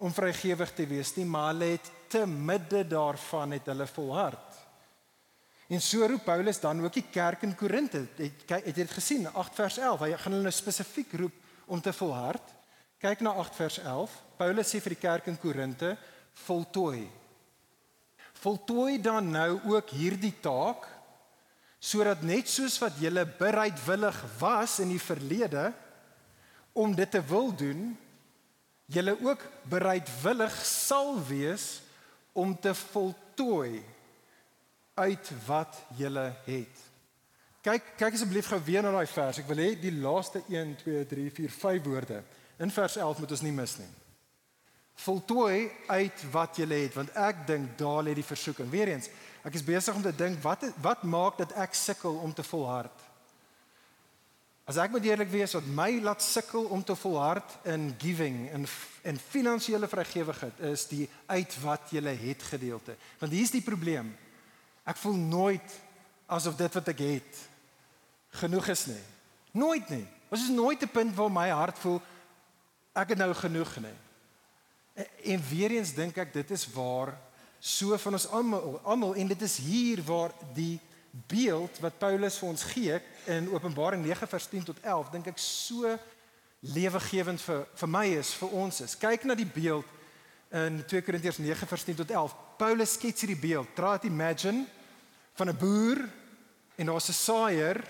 om 0.00 0.12
vrygewig 0.12 0.72
te 0.72 0.86
wees 0.88 1.12
nie, 1.16 1.26
maar 1.28 1.52
hulle 1.52 1.74
het 1.76 1.90
te 2.10 2.24
midde 2.26 2.82
daarvan 2.88 3.52
het 3.56 3.68
hulle 3.68 3.86
volhard. 3.86 4.56
En 5.70 5.82
so 5.82 6.06
roep 6.06 6.24
Paulus 6.24 6.58
dan 6.60 6.80
ook 6.82 6.96
die 6.96 7.06
kerk 7.12 7.44
in 7.46 7.54
Korinte. 7.54 8.00
Het 8.16 8.42
kyk 8.46 8.64
het 8.64 8.74
jy 8.74 8.86
dit 8.86 8.94
gesien 8.96 9.28
8 9.28 9.54
vers 9.54 9.76
11. 9.78 10.00
Hy 10.02 10.16
gaan 10.18 10.34
hulle 10.34 10.48
nou 10.48 10.54
spesifiek 10.54 11.12
roep 11.20 11.36
om 11.70 11.80
te 11.80 11.92
volhard. 11.94 12.56
Kyk 12.98 13.22
na 13.22 13.36
8 13.38 13.60
vers 13.60 13.78
11. 13.78 14.16
Paulus 14.40 14.72
sê 14.72 14.80
vir 14.82 14.96
die 14.96 15.02
kerk 15.04 15.28
in 15.30 15.38
Korinte, 15.38 15.92
voltooi. 16.46 17.04
Voltooi 18.40 18.98
dan 19.04 19.30
nou 19.30 19.60
ook 19.76 19.92
hierdie 19.94 20.34
taak 20.42 20.88
sodat 21.80 22.20
net 22.26 22.48
soos 22.50 22.74
wat 22.82 22.98
julle 23.00 23.22
bereidwillig 23.38 24.18
was 24.40 24.80
in 24.82 24.90
die 24.92 25.00
verlede 25.00 25.70
om 26.76 26.92
dit 26.94 27.08
te 27.08 27.22
wil 27.24 27.54
doen, 27.56 27.94
julle 28.90 29.14
ook 29.22 29.44
bereidwillig 29.70 30.54
sal 30.66 31.14
wees 31.28 31.80
om 32.32 32.54
te 32.58 32.74
voltooi 32.74 33.82
uit 34.94 35.32
wat 35.46 35.78
julle 35.96 36.26
het. 36.44 36.86
Kyk 37.60 37.94
kyk 38.00 38.16
asseblief 38.16 38.48
gou 38.50 38.58
weer 38.64 38.82
na 38.82 38.92
daai 38.94 39.06
vers. 39.06 39.40
Ek 39.42 39.48
wil 39.50 39.62
hê 39.62 39.72
die 39.78 39.94
laaste 39.94 40.42
1 40.48 40.76
2 40.82 41.06
3 41.10 41.26
4 41.38 41.56
5 41.56 41.82
woorde 41.86 42.22
In 42.60 42.70
vers 42.70 42.96
11 42.96 43.18
moet 43.18 43.30
ons 43.30 43.40
nie 43.40 43.52
mis 43.56 43.76
nie. 43.80 43.88
Voltooi 45.00 45.70
uit 45.88 46.24
wat 46.32 46.58
jy 46.60 46.66
het 46.68 46.96
want 46.98 47.14
ek 47.16 47.46
dink 47.48 47.78
daar 47.80 48.02
lê 48.04 48.12
die 48.16 48.26
versoeking. 48.26 48.68
Weereens, 48.68 49.08
ek 49.48 49.56
is 49.56 49.64
besig 49.64 49.96
om 49.96 50.02
te 50.04 50.12
dink 50.12 50.42
wat 50.44 50.66
wat 50.84 51.06
maak 51.08 51.38
dat 51.40 51.54
ek 51.56 51.74
sukkel 51.74 52.18
om 52.20 52.34
te 52.36 52.44
volhard? 52.44 53.06
As 54.70 54.78
ek 54.78 54.92
moet 54.94 55.06
eerlik 55.08 55.30
wees, 55.32 55.56
wat 55.56 55.66
my 55.74 55.96
laat 55.98 56.22
sukkel 56.22 56.68
om 56.70 56.82
te 56.86 56.94
volhard 56.94 57.56
in 57.66 57.88
giving 57.98 58.44
en 58.54 58.66
en 59.02 59.16
finansiële 59.18 59.88
vrygewigheid 59.88 60.60
is 60.68 60.84
die 60.86 61.08
uit 61.26 61.54
wat 61.62 61.90
jy 61.90 62.12
het 62.20 62.42
gedeelte. 62.42 62.94
Want 63.18 63.32
hier's 63.32 63.50
die 63.50 63.64
probleem. 63.64 64.12
Ek 64.84 65.00
voel 65.00 65.16
nooit 65.16 65.74
asof 66.30 66.54
dit 66.58 66.76
wat 66.78 66.90
ek 66.92 67.00
het 67.02 67.40
genoeg 68.42 68.68
is 68.70 68.84
nie. 68.92 69.02
Nooit 69.58 69.88
nie. 69.90 70.04
Ons 70.30 70.44
is 70.44 70.54
nooit 70.54 70.82
'n 70.82 70.92
punt 70.92 71.16
waar 71.16 71.32
my 71.32 71.48
hart 71.48 71.78
voel 71.78 71.98
ek 72.92 73.08
het 73.08 73.18
nou 73.18 73.34
genoeg 73.34 73.76
nie. 73.80 73.96
En, 74.94 75.06
en 75.24 75.42
weer 75.48 75.70
eens 75.70 75.94
dink 75.94 76.16
ek 76.16 76.32
dit 76.32 76.50
is 76.50 76.68
waar 76.70 77.18
so 77.58 77.96
van 77.96 78.12
ons 78.12 78.28
almal 78.28 78.80
almal 78.84 79.14
en 79.14 79.26
dit 79.26 79.42
is 79.42 79.56
hier 79.56 80.04
waar 80.04 80.30
die 80.54 80.80
beeld 81.10 81.78
wat 81.80 81.98
Paulus 81.98 82.38
vir 82.38 82.48
ons 82.48 82.62
gee 82.62 83.00
in 83.26 83.48
Openbaring 83.50 84.02
9 84.04 84.28
vers 84.28 84.46
10 84.48 84.64
tot 84.64 84.80
11 84.82 85.10
dink 85.10 85.26
ek 85.26 85.38
so 85.42 85.98
lewegewend 86.60 87.40
vir 87.40 87.64
vir 87.74 87.88
my 87.88 88.06
is 88.20 88.34
vir 88.36 88.52
ons 88.62 88.80
is. 88.84 88.96
Kyk 89.00 89.24
na 89.24 89.34
die 89.34 89.48
beeld 89.48 89.86
in 90.50 90.82
2 90.86 91.02
Korintiërs 91.06 91.40
9 91.40 91.66
vers 91.66 91.84
10 91.84 92.00
tot 92.02 92.10
11. 92.10 92.34
Paulus 92.58 92.94
skets 92.98 93.24
hierdie 93.24 93.40
beeld. 93.40 93.70
Try 93.74 93.96
to 93.98 94.10
imagine 94.10 94.66
van 95.34 95.48
'n 95.48 95.56
boer 95.56 96.08
en 96.76 96.86
daar's 96.86 97.08
'n 97.08 97.12
saaier 97.12 97.84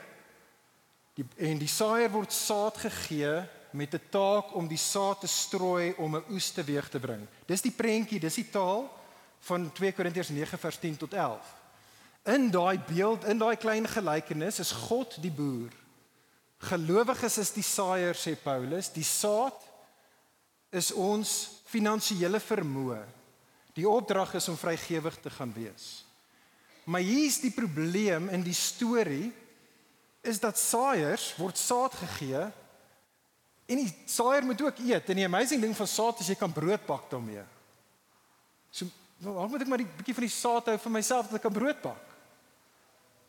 die 1.14 1.26
en 1.36 1.58
die 1.58 1.68
saaier 1.68 2.10
word 2.10 2.32
saad 2.32 2.76
gegee 2.76 3.42
met 3.72 3.94
'n 3.94 4.08
taak 4.10 4.54
om 4.54 4.68
die 4.68 4.78
saad 4.78 5.20
te 5.20 5.26
strooi 5.26 5.94
om 5.96 6.16
'n 6.16 6.24
oes 6.30 6.50
teweeg 6.50 6.88
te 6.88 6.98
bring. 6.98 7.26
Dis 7.46 7.62
die 7.62 7.74
prentjie, 7.76 8.20
dis 8.20 8.34
die 8.34 8.50
taal 8.50 8.90
van 9.40 9.72
2 9.72 9.92
Korintiërs 9.92 10.28
9 10.28 10.58
vers 10.58 10.78
10 10.78 10.96
tot 10.96 11.12
11. 11.12 11.59
In 12.28 12.50
daai 12.52 12.78
beeld, 12.88 13.24
in 13.24 13.38
daai 13.40 13.56
klein 13.56 13.86
gelykenis 13.88 14.60
is 14.60 14.72
God 14.88 15.16
die 15.22 15.32
boer. 15.32 15.72
Gelowiges 16.68 17.38
is 17.40 17.52
die 17.56 17.64
saaier 17.64 18.18
sê 18.18 18.34
Paulus, 18.36 18.90
die 18.92 19.06
saad 19.06 19.56
is 20.70 20.92
ons 20.92 21.62
finansiële 21.70 22.40
vermoë. 22.40 23.00
Die 23.74 23.88
opdrag 23.88 24.34
is 24.36 24.48
om 24.52 24.58
vrygewig 24.60 25.16
te 25.22 25.30
gaan 25.32 25.52
wees. 25.56 26.04
Maar 26.84 27.00
hier's 27.06 27.40
die 27.40 27.54
probleem 27.54 28.28
in 28.28 28.44
die 28.44 28.56
storie 28.56 29.30
is 30.20 30.40
dat 30.42 30.58
saaiers 30.58 31.30
word 31.38 31.56
saad 31.56 31.94
gegee 31.96 32.50
En 33.70 33.78
die 33.78 33.90
saaier 34.10 34.44
moet 34.44 34.62
ook 34.62 34.78
eet. 34.82 35.08
En 35.12 35.18
die 35.20 35.24
amazing 35.28 35.62
ding 35.62 35.76
van 35.76 35.86
saad 35.86 36.20
is 36.20 36.32
jy 36.32 36.36
kan 36.38 36.52
brood 36.52 36.82
bak 36.86 37.06
daarmee. 37.10 37.42
So, 38.70 38.86
waar 39.22 39.48
moet 39.50 39.62
ek 39.62 39.70
maar 39.70 39.82
'n 39.82 39.96
bietjie 39.96 40.14
van 40.14 40.26
die 40.26 40.38
saad 40.42 40.66
hou 40.66 40.78
vir 40.78 40.90
myself 40.90 41.28
dat 41.28 41.38
ek 41.38 41.46
kan 41.46 41.52
brood 41.52 41.80
bak? 41.82 42.09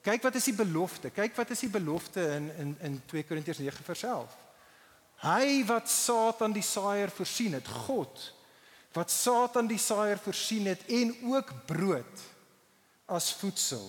Kyk 0.01 0.23
wat 0.25 0.35
is 0.35 0.47
die 0.49 0.57
belofte? 0.57 1.11
Kyk 1.13 1.35
wat 1.37 1.49
is 1.53 1.63
die 1.65 1.71
belofte 1.71 2.23
in 2.35 2.49
in 2.57 2.75
in 2.81 3.01
2 3.05 3.23
Korintiërs 3.29 3.61
9 3.61 3.83
vers 3.85 4.03
11. 4.03 4.37
Hy 5.21 5.63
wat 5.69 5.89
Satan 5.89 6.53
die 6.53 6.65
saaier 6.65 7.11
voorsien 7.13 7.53
het, 7.53 7.67
God 7.85 8.31
wat 8.91 9.11
Satan 9.11 9.69
die 9.69 9.79
saaier 9.79 10.19
voorsien 10.19 10.65
het 10.67 10.81
en 10.91 11.13
ook 11.31 11.53
brood 11.69 12.23
as 13.07 13.31
voedsel 13.39 13.85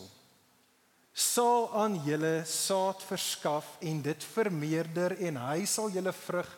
sal 1.12 1.66
aan 1.76 1.98
julle 2.06 2.40
saad 2.48 3.02
verskaf 3.04 3.76
en 3.84 4.00
dit 4.02 4.24
vermeerder 4.32 5.12
en 5.28 5.36
hy 5.36 5.64
sal 5.68 5.90
julle 5.92 6.12
vrug 6.16 6.48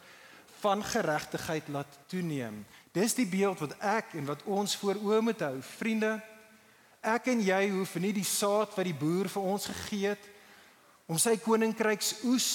van 0.62 0.84
geregtigheid 0.84 1.66
laat 1.74 1.98
toeneem. 2.08 2.62
Dis 2.94 3.16
die 3.18 3.26
beeld 3.26 3.58
wat 3.60 3.74
ek 3.82 4.14
en 4.14 4.28
wat 4.30 4.44
ons 4.46 4.76
voor 4.78 5.00
oë 5.02 5.20
moet 5.26 5.42
hou, 5.42 5.56
vriende. 5.74 6.14
Ek 7.04 7.28
en 7.28 7.42
jy 7.44 7.60
hoef 7.74 7.98
nie 8.00 8.14
die 8.16 8.24
saad 8.24 8.72
wat 8.72 8.86
die 8.88 8.96
boer 8.96 9.28
vir 9.28 9.44
ons 9.44 9.68
gegee 9.68 10.14
het 10.14 10.30
om 11.04 11.18
sy 11.20 11.34
koninkryks 11.36 12.22
oes 12.30 12.48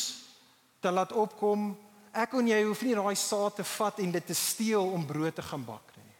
te 0.81 0.89
laat 0.89 1.13
opkom. 1.13 1.75
Ek 2.09 2.33
en 2.33 2.49
jy 2.49 2.63
hoef 2.65 2.81
nie 2.81 2.95
daai 2.97 3.13
saad 3.19 3.59
te 3.59 3.65
vat 3.77 4.01
en 4.01 4.15
dit 4.17 4.25
te 4.25 4.37
steel 4.37 4.89
om 4.89 5.05
brood 5.05 5.37
te 5.37 5.45
gaan 5.45 5.67
bak 5.67 5.93
nie. 5.99 6.15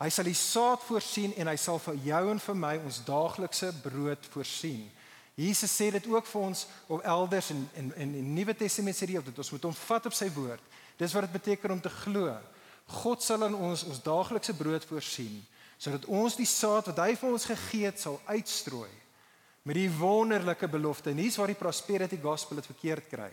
Hy 0.00 0.08
sal 0.10 0.30
die 0.30 0.38
saad 0.38 0.82
voorsien 0.88 1.36
en 1.36 1.52
hy 1.52 1.56
sal 1.60 1.78
vir 1.84 2.00
jou 2.08 2.22
en 2.32 2.40
vir 2.48 2.60
my 2.64 2.74
ons 2.80 3.04
daaglikse 3.04 3.70
brood 3.84 4.32
voorsien. 4.32 4.88
Jesus 5.36 5.74
sê 5.74 5.90
dit 5.92 6.06
ook 6.08 6.26
vir 6.30 6.48
ons 6.48 6.66
op 6.88 7.04
elders 7.04 7.52
in 7.52 7.64
in 7.76 7.92
in 8.00 8.12
die 8.16 8.26
Nuwe 8.40 8.54
Testament 8.56 8.96
sê 8.96 9.06
hy 9.10 9.20
dat 9.20 9.38
ons 9.38 9.52
moet 9.52 9.68
hom 9.68 9.80
vat 9.84 10.06
op 10.06 10.16
sy 10.16 10.30
woord. 10.32 10.62
Dis 10.96 11.12
wat 11.12 11.26
dit 11.28 11.36
beteken 11.36 11.76
om 11.76 11.80
te 11.80 11.92
glo. 11.92 12.32
God 13.04 13.22
sal 13.22 13.44
aan 13.44 13.54
ons 13.54 13.84
ons 13.84 14.00
daaglikse 14.02 14.56
brood 14.56 14.84
voorsien 14.88 15.42
sodat 15.78 16.04
ons 16.06 16.36
die 16.36 16.48
saad 16.48 16.86
wat 16.86 16.98
hy 16.98 17.14
vir 17.16 17.30
ons 17.30 17.44
gegee 17.44 17.86
het 17.86 18.00
sal 18.00 18.20
uitstrooi 18.26 18.90
met 19.64 19.78
die 19.78 19.90
wonderlike 19.90 20.68
belofte. 20.68 21.10
En 21.10 21.22
hier's 21.22 21.36
waar 21.40 21.52
die 21.52 21.58
prosperity 21.58 22.18
gospel 22.20 22.60
dit 22.60 22.68
verkeerd 22.68 23.08
kry. 23.08 23.30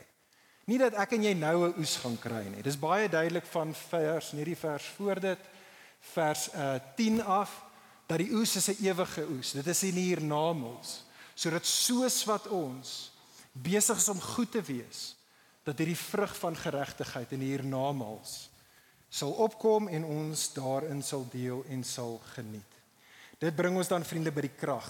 Nie 0.69 0.77
dat 0.79 0.95
ek 1.01 1.17
en 1.17 1.23
jy 1.23 1.33
nou 1.33 1.67
'n 1.67 1.79
oes 1.79 1.97
gaan 1.97 2.17
kry 2.17 2.45
nie. 2.47 2.63
Dis 2.63 2.79
baie 2.79 3.09
duidelik 3.09 3.45
van 3.45 3.73
vers, 3.73 4.31
nie 4.33 4.45
die 4.45 4.55
vers 4.55 4.85
voor 4.95 5.19
dit 5.19 5.39
vers 6.13 6.49
uh, 6.55 6.79
10 6.95 7.21
af 7.23 7.51
dat 8.07 8.17
die 8.17 8.31
oes 8.33 8.55
is 8.55 8.69
'n 8.69 8.85
ewige 8.85 9.27
oes. 9.27 9.51
Dit 9.51 9.67
is 9.67 9.83
in 9.83 9.95
hiernamaals. 9.95 11.03
Sodat 11.35 11.65
soos 11.65 12.23
wat 12.25 12.47
ons 12.47 13.11
besig 13.51 13.97
is 13.97 14.09
om 14.09 14.21
goed 14.21 14.51
te 14.51 14.61
wees, 14.61 15.15
dat 15.63 15.77
hierdie 15.77 15.97
vrug 15.97 16.37
van 16.37 16.55
geregtigheid 16.55 17.31
in 17.31 17.39
hiernamaals 17.39 18.50
sal 19.11 19.33
opkom 19.43 19.89
en 19.91 20.05
ons 20.07 20.43
daarin 20.55 21.01
sal 21.03 21.25
deel 21.31 21.65
en 21.69 21.83
sal 21.83 22.15
geniet. 22.31 22.77
Dit 23.41 23.55
bring 23.57 23.75
ons 23.75 23.89
dan 23.91 24.05
vriende 24.07 24.31
by 24.31 24.45
die 24.45 24.55
krag. 24.55 24.87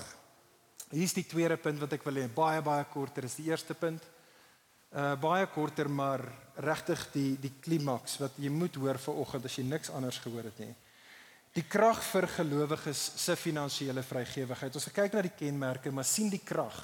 Hier's 0.92 1.16
die 1.16 1.26
tweede 1.26 1.58
punt 1.58 1.80
wat 1.82 1.96
ek 1.96 2.06
wil 2.06 2.20
hê, 2.20 2.28
baie 2.30 2.62
baie 2.62 2.86
korter 2.92 3.26
is 3.26 3.40
die 3.40 3.48
eerste 3.50 3.74
punt. 3.74 4.04
Uh 4.92 5.16
baie 5.16 5.48
korter 5.48 5.88
maar 5.88 6.22
regtig 6.60 7.06
die 7.14 7.32
die 7.40 7.54
klimaks 7.64 8.20
wat 8.20 8.38
jy 8.38 8.52
moet 8.52 8.76
hoor 8.76 9.00
vir 9.00 9.22
oggend 9.24 9.48
as 9.48 9.58
jy 9.58 9.66
niks 9.66 9.94
anders 9.96 10.20
gehoor 10.22 10.52
het 10.52 10.60
nie. 10.60 10.74
Die 11.56 11.66
krag 11.68 12.00
vir 12.12 12.28
gelowiges 12.32 13.00
se 13.20 13.36
finansiële 13.36 14.04
vrygewigheid. 14.08 14.76
Ons 14.76 14.92
kyk 14.94 15.16
na 15.16 15.24
die 15.26 15.34
kenmerke, 15.36 15.92
maar 15.92 16.08
sien 16.08 16.30
die 16.32 16.44
krag 16.44 16.78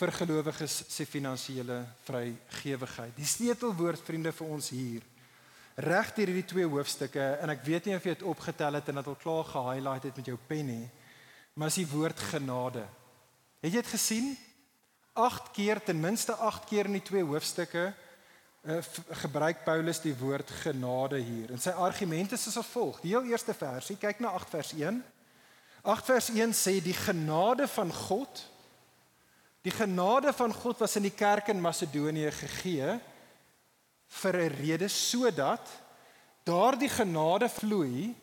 vir 0.00 0.10
gelowiges 0.16 0.84
se 0.88 1.04
finansiële 1.06 1.82
vrygewigheid. 2.06 3.14
Die 3.18 3.28
sleutelwoord 3.28 4.02
vriende 4.06 4.32
vir 4.32 4.54
ons 4.56 4.70
hier 4.74 5.04
reg 5.76 6.12
deur 6.16 6.30
hierdie 6.30 6.48
twee 6.48 6.66
hoofstukke 6.68 7.22
en 7.42 7.52
ek 7.52 7.64
weet 7.66 7.86
nie 7.86 7.96
of 7.96 8.04
jy 8.04 8.14
dit 8.16 8.26
opgetel 8.26 8.78
het 8.78 8.88
en 8.90 9.00
dit 9.00 9.10
al 9.12 9.18
klaar 9.20 9.46
gehighlight 9.48 10.08
het 10.08 10.20
met 10.20 10.30
jou 10.32 10.38
pen 10.48 10.66
nie, 10.66 10.86
maar 11.54 11.70
is 11.70 11.80
die 11.80 11.88
woord 11.90 12.20
genade. 12.30 12.84
Het 13.60 13.72
jy 13.72 13.82
dit 13.82 13.92
gesien? 13.92 14.30
8 15.20 15.50
keer 15.56 15.80
ten 15.84 16.00
minste 16.00 16.34
8 16.34 16.68
keer 16.70 16.88
in 16.88 16.98
die 16.98 17.04
twee 17.04 17.24
hoofstukke 17.26 17.90
uh, 17.90 18.78
gebruik 19.22 19.64
Paulus 19.64 20.00
die 20.00 20.14
woord 20.16 20.50
genade 20.62 21.18
hier. 21.18 21.50
En 21.50 21.60
sy 21.60 21.74
argumente 21.74 22.38
is 22.38 22.46
as 22.50 22.70
volg. 22.70 23.00
Die 23.02 23.10
heel 23.12 23.26
eerste 23.32 23.54
versie, 23.54 23.98
kyk 24.00 24.22
na 24.22 24.32
8 24.38 24.54
vers 24.54 24.72
1. 24.78 25.02
8 25.82 26.08
vers 26.12 26.30
1 26.32 26.54
sê 26.56 26.78
die 26.84 26.96
genade 26.96 27.68
van 27.68 27.92
God 28.06 28.46
Die 29.60 29.72
genade 29.72 30.32
van 30.32 30.52
God 30.56 30.78
was 30.80 30.96
in 30.96 31.04
die 31.04 31.12
kerk 31.12 31.50
in 31.52 31.60
Macedonië 31.60 32.30
gegee 32.32 32.94
vir 34.10 34.34
'n 34.36 34.54
rede 34.58 34.88
sodat 34.88 35.68
daardie 36.44 36.88
genade 36.88 37.48
vloei. 37.48 38.14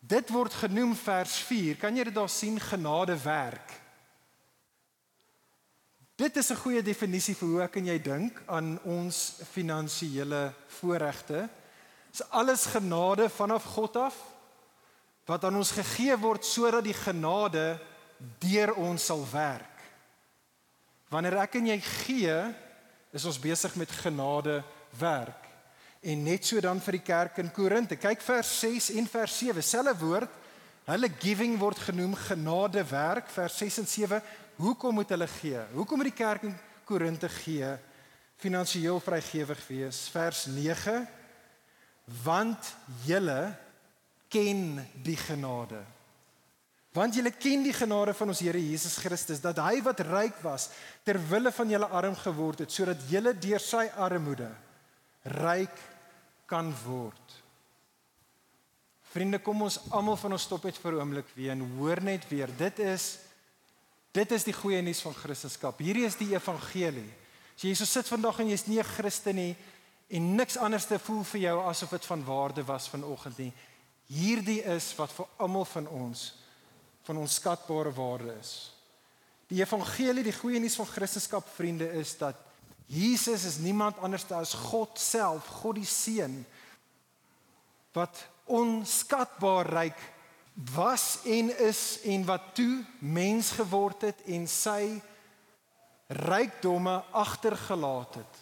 Dit 0.00 0.30
word 0.30 0.52
genoem 0.52 0.94
vers 0.96 1.36
4. 1.44 1.76
Kan 1.76 1.96
jy 1.96 2.04
dit 2.04 2.14
daar 2.14 2.28
sien 2.28 2.60
genade 2.60 3.16
werk? 3.22 3.80
Dit 6.16 6.36
is 6.36 6.50
'n 6.50 6.56
goeie 6.56 6.82
definisie 6.82 7.34
vir 7.34 7.48
hoe 7.48 7.62
ek 7.62 7.76
en 7.76 7.86
jy 7.86 7.98
dink 7.98 8.42
aan 8.46 8.78
ons 8.84 9.40
finansiële 9.52 10.52
voorregte. 10.66 11.48
Dis 12.10 12.30
alles 12.30 12.66
genade 12.66 13.28
vanaf 13.28 13.64
God 13.64 13.96
af 13.96 14.16
wat 15.24 15.44
aan 15.44 15.56
ons 15.56 15.70
gegee 15.70 16.16
word 16.18 16.44
sodat 16.44 16.84
die 16.84 16.96
genade 16.96 17.78
deur 18.38 18.74
ons 18.74 19.04
sal 19.04 19.24
werk. 19.32 19.78
Wanneer 21.08 21.36
ek 21.42 21.54
en 21.54 21.66
jy 21.66 21.80
gee, 21.80 22.54
is 23.12 23.24
ons 23.26 23.38
besig 23.42 23.74
met 23.74 23.90
genade 23.90 24.60
werk. 24.98 25.48
En 26.00 26.22
net 26.24 26.46
so 26.46 26.60
dan 26.60 26.80
vir 26.80 26.96
die 26.96 27.04
kerk 27.04 27.40
in 27.42 27.50
Korinte. 27.52 27.98
Kyk 28.00 28.22
vers 28.24 28.52
6 28.62 28.90
en 28.96 29.08
vers 29.10 29.36
7, 29.42 29.62
selfe 29.62 29.96
woord. 30.00 30.38
Hulle 30.88 31.10
giving 31.20 31.58
word 31.60 31.78
genoem 31.90 32.14
genade 32.16 32.82
werk 32.88 33.28
vers 33.34 33.58
6 33.60 33.78
en 33.82 33.88
7. 33.90 34.22
Hoekom 34.60 34.94
moet 34.94 35.12
hulle 35.12 35.28
gee? 35.40 35.60
Hoekom 35.74 36.00
moet 36.00 36.10
die 36.10 36.16
kerk 36.22 36.48
in 36.48 36.56
Korinte 36.88 37.28
gee? 37.28 37.74
Finansieel 38.40 39.00
vrygewig 39.04 39.60
wees. 39.68 40.06
Vers 40.14 40.46
9. 40.48 41.04
Want 42.24 42.74
julle 43.04 43.52
ken 44.30 44.80
die 45.04 45.18
genade 45.18 45.82
Want 46.96 47.14
julle 47.14 47.30
ken 47.30 47.62
die 47.62 47.74
genade 47.74 48.14
van 48.18 48.32
ons 48.32 48.40
Here 48.42 48.58
Jesus 48.58 48.96
Christus 48.98 49.42
dat 49.42 49.60
hy 49.62 49.78
wat 49.86 50.00
ryk 50.08 50.40
was 50.42 50.70
ter 51.06 51.20
wille 51.30 51.52
van 51.54 51.70
julle 51.70 51.86
arm 51.86 52.16
geword 52.18 52.64
het 52.64 52.74
sodat 52.74 53.04
julle 53.10 53.34
deur 53.38 53.62
sy 53.62 53.84
armoede 53.94 54.50
ryk 55.38 55.76
kan 56.50 56.72
word. 56.82 57.36
Vriende, 59.10 59.38
kom 59.42 59.62
ons 59.66 59.78
almal 59.94 60.18
van 60.18 60.34
ons 60.34 60.46
stop 60.46 60.64
net 60.66 60.78
vir 60.78 60.92
'n 60.92 61.00
oomblik 61.00 61.30
weer 61.34 61.52
en 61.52 61.62
hoor 61.78 62.02
net 62.02 62.28
weer. 62.28 62.50
Dit 62.56 62.78
is 62.78 63.18
dit 64.12 64.32
is 64.32 64.44
die 64.44 64.52
goeie 64.52 64.82
nuus 64.82 65.00
van 65.00 65.14
Christendom. 65.14 65.74
Hierdie 65.78 66.06
is 66.06 66.16
die 66.16 66.34
evangelie. 66.34 67.10
As 67.54 67.62
jy 67.62 67.74
so 67.74 67.84
sit 67.84 68.08
vandag 68.08 68.40
en 68.40 68.48
jy's 68.48 68.66
nie 68.66 68.80
'n 68.80 68.84
Christen 68.84 69.36
nie 69.36 69.56
en 70.08 70.34
niks 70.34 70.56
anders 70.56 70.86
te 70.86 70.98
voel 70.98 71.22
vir 71.22 71.40
jou 71.40 71.68
asof 71.68 71.90
dit 71.90 72.06
van 72.06 72.24
waarde 72.24 72.64
was 72.64 72.88
vanoggend 72.88 73.38
nie. 73.38 73.52
Hierdie 74.08 74.62
is 74.64 74.94
wat 74.96 75.12
vir 75.12 75.26
almal 75.38 75.64
van 75.64 75.86
ons 75.86 76.40
van 77.02 77.16
onskatbare 77.16 77.92
waarde 77.92 78.34
is. 78.40 78.72
Die 79.50 79.60
evangelie, 79.62 80.22
die 80.22 80.36
goeie 80.36 80.60
nuus 80.62 80.78
van 80.78 80.86
Christendom 80.86 81.42
vriende 81.54 81.88
is 81.98 82.14
dat 82.18 82.36
Jesus 82.90 83.44
is 83.44 83.58
niemand 83.62 83.98
anders 84.02 84.26
as 84.34 84.54
God 84.54 84.98
self, 84.98 85.46
God 85.62 85.78
die 85.78 85.86
Seun 85.86 86.40
wat 87.94 88.22
onskatbaar 88.50 89.66
ryk 89.70 89.98
was 90.74 91.18
en 91.26 91.50
is 91.58 92.00
en 92.06 92.24
wat 92.26 92.52
toe 92.54 92.84
mens 92.98 93.50
geword 93.58 94.02
het 94.10 94.22
en 94.26 94.46
sy 94.50 95.00
rykdomme 96.10 96.96
agtergelaat 97.10 98.20
het. 98.20 98.38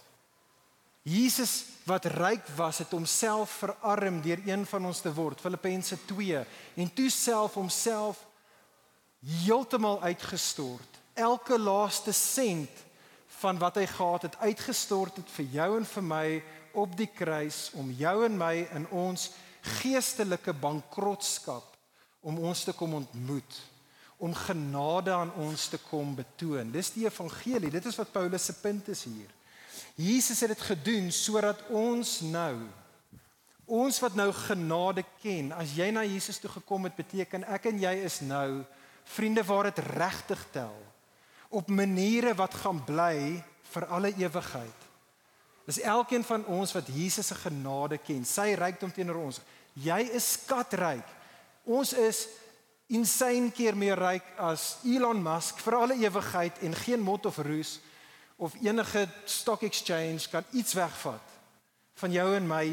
Jesus 1.09 1.65
wat 1.89 2.05
ryk 2.05 2.49
was 2.57 2.81
het 2.83 2.93
homself 2.93 3.61
verarm 3.63 4.21
deur 4.25 4.41
een 4.45 4.67
van 4.69 4.89
ons 4.89 5.01
te 5.01 5.13
word 5.13 5.41
Filippense 5.41 5.97
2 6.09 6.45
en 6.77 6.93
toe 6.93 7.09
self 7.13 7.57
homself 7.57 8.25
heeltemal 9.25 10.03
uitgestort. 10.03 11.01
Elke 11.14 11.59
laaste 11.59 12.12
sent 12.12 12.85
van 13.41 13.59
wat 13.59 13.79
hy 13.79 13.87
gehad 13.87 14.23
het 14.23 14.39
uitgestort 14.39 15.16
het 15.16 15.31
vir 15.37 15.51
jou 15.53 15.71
en 15.79 15.87
vir 15.87 16.03
my 16.03 16.27
op 16.79 16.95
die 16.99 17.11
kruis 17.11 17.69
om 17.79 17.91
jou 17.91 18.25
en 18.27 18.39
my 18.39 18.55
in 18.75 18.87
ons 18.95 19.31
geestelike 19.79 20.53
bankrotskap 20.55 21.75
om 22.21 22.39
ons 22.39 22.64
te 22.64 22.75
kom 22.77 22.95
ontmoet 22.99 23.61
om 24.19 24.35
genade 24.35 25.12
aan 25.14 25.31
ons 25.39 25.69
te 25.71 25.79
kom 25.79 26.16
betoon. 26.19 26.73
Dis 26.75 26.91
die 26.91 27.05
evangelie. 27.07 27.71
Dit 27.71 27.85
is 27.87 27.99
wat 28.01 28.11
Paulus 28.11 28.49
se 28.49 28.55
punt 28.59 28.89
is 28.91 29.05
hier. 29.07 29.31
Jesus 29.95 30.41
het 30.43 30.51
dit 30.51 30.64
gedoen 30.73 31.12
sodat 31.14 31.62
ons 31.71 32.19
nou 32.27 32.66
ons 33.69 33.99
wat 34.01 34.14
nou 34.16 34.31
genade 34.33 35.05
ken, 35.21 35.51
as 35.53 35.75
jy 35.77 35.91
na 35.93 36.01
Jesus 36.09 36.39
toe 36.41 36.49
gekom 36.51 36.87
het, 36.89 36.97
beteken 36.97 37.45
ek 37.53 37.69
en 37.69 37.83
jy 37.83 37.93
is 38.07 38.23
nou 38.25 38.64
vriende 39.15 39.45
waar 39.45 39.71
dit 39.71 39.79
regtig 39.79 40.47
tel 40.53 40.77
op 41.49 41.69
maniere 41.73 42.35
wat 42.37 42.55
gaan 42.55 42.83
bly 42.85 43.43
vir 43.73 43.87
alle 43.87 44.13
ewigheid. 44.17 44.87
Dis 45.69 45.81
elkeen 45.81 46.25
van 46.25 46.45
ons 46.47 46.73
wat 46.73 46.89
Jesus 46.93 47.27
se 47.27 47.37
genade 47.37 47.99
ken, 48.01 48.25
sy 48.25 48.55
rykdom 48.57 48.93
teenoor 48.93 49.21
ons. 49.29 49.41
Jy 49.77 50.01
is 50.17 50.33
skatryk. 50.39 51.05
Ons 51.69 51.93
is 51.93 52.27
insane 52.89 53.53
keer 53.53 53.77
meer 53.77 54.01
ryk 54.01 54.31
as 54.41 54.79
Elon 54.89 55.21
Musk 55.23 55.61
vir 55.61 55.77
alle 55.77 55.99
ewigheid 56.01 56.63
en 56.65 56.77
geen 56.85 57.05
mot 57.05 57.27
of 57.29 57.37
roes 57.45 57.79
of 58.41 58.55
enige 58.63 59.03
stock 59.29 59.65
exchange 59.67 60.31
kan 60.31 60.47
iets 60.57 60.73
wegvat 60.79 61.35
van 61.99 62.13
jou 62.15 62.27
en 62.37 62.47
my 62.47 62.65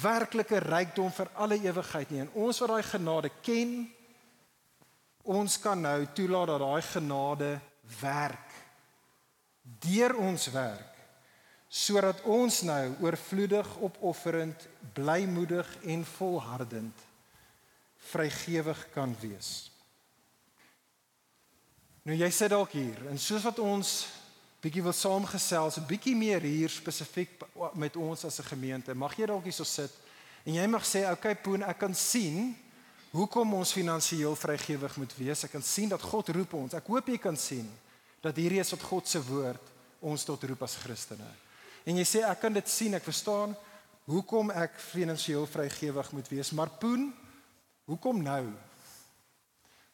werklike 0.00 0.58
rykdom 0.64 1.12
vir 1.12 1.28
alle 1.36 1.58
ewigheid 1.60 2.10
nie. 2.10 2.22
En 2.24 2.30
ons 2.46 2.60
wat 2.62 2.72
daai 2.72 2.86
genade 2.88 3.30
ken, 3.44 3.74
ons 5.22 5.58
kan 5.60 5.80
nou 5.80 6.06
toelaat 6.14 6.46
dat 6.46 6.62
daai 6.62 6.82
genade 6.82 7.50
werk 8.00 8.48
deur 9.62 10.16
ons 10.16 10.46
werk 10.54 10.90
sodat 11.70 12.18
ons 12.26 12.62
nou 12.66 12.96
oorvloedig 12.98 13.68
opofferend, 13.78 14.64
blymoedig 14.92 15.68
en 15.86 16.02
volhardend 16.16 17.04
vrygewig 18.10 18.80
kan 18.90 19.12
wees. 19.20 19.70
Nou 22.02 22.16
jy 22.18 22.30
sit 22.34 22.50
dalk 22.50 22.74
hier 22.74 22.98
en 23.12 23.20
soos 23.22 23.46
wat 23.46 23.60
ons 23.62 23.92
bietjie 24.60 24.82
wil 24.82 24.96
saamgesels, 24.96 25.78
'n 25.78 25.86
bietjie 25.86 26.16
meer 26.16 26.42
hier 26.42 26.68
spesifiek 26.68 27.30
met 27.74 27.96
ons 27.96 28.24
as 28.24 28.40
'n 28.40 28.50
gemeente, 28.50 28.94
mag 28.94 29.14
jy 29.16 29.26
dalk 29.26 29.44
hierso 29.44 29.64
sit 29.64 29.92
en 30.44 30.54
jy 30.54 30.66
mag 30.66 30.82
sê, 30.84 31.04
"Oké 31.04 31.12
okay, 31.12 31.34
Poen, 31.34 31.62
ek 31.62 31.78
kan 31.78 31.94
sien 31.94 32.56
hoekom 33.10 33.54
ons 33.54 33.72
finansiëel 33.74 34.36
vrygewig 34.38 34.96
moet 34.96 35.14
wees. 35.18 35.44
Ek 35.44 35.54
kan 35.56 35.62
sien 35.62 35.90
dat 35.90 36.02
God 36.02 36.28
roep 36.34 36.54
ons. 36.54 36.74
Ek 36.74 36.86
hoop 36.86 37.08
jy 37.08 37.18
kan 37.18 37.36
sien 37.36 37.68
dat 38.22 38.36
hierdie 38.36 38.60
is 38.60 38.70
wat 38.70 38.82
God 38.82 39.08
se 39.08 39.22
woord 39.24 39.72
ons 40.00 40.24
tot 40.24 40.44
roep 40.44 40.62
as 40.62 40.76
Christene." 40.76 41.28
En 41.84 41.96
jy 41.96 42.04
sê, 42.04 42.22
"Ek 42.24 42.40
kan 42.40 42.52
dit 42.52 42.68
sien, 42.68 42.94
ek 42.94 43.04
verstaan 43.04 43.56
hoekom 44.06 44.50
ek 44.50 44.78
finansiëel 44.78 45.46
vrygewig 45.46 46.12
moet 46.12 46.28
wees, 46.28 46.50
maar 46.50 46.68
Poen, 46.68 47.14
hoekom 47.86 48.22
nou?" 48.22 48.52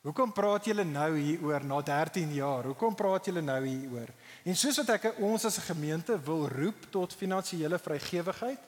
Hoekom 0.06 0.30
praat 0.30 0.68
julle 0.68 0.84
nou 0.84 1.16
hieroor 1.18 1.64
na 1.66 1.80
13 1.82 2.30
jaar? 2.36 2.68
Hoekom 2.70 2.94
praat 2.94 3.26
julle 3.26 3.42
nou 3.42 3.58
hieroor? 3.64 4.12
En 4.46 4.54
soos 4.54 4.76
wat 4.78 4.92
ek 4.94 5.18
ons 5.18 5.44
as 5.44 5.58
'n 5.58 5.74
gemeente 5.74 6.14
wil 6.22 6.46
roep 6.48 6.86
tot 6.90 7.14
finansiële 7.14 7.78
vrygewigheid, 7.78 8.60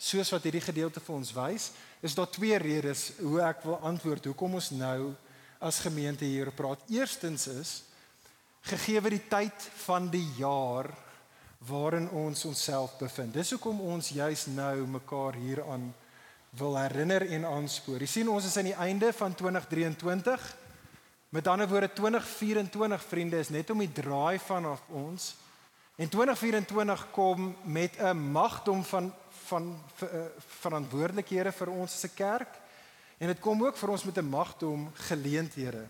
soos 0.00 0.30
wat 0.32 0.46
hierdie 0.48 0.64
gedeelte 0.64 1.02
vir 1.04 1.14
ons 1.14 1.32
wys, 1.36 1.70
is 2.00 2.16
daar 2.16 2.30
twee 2.32 2.56
redes 2.58 3.10
hoe 3.20 3.42
ek 3.44 3.60
wil 3.66 3.76
antwoord 3.84 4.30
hoekom 4.30 4.56
ons 4.56 4.70
nou 4.72 5.12
as 5.60 5.82
gemeente 5.84 6.24
hier 6.24 6.48
praat. 6.56 6.80
Eerstens 6.88 7.46
is 7.52 7.72
gegee 8.72 9.00
die 9.12 9.22
tyd 9.28 9.66
van 9.84 10.08
die 10.12 10.26
jaar 10.38 10.88
waarin 11.68 12.08
ons 12.16 12.46
onsself 12.48 12.96
bevind. 12.98 13.36
Dis 13.36 13.52
hoekom 13.52 13.80
ons 13.80 14.08
juis 14.16 14.46
nou 14.48 14.86
mekaar 14.88 15.36
hieraan 15.36 15.90
wil 16.56 16.78
herinner 16.80 17.26
en 17.36 17.44
aanspoor. 17.44 18.00
Jy 18.00 18.08
sien 18.08 18.32
ons 18.32 18.48
is 18.48 18.56
aan 18.56 18.72
die 18.72 18.80
einde 18.80 19.12
van 19.12 19.36
2023 19.36 20.48
Met 21.30 21.46
ander 21.46 21.68
woorde 21.68 21.92
2024 21.92 23.02
vriende 23.02 23.38
is 23.38 23.48
net 23.48 23.70
om 23.70 23.78
die 23.78 23.92
draai 23.92 24.38
vanaf 24.42 24.80
ons. 24.88 25.36
En 25.94 26.08
2024 26.08 27.06
kom 27.10 27.56
met 27.62 27.94
'n 27.98 28.32
magdom 28.32 28.84
van 28.84 29.14
van 29.50 29.70
uh, 29.74 30.24
verantwoordelikhede 30.62 31.52
vir 31.52 31.72
ons 31.74 31.94
as 31.94 32.04
'n 32.08 32.14
kerk 32.16 32.58
en 33.18 33.28
dit 33.28 33.40
kom 33.40 33.62
ook 33.64 33.76
vir 33.76 33.90
ons 33.90 34.04
met 34.04 34.18
'n 34.18 34.28
magdom 34.28 34.90
geleenthede. 35.10 35.86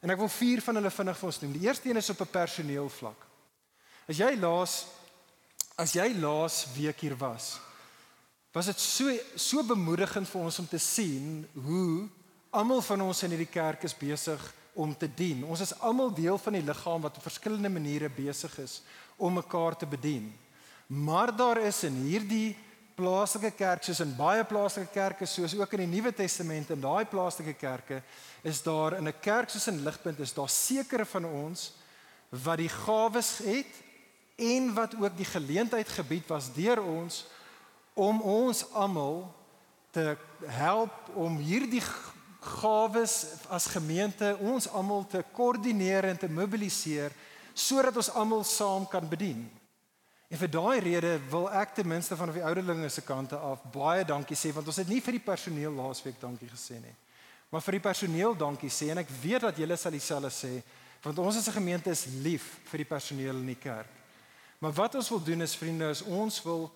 En 0.00 0.10
ek 0.10 0.18
wil 0.18 0.28
vier 0.28 0.62
van 0.62 0.74
hulle 0.74 0.90
vinnig 0.90 1.18
vir 1.18 1.26
ons 1.26 1.40
noem. 1.40 1.52
Die 1.52 1.66
eerste 1.66 1.88
een 1.88 1.96
is 1.96 2.10
op 2.10 2.20
'n 2.20 2.30
personeelvlak. 2.30 3.26
As 4.08 4.16
jy 4.16 4.36
laas 4.36 4.86
as 5.76 5.92
jy 5.92 6.14
laas 6.18 6.66
week 6.74 7.00
hier 7.00 7.16
was, 7.16 7.60
was 8.52 8.66
dit 8.66 8.80
so 8.80 9.10
so 9.34 9.62
bemoedigend 9.62 10.28
vir 10.28 10.40
ons 10.40 10.58
om 10.58 10.68
te 10.68 10.78
sien 10.78 11.46
hoe 11.54 12.08
Almal 12.50 12.80
van 12.80 13.02
ons 13.04 13.20
in 13.26 13.34
hierdie 13.34 13.50
kerk 13.52 13.82
is 13.84 13.92
besig 13.92 14.40
om 14.72 14.94
te 14.96 15.08
dien. 15.14 15.42
Ons 15.44 15.60
is 15.66 15.74
almal 15.84 16.08
deel 16.16 16.38
van 16.40 16.54
die 16.56 16.64
liggaam 16.64 17.02
wat 17.04 17.18
op 17.20 17.26
verskillende 17.26 17.68
maniere 17.68 18.08
besig 18.08 18.54
is 18.62 18.78
om 19.20 19.36
mekaar 19.36 19.76
te 19.76 19.86
bedien. 19.86 20.30
Maar 20.88 21.36
daar 21.36 21.60
is 21.60 21.82
in 21.84 21.94
hierdie 21.94 22.56
plaaslike 22.96 23.50
kerk 23.54 23.84
soos 23.84 24.00
in 24.00 24.14
baie 24.16 24.42
plaaslike 24.48 24.88
kerke 24.90 25.26
soos 25.28 25.52
ook 25.54 25.74
in 25.76 25.84
die 25.84 25.90
Nuwe 25.92 26.14
Testament 26.16 26.70
en 26.72 26.80
daai 26.80 27.04
plaaslike 27.06 27.52
kerke 27.60 28.00
is 28.42 28.62
daar 28.64 28.96
in 28.96 29.06
'n 29.06 29.20
kerk 29.20 29.50
soos 29.50 29.68
in 29.68 29.84
Ligpunt 29.84 30.18
is 30.18 30.32
daar 30.32 30.48
sekere 30.48 31.04
van 31.04 31.24
ons 31.24 31.72
wat 32.30 32.56
die 32.56 32.68
gawes 32.68 33.38
het 33.44 33.72
en 34.36 34.74
wat 34.74 34.94
ook 34.94 35.16
die 35.16 35.28
geleentheid 35.28 35.88
gebied 35.88 36.26
was 36.26 36.52
deur 36.54 36.82
ons 36.82 37.26
om 37.94 38.20
ons 38.20 38.64
almal 38.72 39.34
te 39.90 40.16
help 40.46 40.92
om 41.14 41.36
hierdie 41.36 41.82
gawes 42.40 43.26
as 43.48 43.66
gemeente 43.66 44.36
ons 44.40 44.68
almal 44.68 45.06
te 45.06 45.24
koördineer 45.32 46.04
en 46.04 46.18
te 46.18 46.28
mobiliseer 46.28 47.12
sodat 47.54 47.96
ons 47.96 48.10
almal 48.10 48.44
saam 48.44 48.88
kan 48.88 49.08
bedien. 49.08 49.57
En 50.28 50.36
vir 50.36 50.50
daai 50.52 50.80
rede 50.84 51.14
wil 51.30 51.46
ek 51.56 51.72
ten 51.78 51.88
minste 51.88 52.16
van 52.16 52.32
die 52.32 52.44
ouderlinge 52.44 52.88
se 52.92 53.00
kante 53.00 53.36
af 53.36 53.62
baie 53.72 54.04
dankie 54.04 54.36
sê 54.36 54.52
want 54.52 54.66
ons 54.68 54.80
het 54.82 54.88
nie 54.88 55.00
vir 55.00 55.16
die 55.16 55.24
personeel 55.24 55.72
laasweek 55.72 56.20
dankie 56.20 56.50
gesê 56.50 56.80
nie. 56.82 56.96
Maar 57.48 57.64
vir 57.64 57.78
die 57.78 57.86
personeel 57.86 58.36
dankie 58.36 58.68
sê 58.68 58.90
en 58.92 59.00
ek 59.00 59.14
weet 59.22 59.46
dat 59.46 59.60
julle 59.62 59.78
sal 59.80 59.96
dieselfde 59.96 60.32
sê 60.34 60.52
want 61.02 61.18
ons 61.22 61.36
as 61.36 61.48
'n 61.48 61.56
gemeente 61.60 61.90
is 61.90 62.04
lief 62.20 62.58
vir 62.68 62.84
die 62.84 62.90
personeel 62.92 63.36
in 63.40 63.46
die 63.46 63.62
kerk. 63.62 63.88
Maar 64.58 64.72
wat 64.72 64.94
ons 64.94 65.08
wil 65.08 65.22
doen 65.22 65.42
is 65.42 65.56
vriende, 65.56 65.90
is 65.90 66.02
ons 66.02 66.42
wil 66.42 66.70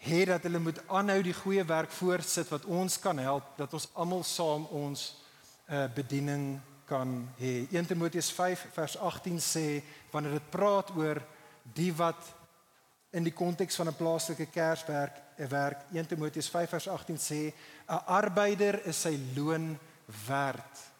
hê 0.00 0.24
dat 0.24 0.42
hulle 0.42 0.58
moet 0.58 0.80
aanhou 0.88 1.22
die 1.22 1.36
goeie 1.36 1.64
werk 1.64 1.90
voortsit 1.92 2.48
wat 2.48 2.64
ons 2.64 2.98
kan 2.98 3.18
help 3.18 3.56
dat 3.56 3.72
ons 3.72 3.88
almal 3.94 4.24
saam 4.24 4.64
ons 4.64 5.16
uh, 5.68 5.86
bediening 5.94 6.60
kan 6.88 7.28
hê. 7.38 7.68
1 7.70 7.86
Timoteus 7.86 8.32
5 8.32 8.66
vers 8.72 8.96
18 8.96 9.38
sê 9.38 9.82
wanneer 10.10 10.40
dit 10.40 10.50
praat 10.50 10.90
oor 10.96 11.20
die 11.74 11.92
wat 11.94 12.34
in 13.10 13.26
die 13.26 13.34
konteks 13.34 13.76
van 13.76 13.88
'n 13.88 13.96
plaaslike 13.96 14.46
kerswerk 14.46 15.16
'n 15.38 15.48
werk 15.48 15.82
1 15.92 16.06
Timoteus 16.06 16.48
5 16.48 16.68
vers 16.68 16.88
18 16.88 17.18
sê 17.18 17.52
'n 17.88 18.04
arbeider 18.06 18.86
is 18.86 19.00
sy 19.00 19.18
loon 19.36 19.78
werd. 20.26 20.90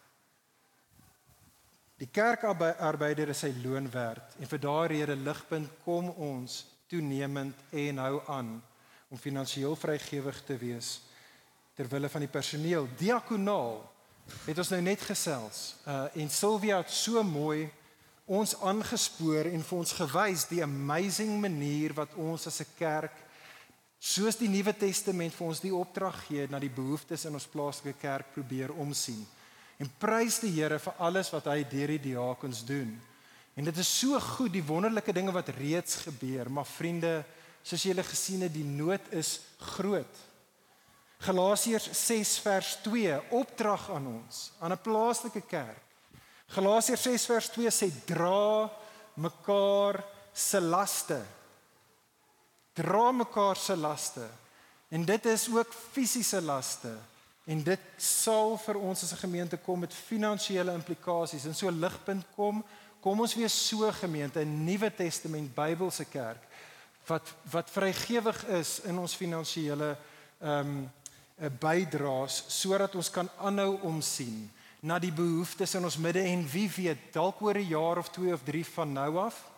Die 1.97 2.09
kerkarbeider 2.09 3.29
is 3.29 3.39
sy 3.39 3.53
loon 3.65 3.91
werd 3.91 4.37
en 4.41 4.49
vir 4.49 4.61
daardie 4.61 5.05
rede 5.05 5.17
ligpunt 5.17 5.71
kom 5.85 6.09
ons 6.09 6.67
toenemend 6.89 7.55
en 7.71 7.99
hou 7.99 8.23
aan 8.27 8.63
om 9.09 9.19
finansiëel 9.19 9.77
vrygewig 9.77 10.45
te 10.45 10.57
wees 10.57 11.01
ter 11.75 11.89
wille 11.89 12.09
van 12.09 12.21
die 12.21 12.33
personeel 12.33 12.89
diakonaal 12.99 13.93
het 14.47 14.59
ons 14.59 14.71
nou 14.75 14.81
net 14.85 15.03
gesels 15.03 15.61
uh, 15.87 16.07
en 16.15 16.31
Sylvia 16.31 16.81
het 16.83 16.91
so 16.91 17.23
mooi 17.27 17.69
ons 18.31 18.55
aangespoor 18.63 19.51
en 19.51 19.65
vir 19.67 19.79
ons 19.79 19.97
gewys 19.99 20.47
die 20.51 20.63
amazing 20.63 21.35
manier 21.43 21.95
wat 21.97 22.15
ons 22.15 22.47
as 22.47 22.61
'n 22.61 22.73
kerk 22.79 23.17
soos 23.99 24.39
die 24.39 24.49
Nuwe 24.49 24.73
Testament 24.73 25.35
vir 25.35 25.47
ons 25.47 25.61
die 25.61 25.75
opdrag 25.75 26.27
gee 26.29 26.47
na 26.47 26.59
die 26.59 26.71
behoeftes 26.71 27.25
in 27.25 27.35
ons 27.35 27.51
plaaslike 27.51 27.99
kerk 27.99 28.33
probeer 28.35 28.71
omsien 28.73 29.27
en 29.79 29.91
prys 29.99 30.39
die 30.41 30.55
Here 30.55 30.79
vir 30.79 30.95
alles 30.99 31.33
wat 31.33 31.45
hy 31.45 31.65
deur 31.65 31.89
die 31.89 32.05
diakens 32.11 32.65
doen 32.65 33.01
en 33.57 33.65
dit 33.65 33.79
is 33.79 33.99
so 34.01 34.21
goed 34.21 34.53
die 34.53 34.67
wonderlike 34.67 35.13
dinge 35.13 35.33
wat 35.33 35.49
reeds 35.49 35.97
gebeur 36.07 36.49
maar 36.49 36.67
vriende 36.67 37.25
soos 37.63 37.85
julle 37.85 38.05
gesien 38.07 38.45
het, 38.47 38.55
die 38.55 38.67
nood 38.67 39.13
is 39.17 39.39
groot. 39.77 40.27
Galasiërs 41.21 41.91
6 41.93 42.35
vers 42.45 42.75
2 42.87 43.19
opdrag 43.37 43.91
aan 43.93 44.07
ons, 44.09 44.51
aan 44.61 44.73
'n 44.73 44.83
plaaslike 44.83 45.43
kerk. 45.45 45.90
Galasiërs 46.51 47.03
6 47.07 47.27
vers 47.31 47.49
2 47.55 47.71
sê 47.71 47.89
dra 48.07 48.71
mekaar 49.15 50.01
se 50.35 50.61
laste. 50.61 51.21
Dra 52.75 53.11
mekaar 53.13 53.57
se 53.57 53.77
laste. 53.77 54.27
En 54.91 55.05
dit 55.05 55.27
is 55.27 55.47
ook 55.53 55.75
fisiese 55.93 56.41
laste. 56.43 56.91
En 57.47 57.63
dit 57.63 57.81
sal 57.97 58.57
vir 58.59 58.77
ons 58.79 59.03
as 59.03 59.13
'n 59.13 59.23
gemeente 59.27 59.57
kom 59.57 59.81
met 59.81 59.95
finansiële 59.95 60.73
implikasies. 60.73 61.45
En 61.45 61.55
so 61.55 61.71
ligpunt 61.71 62.25
kom, 62.35 62.65
kom 63.01 63.21
ons 63.21 63.35
wees 63.35 63.69
so 63.69 63.91
gemeente, 63.93 64.41
'n 64.41 64.65
Nuwe 64.65 64.95
Testament 64.95 65.55
Bybelse 65.55 66.05
kerk 66.05 66.43
wat 67.07 67.35
wat 67.51 67.71
vrygewig 67.71 68.47
is 68.47 68.81
in 68.81 68.99
ons 68.99 69.15
finansiële 69.15 69.97
ehm 70.41 70.67
um, 70.69 70.91
bydraes 71.61 72.45
sodat 72.53 72.95
ons 72.95 73.11
kan 73.11 73.29
aanhou 73.41 73.79
omsien 73.89 74.51
na 74.81 74.99
die 74.99 75.13
behoeftes 75.13 75.75
in 75.77 75.85
ons 75.85 75.99
midde 76.01 76.23
en 76.25 76.47
wie 76.49 76.69
weet 76.77 77.13
dalk 77.13 77.43
oor 77.43 77.59
'n 77.59 77.69
jaar 77.69 77.99
of 77.99 78.09
2 78.11 78.33
of 78.33 78.43
3 78.45 78.65
van 78.65 78.93
nou 78.93 79.17
af 79.19 79.51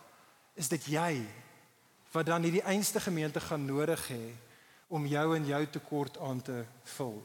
is 0.54 0.68
dit 0.68 0.86
jy 0.86 1.22
wat 2.12 2.26
dan 2.26 2.42
hierdie 2.42 2.62
einste 2.62 3.00
gemeente 3.00 3.40
gaan 3.40 3.64
nodig 3.64 4.08
hê 4.08 4.34
om 4.88 5.06
jou 5.06 5.36
en 5.36 5.46
jou 5.46 5.66
tekort 5.66 6.18
aan 6.18 6.42
te 6.42 6.64
vul. 6.84 7.22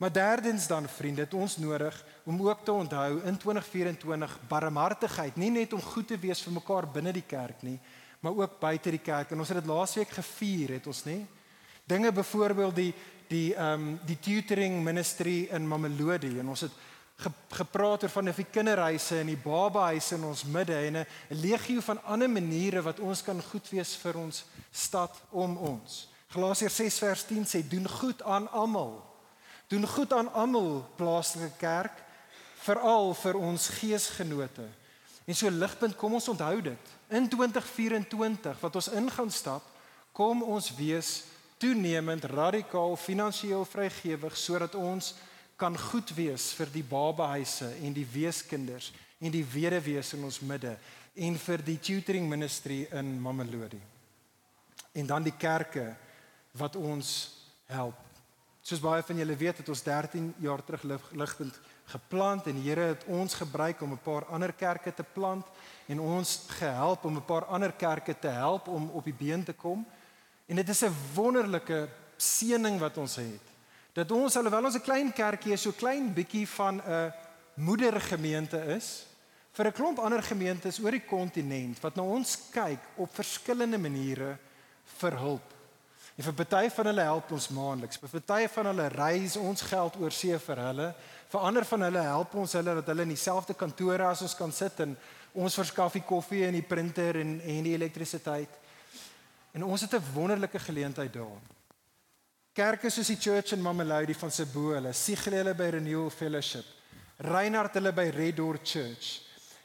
Maar 0.00 0.12
derdens 0.12 0.66
dan 0.66 0.88
vriende, 0.88 1.20
het 1.20 1.34
ons 1.34 1.56
nodig 1.56 2.04
om 2.24 2.40
ook 2.42 2.64
te 2.64 2.72
onthou 2.72 3.20
in 3.22 3.36
2024 3.36 4.38
barmhartigheid, 4.48 5.36
nie 5.36 5.50
net 5.50 5.72
om 5.72 5.82
goed 5.82 6.08
te 6.08 6.18
wees 6.18 6.40
vir 6.40 6.52
mekaar 6.52 6.88
binne 6.88 7.12
die 7.12 7.26
kerk 7.26 7.62
nie, 7.62 7.78
maar 8.20 8.32
ook 8.32 8.58
buite 8.60 8.90
die 8.90 9.02
kerk. 9.04 9.30
En 9.30 9.38
ons 9.38 9.48
het 9.48 9.60
dit 9.60 9.68
laasweek 9.68 10.08
gevier, 10.08 10.72
het 10.78 10.86
ons 10.86 11.04
nê? 11.04 11.20
Dinge 11.84 12.12
byvoorbeeld 12.12 12.76
die 12.76 12.92
die 13.30 13.54
ehm 13.54 13.72
um, 13.80 13.98
die 14.06 14.18
tutoring 14.18 14.80
ministry 14.82 15.44
in 15.54 15.68
Mamelodi 15.68 16.32
en 16.40 16.48
ons 16.50 16.64
het 16.66 16.72
gepraat 17.50 18.02
oor 18.02 18.12
van 18.12 18.30
die 18.30 18.46
kinderhuise 18.50 19.20
en 19.20 19.26
die 19.26 19.38
babahuise 19.38 20.14
in 20.16 20.24
ons 20.24 20.44
midde 20.44 20.74
en 20.74 20.96
'n 20.96 21.06
legio 21.28 21.80
van 21.80 22.02
ander 22.04 22.30
maniere 22.30 22.82
wat 22.82 23.00
ons 23.00 23.22
kan 23.22 23.42
goed 23.42 23.68
wees 23.68 23.96
vir 23.96 24.16
ons 24.16 24.44
stad 24.70 25.22
om 25.30 25.56
ons. 25.56 26.08
Galasiërs 26.28 26.76
6 26.76 26.98
vers 26.98 27.24
10 27.26 27.44
sê 27.46 27.68
doen 27.68 27.88
goed 27.88 28.22
aan 28.22 28.50
almal. 28.50 29.02
Doen 29.68 29.86
goed 29.86 30.12
aan 30.12 30.32
almal 30.32 30.86
plaaslike 30.96 31.56
kerk, 31.58 31.96
veral 32.62 33.14
vir 33.14 33.36
ons 33.36 33.68
geesgenote. 33.68 34.68
En 35.24 35.34
so 35.34 35.50
ligpunt 35.50 35.96
kom 35.96 36.14
ons 36.14 36.28
onthou 36.28 36.60
dit. 36.62 36.94
In 37.08 37.28
2024 37.28 38.60
wat 38.60 38.74
ons 38.74 38.88
in 38.88 39.10
gaan 39.10 39.30
stap, 39.30 39.62
kom 40.12 40.42
ons 40.42 40.74
wees 40.74 41.22
toenemend 41.60 42.24
radikaal 42.24 42.96
finansiëel 42.96 43.64
vrygewig 43.68 44.36
sodat 44.36 44.74
ons 44.74 45.14
kan 45.60 45.76
goed 45.76 46.08
wees 46.16 46.50
vir 46.56 46.70
die 46.72 46.84
babahuise 46.86 47.68
en 47.84 47.92
die 47.92 48.06
weeskinders 48.08 48.90
en 49.20 49.32
die 49.34 49.44
weduwees 49.44 50.14
in 50.16 50.24
ons 50.24 50.40
midde 50.40 50.72
en 51.20 51.36
vir 51.42 51.64
die 51.66 51.76
tutoring 51.76 52.28
ministry 52.30 52.86
in 52.96 53.18
Mamelodi. 53.20 53.80
En 54.96 55.06
dan 55.06 55.26
die 55.26 55.36
kerke 55.36 55.90
wat 56.56 56.78
ons 56.80 57.10
help. 57.68 57.98
Soos 58.64 58.80
baie 58.80 59.04
van 59.04 59.20
julle 59.20 59.36
weet, 59.36 59.60
het 59.60 59.68
ons 59.72 59.84
13 59.84 60.32
jaar 60.40 60.64
terug 60.64 60.86
ligpunt 61.16 61.60
geplant 61.90 62.48
en 62.48 62.56
die 62.56 62.68
Here 62.68 62.92
het 62.92 63.04
ons 63.10 63.34
gebruik 63.34 63.82
om 63.82 63.92
'n 63.92 64.04
paar 64.04 64.24
ander 64.32 64.52
kerke 64.52 64.94
te 64.94 65.04
plant 65.04 65.46
en 65.88 66.00
ons 66.00 66.46
gehelp 66.48 67.04
om 67.04 67.16
'n 67.16 67.24
paar 67.24 67.44
ander 67.44 67.72
kerke 67.72 68.14
te 68.18 68.28
help 68.28 68.68
om 68.68 68.90
op 68.90 69.04
die 69.04 69.14
been 69.14 69.44
te 69.44 69.52
kom. 69.52 69.86
En 70.46 70.56
dit 70.56 70.68
is 70.68 70.82
'n 70.84 70.96
wonderlike 71.14 71.88
seëning 72.16 72.78
wat 72.78 72.96
ons 72.96 73.16
het 73.16 73.49
dat 73.92 74.10
ons 74.10 74.36
alhoewel 74.36 74.64
ons 74.64 74.76
'n 74.76 74.86
klein 74.86 75.12
kerkie 75.12 75.52
is, 75.52 75.62
so 75.62 75.72
klein 75.72 76.14
bietjie 76.14 76.48
van 76.48 76.80
'n 76.80 77.12
moedergemeente 77.54 78.58
is 78.76 79.06
vir 79.52 79.66
'n 79.66 79.72
klomp 79.72 79.98
ander 79.98 80.22
gemeentes 80.22 80.78
oor 80.78 80.90
die 80.90 81.06
kontinent 81.06 81.80
wat 81.80 81.96
na 81.96 82.02
ons 82.02 82.38
kyk 82.50 82.80
op 82.96 83.14
verskillende 83.14 83.78
maniere 83.78 84.38
vir 84.98 85.18
hulp. 85.18 85.54
En 86.16 86.24
vir 86.24 86.32
party 86.32 86.70
van 86.70 86.86
hulle 86.86 87.02
help 87.02 87.30
ons 87.32 87.48
maandeliks. 87.48 87.96
Vir 87.96 88.20
party 88.20 88.48
van 88.48 88.66
hulle 88.66 88.88
reis 88.88 89.36
ons 89.36 89.62
geld 89.62 89.96
oor 89.96 90.12
see 90.12 90.38
vir 90.38 90.56
hulle. 90.56 90.94
Vir 91.28 91.40
ander 91.40 91.64
van 91.64 91.80
hulle 91.82 92.02
help 92.02 92.34
ons 92.34 92.52
hulle 92.52 92.74
dat 92.74 92.86
hulle 92.86 93.02
in 93.02 93.14
dieselfde 93.14 93.54
kantore 93.54 94.04
as 94.04 94.22
ons 94.22 94.34
kan 94.34 94.52
sit 94.52 94.80
en 94.80 94.96
ons 95.32 95.54
verskaf 95.54 95.92
die 95.92 96.04
koffie 96.04 96.44
en 96.46 96.52
die 96.52 96.66
printer 96.66 97.16
en 97.16 97.40
en 97.40 97.62
die 97.64 97.74
elektrisiteit. 97.74 98.58
En 99.54 99.64
ons 99.64 99.80
het 99.80 99.94
'n 99.94 100.12
wonderlike 100.14 100.58
geleentheid 100.58 101.12
daar. 101.12 101.59
Kerke 102.60 102.90
soos 102.92 103.08
die 103.08 103.16
Church 103.16 103.54
in 103.54 103.62
Mamelodi 103.64 104.12
van 104.12 104.30
Cebu, 104.30 104.74
hulle 104.74 104.90
Sigle 104.92 105.38
hulle 105.38 105.54
by 105.56 105.70
Renewal 105.72 106.10
Fellowship. 106.12 106.66
Reinhard 107.24 107.72
hulle 107.78 107.92
by 107.96 108.10
Red 108.12 108.36
Door 108.36 108.58
Church. 108.60 109.22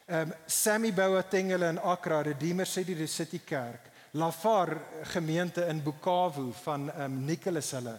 Um 0.08 0.32
Sammy 0.48 0.94
Boateng 0.96 1.50
hulle 1.52 1.68
in 1.74 1.78
Accra, 1.78 2.22
Redeemer 2.24 2.64
City 2.64 2.94
the 2.94 3.06
City 3.06 3.42
Kerk. 3.44 3.90
Lafar 4.14 4.78
gemeente 5.12 5.66
in 5.68 5.82
Bukavu 5.84 6.54
van 6.62 6.88
um 7.04 7.18
Nicholas 7.26 7.74
hulle. 7.76 7.98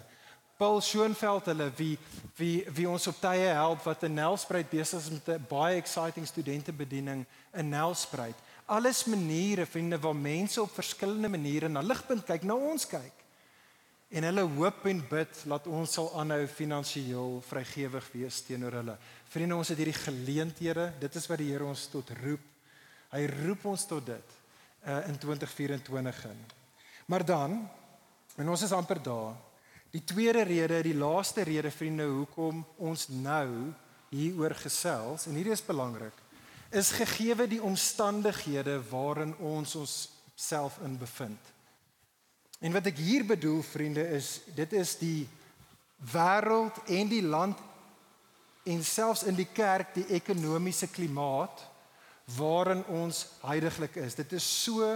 Paul 0.57 0.81
Schoenveld 0.81 1.51
hulle 1.51 1.69
wie 1.77 1.99
wie 2.39 2.65
wie 2.73 2.89
ons 2.89 3.05
op 3.07 3.21
tye 3.21 3.53
help 3.53 3.85
wat 3.85 4.07
in 4.09 4.17
Nelspruit 4.17 4.73
besig 4.73 5.05
is 5.05 5.11
met 5.11 5.29
'n 5.29 5.45
baie 5.47 5.77
exciting 5.77 6.25
studentebediening 6.25 7.23
in 7.53 7.69
Nelspruit. 7.69 8.35
Alles 8.65 9.05
maniere 9.05 9.65
vriende 9.65 9.99
waar 9.99 10.15
mense 10.15 10.61
op 10.61 10.73
verskillende 10.73 11.29
maniere 11.29 11.67
na 11.69 11.81
ligpunt 11.81 12.25
kyk, 12.25 12.43
na 12.43 12.55
ons 12.55 12.87
kyk. 12.87 13.26
En 14.07 14.23
hulle 14.23 14.43
hoop 14.55 14.85
en 14.87 15.01
bid 15.09 15.39
dat 15.51 15.67
ons 15.67 15.93
sal 15.97 16.07
aanhou 16.19 16.45
finansiëel 16.47 17.41
vrygewig 17.47 18.11
wees 18.13 18.41
teenoor 18.47 18.79
hulle. 18.79 18.95
Vriende, 19.27 19.57
ons 19.59 19.71
het 19.73 19.79
hierdie 19.81 19.97
geleenthede. 19.97 20.91
Dit 21.01 21.17
is 21.19 21.27
wat 21.27 21.41
die 21.41 21.49
Here 21.51 21.67
ons 21.67 21.87
tot 21.91 22.13
roep. 22.21 22.43
Hy 23.11 23.25
roep 23.43 23.65
ons 23.67 23.83
tot 23.87 24.05
dit 24.07 24.37
uh, 24.87 25.01
in 25.07 25.17
2024 25.19 26.23
in. 26.31 26.39
Maar 27.11 27.25
dan 27.25 27.59
en 28.37 28.49
ons 28.53 28.63
is 28.63 28.75
amper 28.75 29.01
daar. 29.03 29.35
Die 29.91 30.03
tweede 30.03 30.43
rede, 30.47 30.81
die 30.85 30.95
laaste 30.95 31.43
rede 31.47 31.71
vriende 31.71 32.07
hoekom 32.07 32.63
ons 32.77 33.07
nou 33.09 33.73
hieroor 34.11 34.55
gesels 34.59 35.27
en 35.27 35.35
hierdie 35.35 35.55
is 35.55 35.63
belangrik 35.63 36.25
is 36.69 36.91
gegeewe 36.91 37.47
die 37.47 37.61
omstandighede 37.63 38.81
waarin 38.89 39.35
ons 39.39 39.75
ons 39.75 39.93
self 40.35 40.79
in 40.83 40.97
bevind. 40.97 41.39
En 42.59 42.73
wat 42.73 42.89
ek 42.89 42.97
hier 42.97 43.25
bedoel 43.25 43.61
vriende 43.61 44.03
is 44.17 44.39
dit 44.57 44.73
is 44.73 44.95
die 44.97 45.27
wêreld 46.13 46.77
en 46.89 47.09
die 47.09 47.23
land 47.25 47.59
en 48.67 48.83
selfs 48.83 49.23
in 49.29 49.37
die 49.37 49.49
kerk 49.53 49.93
die 49.95 50.07
ekonomiese 50.17 50.89
klimaat 50.89 51.61
waarin 52.37 52.83
ons 52.91 53.23
heidaglik 53.45 53.95
is. 54.01 54.17
Dit 54.17 54.33
is 54.35 54.47
so 54.63 54.89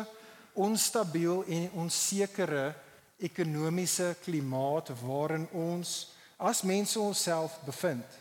onstabiel 0.53 1.45
en 1.47 1.69
onsekere 1.85 2.73
ekonomiese 3.21 4.15
klimaat 4.25 4.91
waarin 5.05 5.45
ons 5.53 6.11
as 6.41 6.63
mense 6.65 6.99
onsself 6.99 7.59
bevind. 7.65 8.17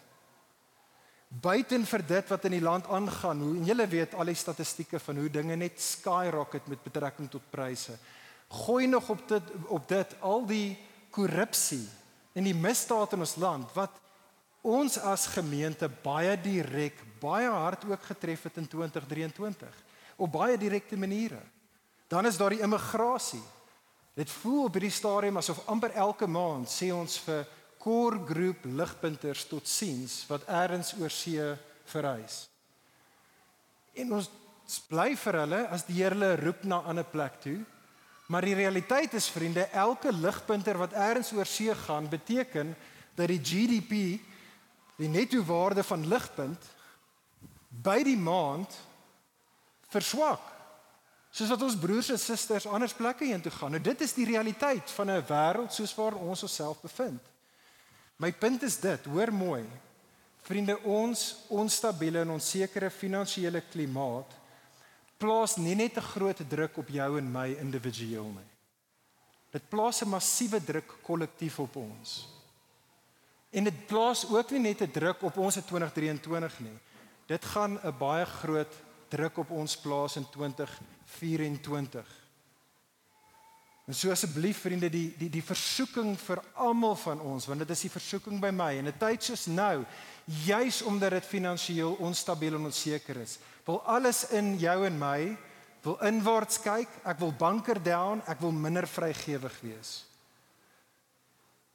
Buiten 1.30 1.86
vir 1.86 2.04
dit 2.06 2.30
wat 2.30 2.44
in 2.44 2.56
die 2.58 2.62
land 2.62 2.88
aangaan, 2.90 3.40
hoe 3.40 3.56
en 3.56 3.66
julle 3.66 3.86
weet 3.88 4.14
al 4.18 4.30
die 4.30 4.38
statistieke 4.38 4.98
van 5.00 5.18
hoe 5.22 5.30
dinge 5.32 5.56
net 5.56 5.80
skyrocket 5.80 6.66
met 6.68 6.82
betrekking 6.84 7.30
tot 7.32 7.50
pryse 7.50 7.96
gooi 8.50 8.86
nog 8.86 9.08
op 9.08 9.28
dit 9.28 9.42
op 9.66 9.88
dit 9.88 10.14
al 10.20 10.46
die 10.46 10.78
korrupsie 11.10 11.86
en 12.32 12.46
die 12.46 12.54
misdaad 12.54 13.12
in 13.14 13.22
ons 13.26 13.36
land 13.38 13.70
wat 13.74 14.00
ons 14.66 14.98
as 14.98 15.28
gemeente 15.36 15.88
baie 16.02 16.34
direk 16.40 16.98
baie 17.20 17.48
hard 17.48 17.84
ook 17.86 18.02
getref 18.10 18.42
het 18.48 18.58
in 18.58 18.68
2023 18.68 19.78
op 20.20 20.32
baie 20.32 20.58
direkte 20.58 20.96
maniere. 20.96 21.40
Dan 22.08 22.26
is 22.26 22.36
daar 22.36 22.50
die 22.52 22.60
immigrasie. 22.60 23.42
Dit 24.14 24.30
voel 24.30 24.64
op 24.64 24.74
hierdie 24.76 24.92
stadium 24.92 25.38
asof 25.40 25.62
amper 25.70 25.94
elke 25.96 26.26
maand 26.26 26.68
sê 26.68 26.90
ons 26.92 27.16
vir 27.24 27.46
core 27.80 28.18
groep 28.28 28.66
ligpunters 28.66 29.46
tot 29.48 29.68
siens 29.68 30.24
wat 30.28 30.44
eers 30.48 30.92
oor 31.00 31.10
see 31.14 31.46
verhuis. 31.88 32.42
En 33.96 34.12
ons 34.18 34.28
bly 34.90 35.14
vir 35.16 35.38
hulle 35.44 35.60
as 35.72 35.86
die 35.88 35.96
Here 36.02 36.14
hulle 36.14 36.34
roep 36.42 36.64
na 36.64 36.82
'n 36.82 36.90
ander 36.92 37.04
plek 37.04 37.40
toe 37.40 37.60
Maar 38.30 38.46
die 38.46 38.54
realiteit 38.54 39.14
is 39.18 39.26
vriende, 39.28 39.64
elke 39.74 40.12
ligpunter 40.12 40.78
wat 40.78 40.92
eers 40.94 41.32
oor 41.34 41.46
see 41.46 41.74
gaan, 41.74 42.06
beteken 42.08 42.76
dat 43.18 43.26
die 43.26 43.40
GDP, 43.42 44.20
die 45.00 45.08
netto 45.10 45.42
waarde 45.44 45.82
van 45.82 46.06
ligpunt 46.06 46.68
by 47.68 47.98
die 48.06 48.18
maand 48.18 48.76
verswak. 49.90 50.44
Soos 51.30 51.50
wat 51.50 51.62
ons 51.66 51.78
broers 51.78 52.12
en 52.14 52.22
susters 52.22 52.68
anders 52.70 52.94
plekke 52.94 53.26
heen 53.26 53.42
toe 53.42 53.52
gaan. 53.54 53.74
Nou 53.74 53.82
dit 53.82 54.00
is 54.06 54.14
die 54.14 54.28
realiteit 54.30 54.90
van 54.94 55.10
'n 55.10 55.26
wêreld 55.26 55.74
soos 55.74 55.94
waar 55.94 56.14
ons 56.14 56.42
onsself 56.42 56.80
bevind. 56.80 57.22
My 58.16 58.32
punt 58.32 58.62
is 58.62 58.78
dit, 58.78 59.04
hoor 59.04 59.32
mooi. 59.32 59.64
Vriende, 60.42 60.78
ons 60.82 61.36
onstabiele 61.48 62.20
en 62.20 62.30
onsekere 62.30 62.90
finansiële 62.90 63.62
klimaat 63.70 64.39
plaas 65.20 65.56
nie 65.56 65.74
net 65.76 65.96
'n 65.96 66.10
groot 66.14 66.40
druk 66.48 66.78
op 66.78 66.88
jou 66.88 67.18
en 67.18 67.32
my 67.32 67.48
individueel 67.60 68.32
nie. 68.32 68.50
Dit 69.52 69.68
plaas 69.68 70.02
'n 70.02 70.08
massiewe 70.08 70.64
druk 70.64 70.98
kollektief 71.02 71.58
op 71.58 71.76
ons. 71.76 72.28
En 73.50 73.64
dit 73.64 73.86
plaas 73.86 74.26
ook 74.30 74.50
nie 74.50 74.60
net 74.60 74.80
'n 74.80 74.90
druk 74.90 75.22
op 75.22 75.36
ons 75.36 75.56
in 75.56 75.64
2023 75.64 76.60
nie. 76.60 76.78
Dit 77.26 77.44
gaan 77.44 77.78
'n 77.82 77.98
baie 77.98 78.24
groot 78.24 78.72
druk 79.08 79.38
op 79.38 79.50
ons 79.50 79.76
plaas 79.76 80.16
in 80.16 80.26
2024. 80.30 82.06
En 83.90 83.94
so 83.94 84.10
asseblief 84.10 84.60
vriende 84.60 84.90
die 84.90 85.14
die 85.18 85.30
die 85.30 85.42
versoeking 85.42 86.12
vir 86.20 86.38
almal 86.54 86.96
van 86.96 87.20
ons 87.20 87.46
want 87.46 87.58
dit 87.58 87.70
is 87.70 87.80
die 87.80 87.90
versoeking 87.90 88.40
by 88.40 88.50
my 88.54 88.76
en 88.78 88.86
'n 88.86 88.98
tyd 88.98 89.24
soos 89.24 89.46
nou 89.46 89.84
juis 90.46 90.82
omdat 90.82 91.10
dit 91.10 91.26
finansiëel 91.26 91.92
onstabiel 91.98 92.54
en 92.54 92.64
onseker 92.64 93.16
is 93.16 93.38
wil 93.70 93.80
alles 93.86 94.24
in 94.34 94.56
jou 94.58 94.82
en 94.86 94.98
my 94.98 95.18
wil 95.84 95.96
inwaarts 96.04 96.60
kyk. 96.64 96.90
Ek 97.06 97.20
wil 97.22 97.32
banker 97.36 97.78
down, 97.82 98.22
ek 98.28 98.42
wil 98.42 98.52
minder 98.52 98.88
vrygewig 98.90 99.56
wees. 99.62 99.92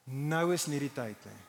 Nou 0.06 0.52
is 0.54 0.68
nie 0.70 0.82
die 0.84 0.94
tyd 0.94 1.18
nie. 1.26 1.42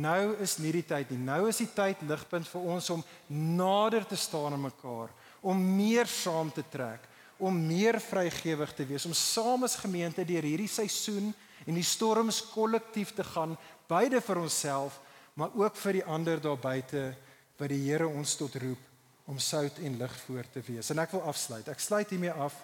Nou 0.00 0.36
is 0.42 0.56
nie 0.62 0.72
die 0.74 0.86
tyd 0.86 1.10
nie. 1.12 1.20
Nou 1.22 1.44
is 1.50 1.60
die 1.62 1.70
tyd 1.74 2.02
ligpunt 2.06 2.48
vir 2.50 2.66
ons 2.74 2.90
om 2.94 3.04
nader 3.30 4.06
te 4.06 4.18
staan 4.18 4.54
aan 4.54 4.68
mekaar, 4.68 5.10
om 5.42 5.58
meer 5.58 6.10
saam 6.10 6.50
te 6.54 6.62
trek, 6.70 7.06
om 7.40 7.54
meer 7.54 7.98
vrygewig 8.02 8.74
te 8.76 8.86
wees, 8.86 9.06
om 9.08 9.16
saam 9.16 9.64
as 9.66 9.78
gemeente 9.80 10.26
deur 10.26 10.46
hierdie 10.46 10.70
seisoen 10.70 11.32
en 11.66 11.78
die 11.78 11.86
storms 11.86 12.42
kollektief 12.52 13.14
te 13.16 13.24
gaan, 13.26 13.56
beide 13.90 14.20
vir 14.22 14.42
onsself, 14.44 15.00
maar 15.34 15.54
ook 15.58 15.78
vir 15.82 16.00
die 16.00 16.06
ander 16.06 16.42
daar 16.42 16.60
buite 16.60 17.10
wat 17.58 17.72
die 17.72 17.82
Here 17.88 18.06
ons 18.08 18.36
tot 18.38 18.54
roep 18.62 18.89
om 19.30 19.38
sout 19.38 19.78
en 19.78 19.96
lig 19.96 20.16
voor 20.26 20.44
te 20.50 20.60
wees. 20.66 20.90
En 20.90 20.98
ek 20.98 21.14
wil 21.14 21.22
afsluit. 21.30 21.68
Ek 21.70 21.78
sluit 21.78 22.10
hiermee 22.10 22.32
af. 22.34 22.56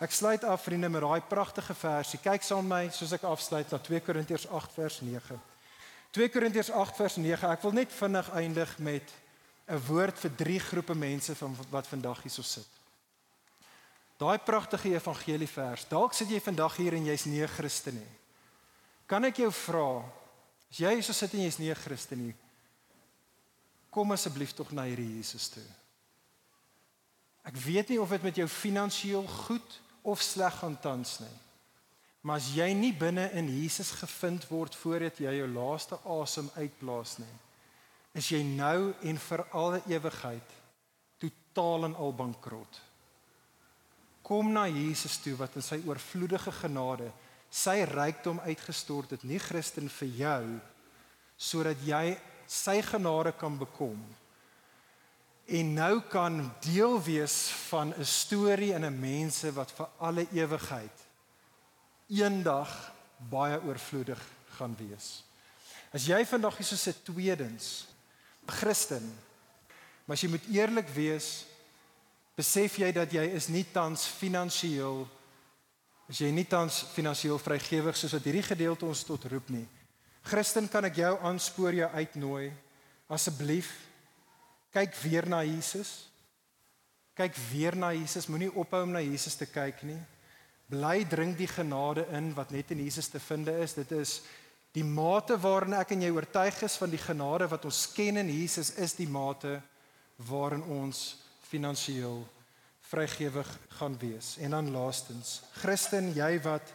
Ek 0.00 0.14
sluit 0.14 0.44
af 0.46 0.62
vriende 0.64 0.88
met 0.88 1.04
daai 1.04 1.20
pragtige 1.28 1.74
versie. 1.76 2.20
Kyk 2.22 2.46
saam 2.46 2.64
met 2.64 2.88
my 2.88 2.94
soos 2.96 3.12
ek 3.12 3.26
afsluit 3.28 3.68
na 3.74 3.80
2 3.82 4.00
Korintiërs 4.06 4.46
8 4.48 4.76
vers 4.78 5.00
9. 5.04 5.38
2 6.16 6.28
Korintiërs 6.32 6.70
8 6.72 6.96
vers 6.96 7.16
9. 7.20 7.50
Ek 7.52 7.66
wil 7.66 7.76
net 7.76 7.92
vinnig 7.92 8.30
eindig 8.40 8.72
met 8.78 9.12
'n 9.68 9.80
woord 9.88 10.18
vir 10.18 10.32
drie 10.36 10.60
groepe 10.60 10.94
mense 10.94 11.34
van 11.34 11.56
wat 11.70 11.86
vandag 11.86 12.22
hierso 12.22 12.42
sit. 12.42 12.68
Daai 14.16 14.38
pragtige 14.38 14.94
evangelie 14.94 15.48
vers. 15.48 15.84
Dalk 15.88 16.14
sit 16.14 16.30
jy 16.30 16.40
vandag 16.40 16.76
hier 16.76 16.94
en 16.94 17.04
jy's 17.04 17.24
nie 17.24 17.42
'n 17.42 17.48
Christen 17.48 17.94
nie. 17.94 18.14
Kan 19.06 19.24
ek 19.24 19.36
jou 19.36 19.52
vra, 19.52 20.04
as 20.70 20.78
jy 20.78 20.94
hierso 20.94 21.12
sit 21.12 21.34
en 21.34 21.40
jy's 21.40 21.58
nie 21.58 21.70
'n 21.70 21.74
Christen 21.74 22.24
nie, 22.26 22.34
kom 23.90 24.10
asseblief 24.12 24.52
tog 24.52 24.72
na 24.72 24.82
hierdie 24.82 25.16
Jesus 25.16 25.48
toe. 25.48 25.62
Ek 27.48 27.56
weet 27.64 27.88
nie 27.88 28.00
of 28.00 28.12
dit 28.12 28.24
met 28.26 28.36
jou 28.36 28.48
finansiëel 28.50 29.26
goed 29.46 29.78
of 30.04 30.20
sleg 30.22 30.58
gaan 30.60 30.76
tans 30.80 31.18
nie. 31.22 31.36
Maar 32.20 32.42
as 32.42 32.50
jy 32.52 32.66
nie 32.76 32.92
binne 32.92 33.28
in 33.38 33.48
Jesus 33.48 33.94
gevind 33.96 34.44
word 34.50 34.74
voordat 34.76 35.20
jy 35.22 35.32
jou 35.38 35.46
laaste 35.54 35.96
asem 36.18 36.50
uitblaas 36.58 37.16
nie, 37.22 37.36
is 38.18 38.28
jy 38.34 38.42
nou 38.44 38.92
en 39.06 39.20
vir 39.22 39.44
alle 39.56 39.80
ewigheid 39.88 40.54
totaal 41.22 41.88
en 41.88 41.96
al 41.96 42.12
bankrot. 42.18 42.80
Kom 44.26 44.52
na 44.52 44.66
Jesus 44.68 45.16
toe 45.24 45.36
wat 45.38 45.56
in 45.56 45.64
sy 45.64 45.78
oorvloedige 45.86 46.52
genade 46.52 47.08
sy 47.48 47.78
rykdom 47.88 48.42
uitgestort 48.44 49.14
het, 49.14 49.24
nie 49.24 49.40
Christen 49.40 49.88
vir 49.88 50.10
jou 50.20 50.42
sodat 51.38 51.80
jy 51.86 52.18
sy 52.50 52.80
genade 52.82 53.32
kan 53.38 53.54
bekom 53.56 53.96
en 55.48 55.72
nou 55.74 55.94
kan 56.12 56.42
deel 56.60 56.98
wees 57.02 57.48
van 57.70 57.94
'n 57.96 58.04
storie 58.04 58.74
en 58.74 58.84
'n 58.84 59.00
mense 59.00 59.52
wat 59.52 59.72
vir 59.72 59.88
alle 59.98 60.26
ewigheid 60.32 61.06
eendag 62.08 62.92
baie 63.16 63.62
oorvloedig 63.62 64.20
gaan 64.56 64.76
wees. 64.76 65.24
As 65.92 66.06
jy 66.06 66.24
vandag 66.26 66.56
hier 66.56 66.66
so 66.66 66.76
sit 66.76 67.04
tweedens 67.04 67.86
Christen, 68.46 69.18
maar 70.04 70.16
as 70.16 70.20
jy 70.20 70.28
moet 70.28 70.48
eerlik 70.48 70.88
wees, 70.88 71.44
besef 72.36 72.78
jy 72.78 72.92
dat 72.92 73.12
jy 73.12 73.24
is 73.36 73.48
nie 73.48 73.64
tans 73.72 74.06
finansiëel 74.06 75.08
as 76.08 76.18
jy 76.18 76.30
nie 76.32 76.46
tans 76.48 76.86
finansiëel 76.94 77.38
vrygewig 77.38 77.96
soos 77.96 78.12
wat 78.12 78.24
hierdie 78.24 78.46
gedeelte 78.46 78.86
ons 78.88 79.04
tot 79.04 79.24
roep 79.24 79.50
nie. 79.52 79.66
Christen, 80.22 80.68
kan 80.68 80.84
ek 80.84 80.96
jou 80.96 81.18
aanspoor 81.20 81.74
jou 81.76 81.90
uitnooi 81.92 82.52
asseblief 83.08 83.87
kyk 84.74 84.94
weer 85.02 85.28
na 85.28 85.42
Jesus. 85.46 86.08
Kyk 87.18 87.36
weer 87.50 87.76
na 87.76 87.92
Jesus. 87.92 88.28
Moenie 88.30 88.50
ophou 88.52 88.82
om 88.82 88.92
na 88.94 89.02
Jesus 89.02 89.34
te 89.38 89.46
kyk 89.46 89.82
nie. 89.88 90.00
Bly 90.68 91.04
drink 91.08 91.38
die 91.38 91.48
genade 91.48 92.04
in 92.12 92.34
wat 92.36 92.50
net 92.52 92.70
in 92.70 92.82
Jesus 92.84 93.08
te 93.08 93.20
vind 93.20 93.48
is. 93.48 93.74
Dit 93.74 93.92
is 93.96 94.18
die 94.76 94.84
mate 94.84 95.38
waarin 95.40 95.78
ek 95.78 95.94
en 95.96 96.04
jy 96.04 96.10
oortuig 96.12 96.60
is 96.66 96.76
van 96.78 96.92
die 96.92 97.00
genade 97.00 97.48
wat 97.48 97.64
ons 97.64 97.86
ken 97.96 98.20
in 98.20 98.28
Jesus 98.30 98.74
is 98.76 98.94
die 98.98 99.08
mate 99.08 99.58
waarin 100.28 100.62
ons 100.62 101.16
finansiëel 101.48 102.20
vrygewig 102.88 103.48
gaan 103.78 103.96
wees. 103.98 104.36
En 104.38 104.50
dan 104.50 104.70
laastens, 104.70 105.40
Christen, 105.60 106.12
jy 106.16 106.36
wat 106.44 106.72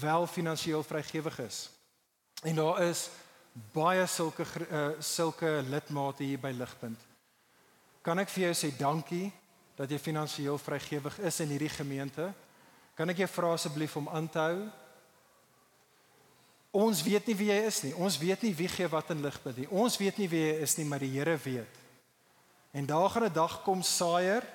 wel 0.00 0.26
finansiëel 0.26 0.82
vrygewig 0.86 1.38
is. 1.38 1.68
En 2.42 2.54
daar 2.54 2.82
is 2.82 3.08
baie 3.72 4.06
sulke 4.06 4.44
uh, 4.44 5.00
sulke 5.00 5.60
lidmate 5.66 6.24
hier 6.24 6.38
by 6.38 6.52
Ligpunt. 6.54 6.98
Kan 8.02 8.18
ek 8.22 8.30
vir 8.32 8.48
jou 8.48 8.54
sê 8.56 8.70
dankie 8.78 9.30
dat 9.76 9.90
jy 9.90 9.98
finansiëel 10.00 10.58
vrygewig 10.60 11.18
is 11.26 11.40
in 11.42 11.50
hierdie 11.52 11.72
gemeente? 11.72 12.30
Kan 12.96 13.10
ek 13.10 13.24
jou 13.24 13.28
vra 13.32 13.54
asseblief 13.56 13.96
om 13.96 14.08
aan 14.08 14.28
te 14.28 14.38
hou? 14.38 14.62
Ons 16.70 17.02
weet 17.02 17.26
nie 17.26 17.34
wie 17.34 17.50
jy 17.50 17.58
is 17.66 17.82
nie. 17.82 17.92
Ons 17.98 18.18
weet 18.20 18.46
nie 18.46 18.54
wie 18.54 18.68
gee 18.70 18.88
wat 18.88 19.10
in 19.10 19.22
Ligpunt 19.24 19.58
nie. 19.58 19.68
Ons 19.68 19.98
weet 19.98 20.20
nie 20.22 20.28
wie 20.30 20.44
jy 20.46 20.56
is 20.62 20.76
nie, 20.78 20.86
maar 20.86 21.02
die 21.02 21.10
Here 21.10 21.36
weet. 21.44 21.80
En 22.70 22.86
daar 22.86 23.10
gaan 23.10 23.24
'n 23.26 23.34
dag 23.34 23.62
kom 23.62 23.82
saaier 23.82 24.46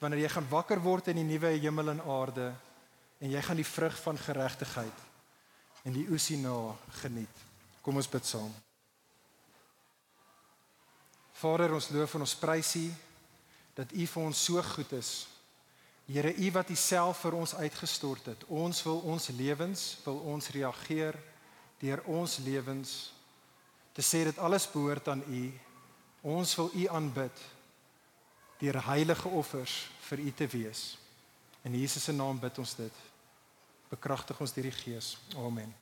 wanneer 0.00 0.24
jy 0.24 0.28
gaan 0.28 0.48
wakker 0.48 0.80
word 0.80 1.08
in 1.08 1.16
die 1.16 1.24
nuwe 1.24 1.52
hemel 1.60 1.90
en 1.90 2.00
aarde 2.00 2.54
en 3.20 3.30
jy 3.30 3.42
gaan 3.42 3.56
die 3.56 3.72
vrug 3.74 4.02
van 4.02 4.18
geregtigheid 4.18 4.98
en 5.84 5.92
die 5.92 6.08
oesie 6.10 6.38
na 6.38 6.74
geniet. 7.02 7.51
Kom 7.82 7.98
ons 7.98 8.08
bid 8.08 8.26
saam. 8.26 8.52
Vader, 11.42 11.74
ons 11.74 11.90
loof 11.90 12.14
en 12.14 12.22
ons 12.22 12.38
prys 12.38 12.76
U 12.78 12.86
dat 13.74 13.92
U 13.92 14.06
vir 14.06 14.22
ons 14.22 14.44
so 14.46 14.62
goed 14.62 14.92
is. 14.94 15.12
Here, 16.06 16.30
U 16.30 16.50
wat 16.54 16.70
U 16.70 16.76
self 16.76 17.24
vir 17.24 17.34
ons 17.38 17.54
uitgestort 17.56 18.30
het. 18.30 18.44
Ons 18.46 18.82
wil 18.86 19.00
ons 19.10 19.28
lewens, 19.34 19.86
wil 20.04 20.20
ons 20.34 20.50
reageer 20.54 21.18
deur 21.82 22.04
ons 22.06 22.36
lewens 22.46 22.92
te 23.92 24.04
sê 24.06 24.22
dat 24.28 24.38
alles 24.38 24.68
behoort 24.70 25.08
aan 25.08 25.24
U. 25.26 25.42
Ons 26.22 26.54
wil 26.60 26.70
U 26.78 26.86
aanbid 26.94 27.44
deur 28.62 28.78
heilige 28.86 29.28
offers 29.28 29.82
vir 30.06 30.22
U 30.22 30.32
te 30.32 30.46
wees. 30.46 30.92
In 31.66 31.74
Jesus 31.74 32.04
se 32.04 32.14
naam 32.14 32.38
bid 32.38 32.58
ons 32.58 32.74
dit. 32.78 33.04
Bekragtig 33.90 34.40
ons 34.40 34.54
deur 34.54 34.70
die 34.70 34.78
Gees. 34.78 35.16
Amen. 35.36 35.81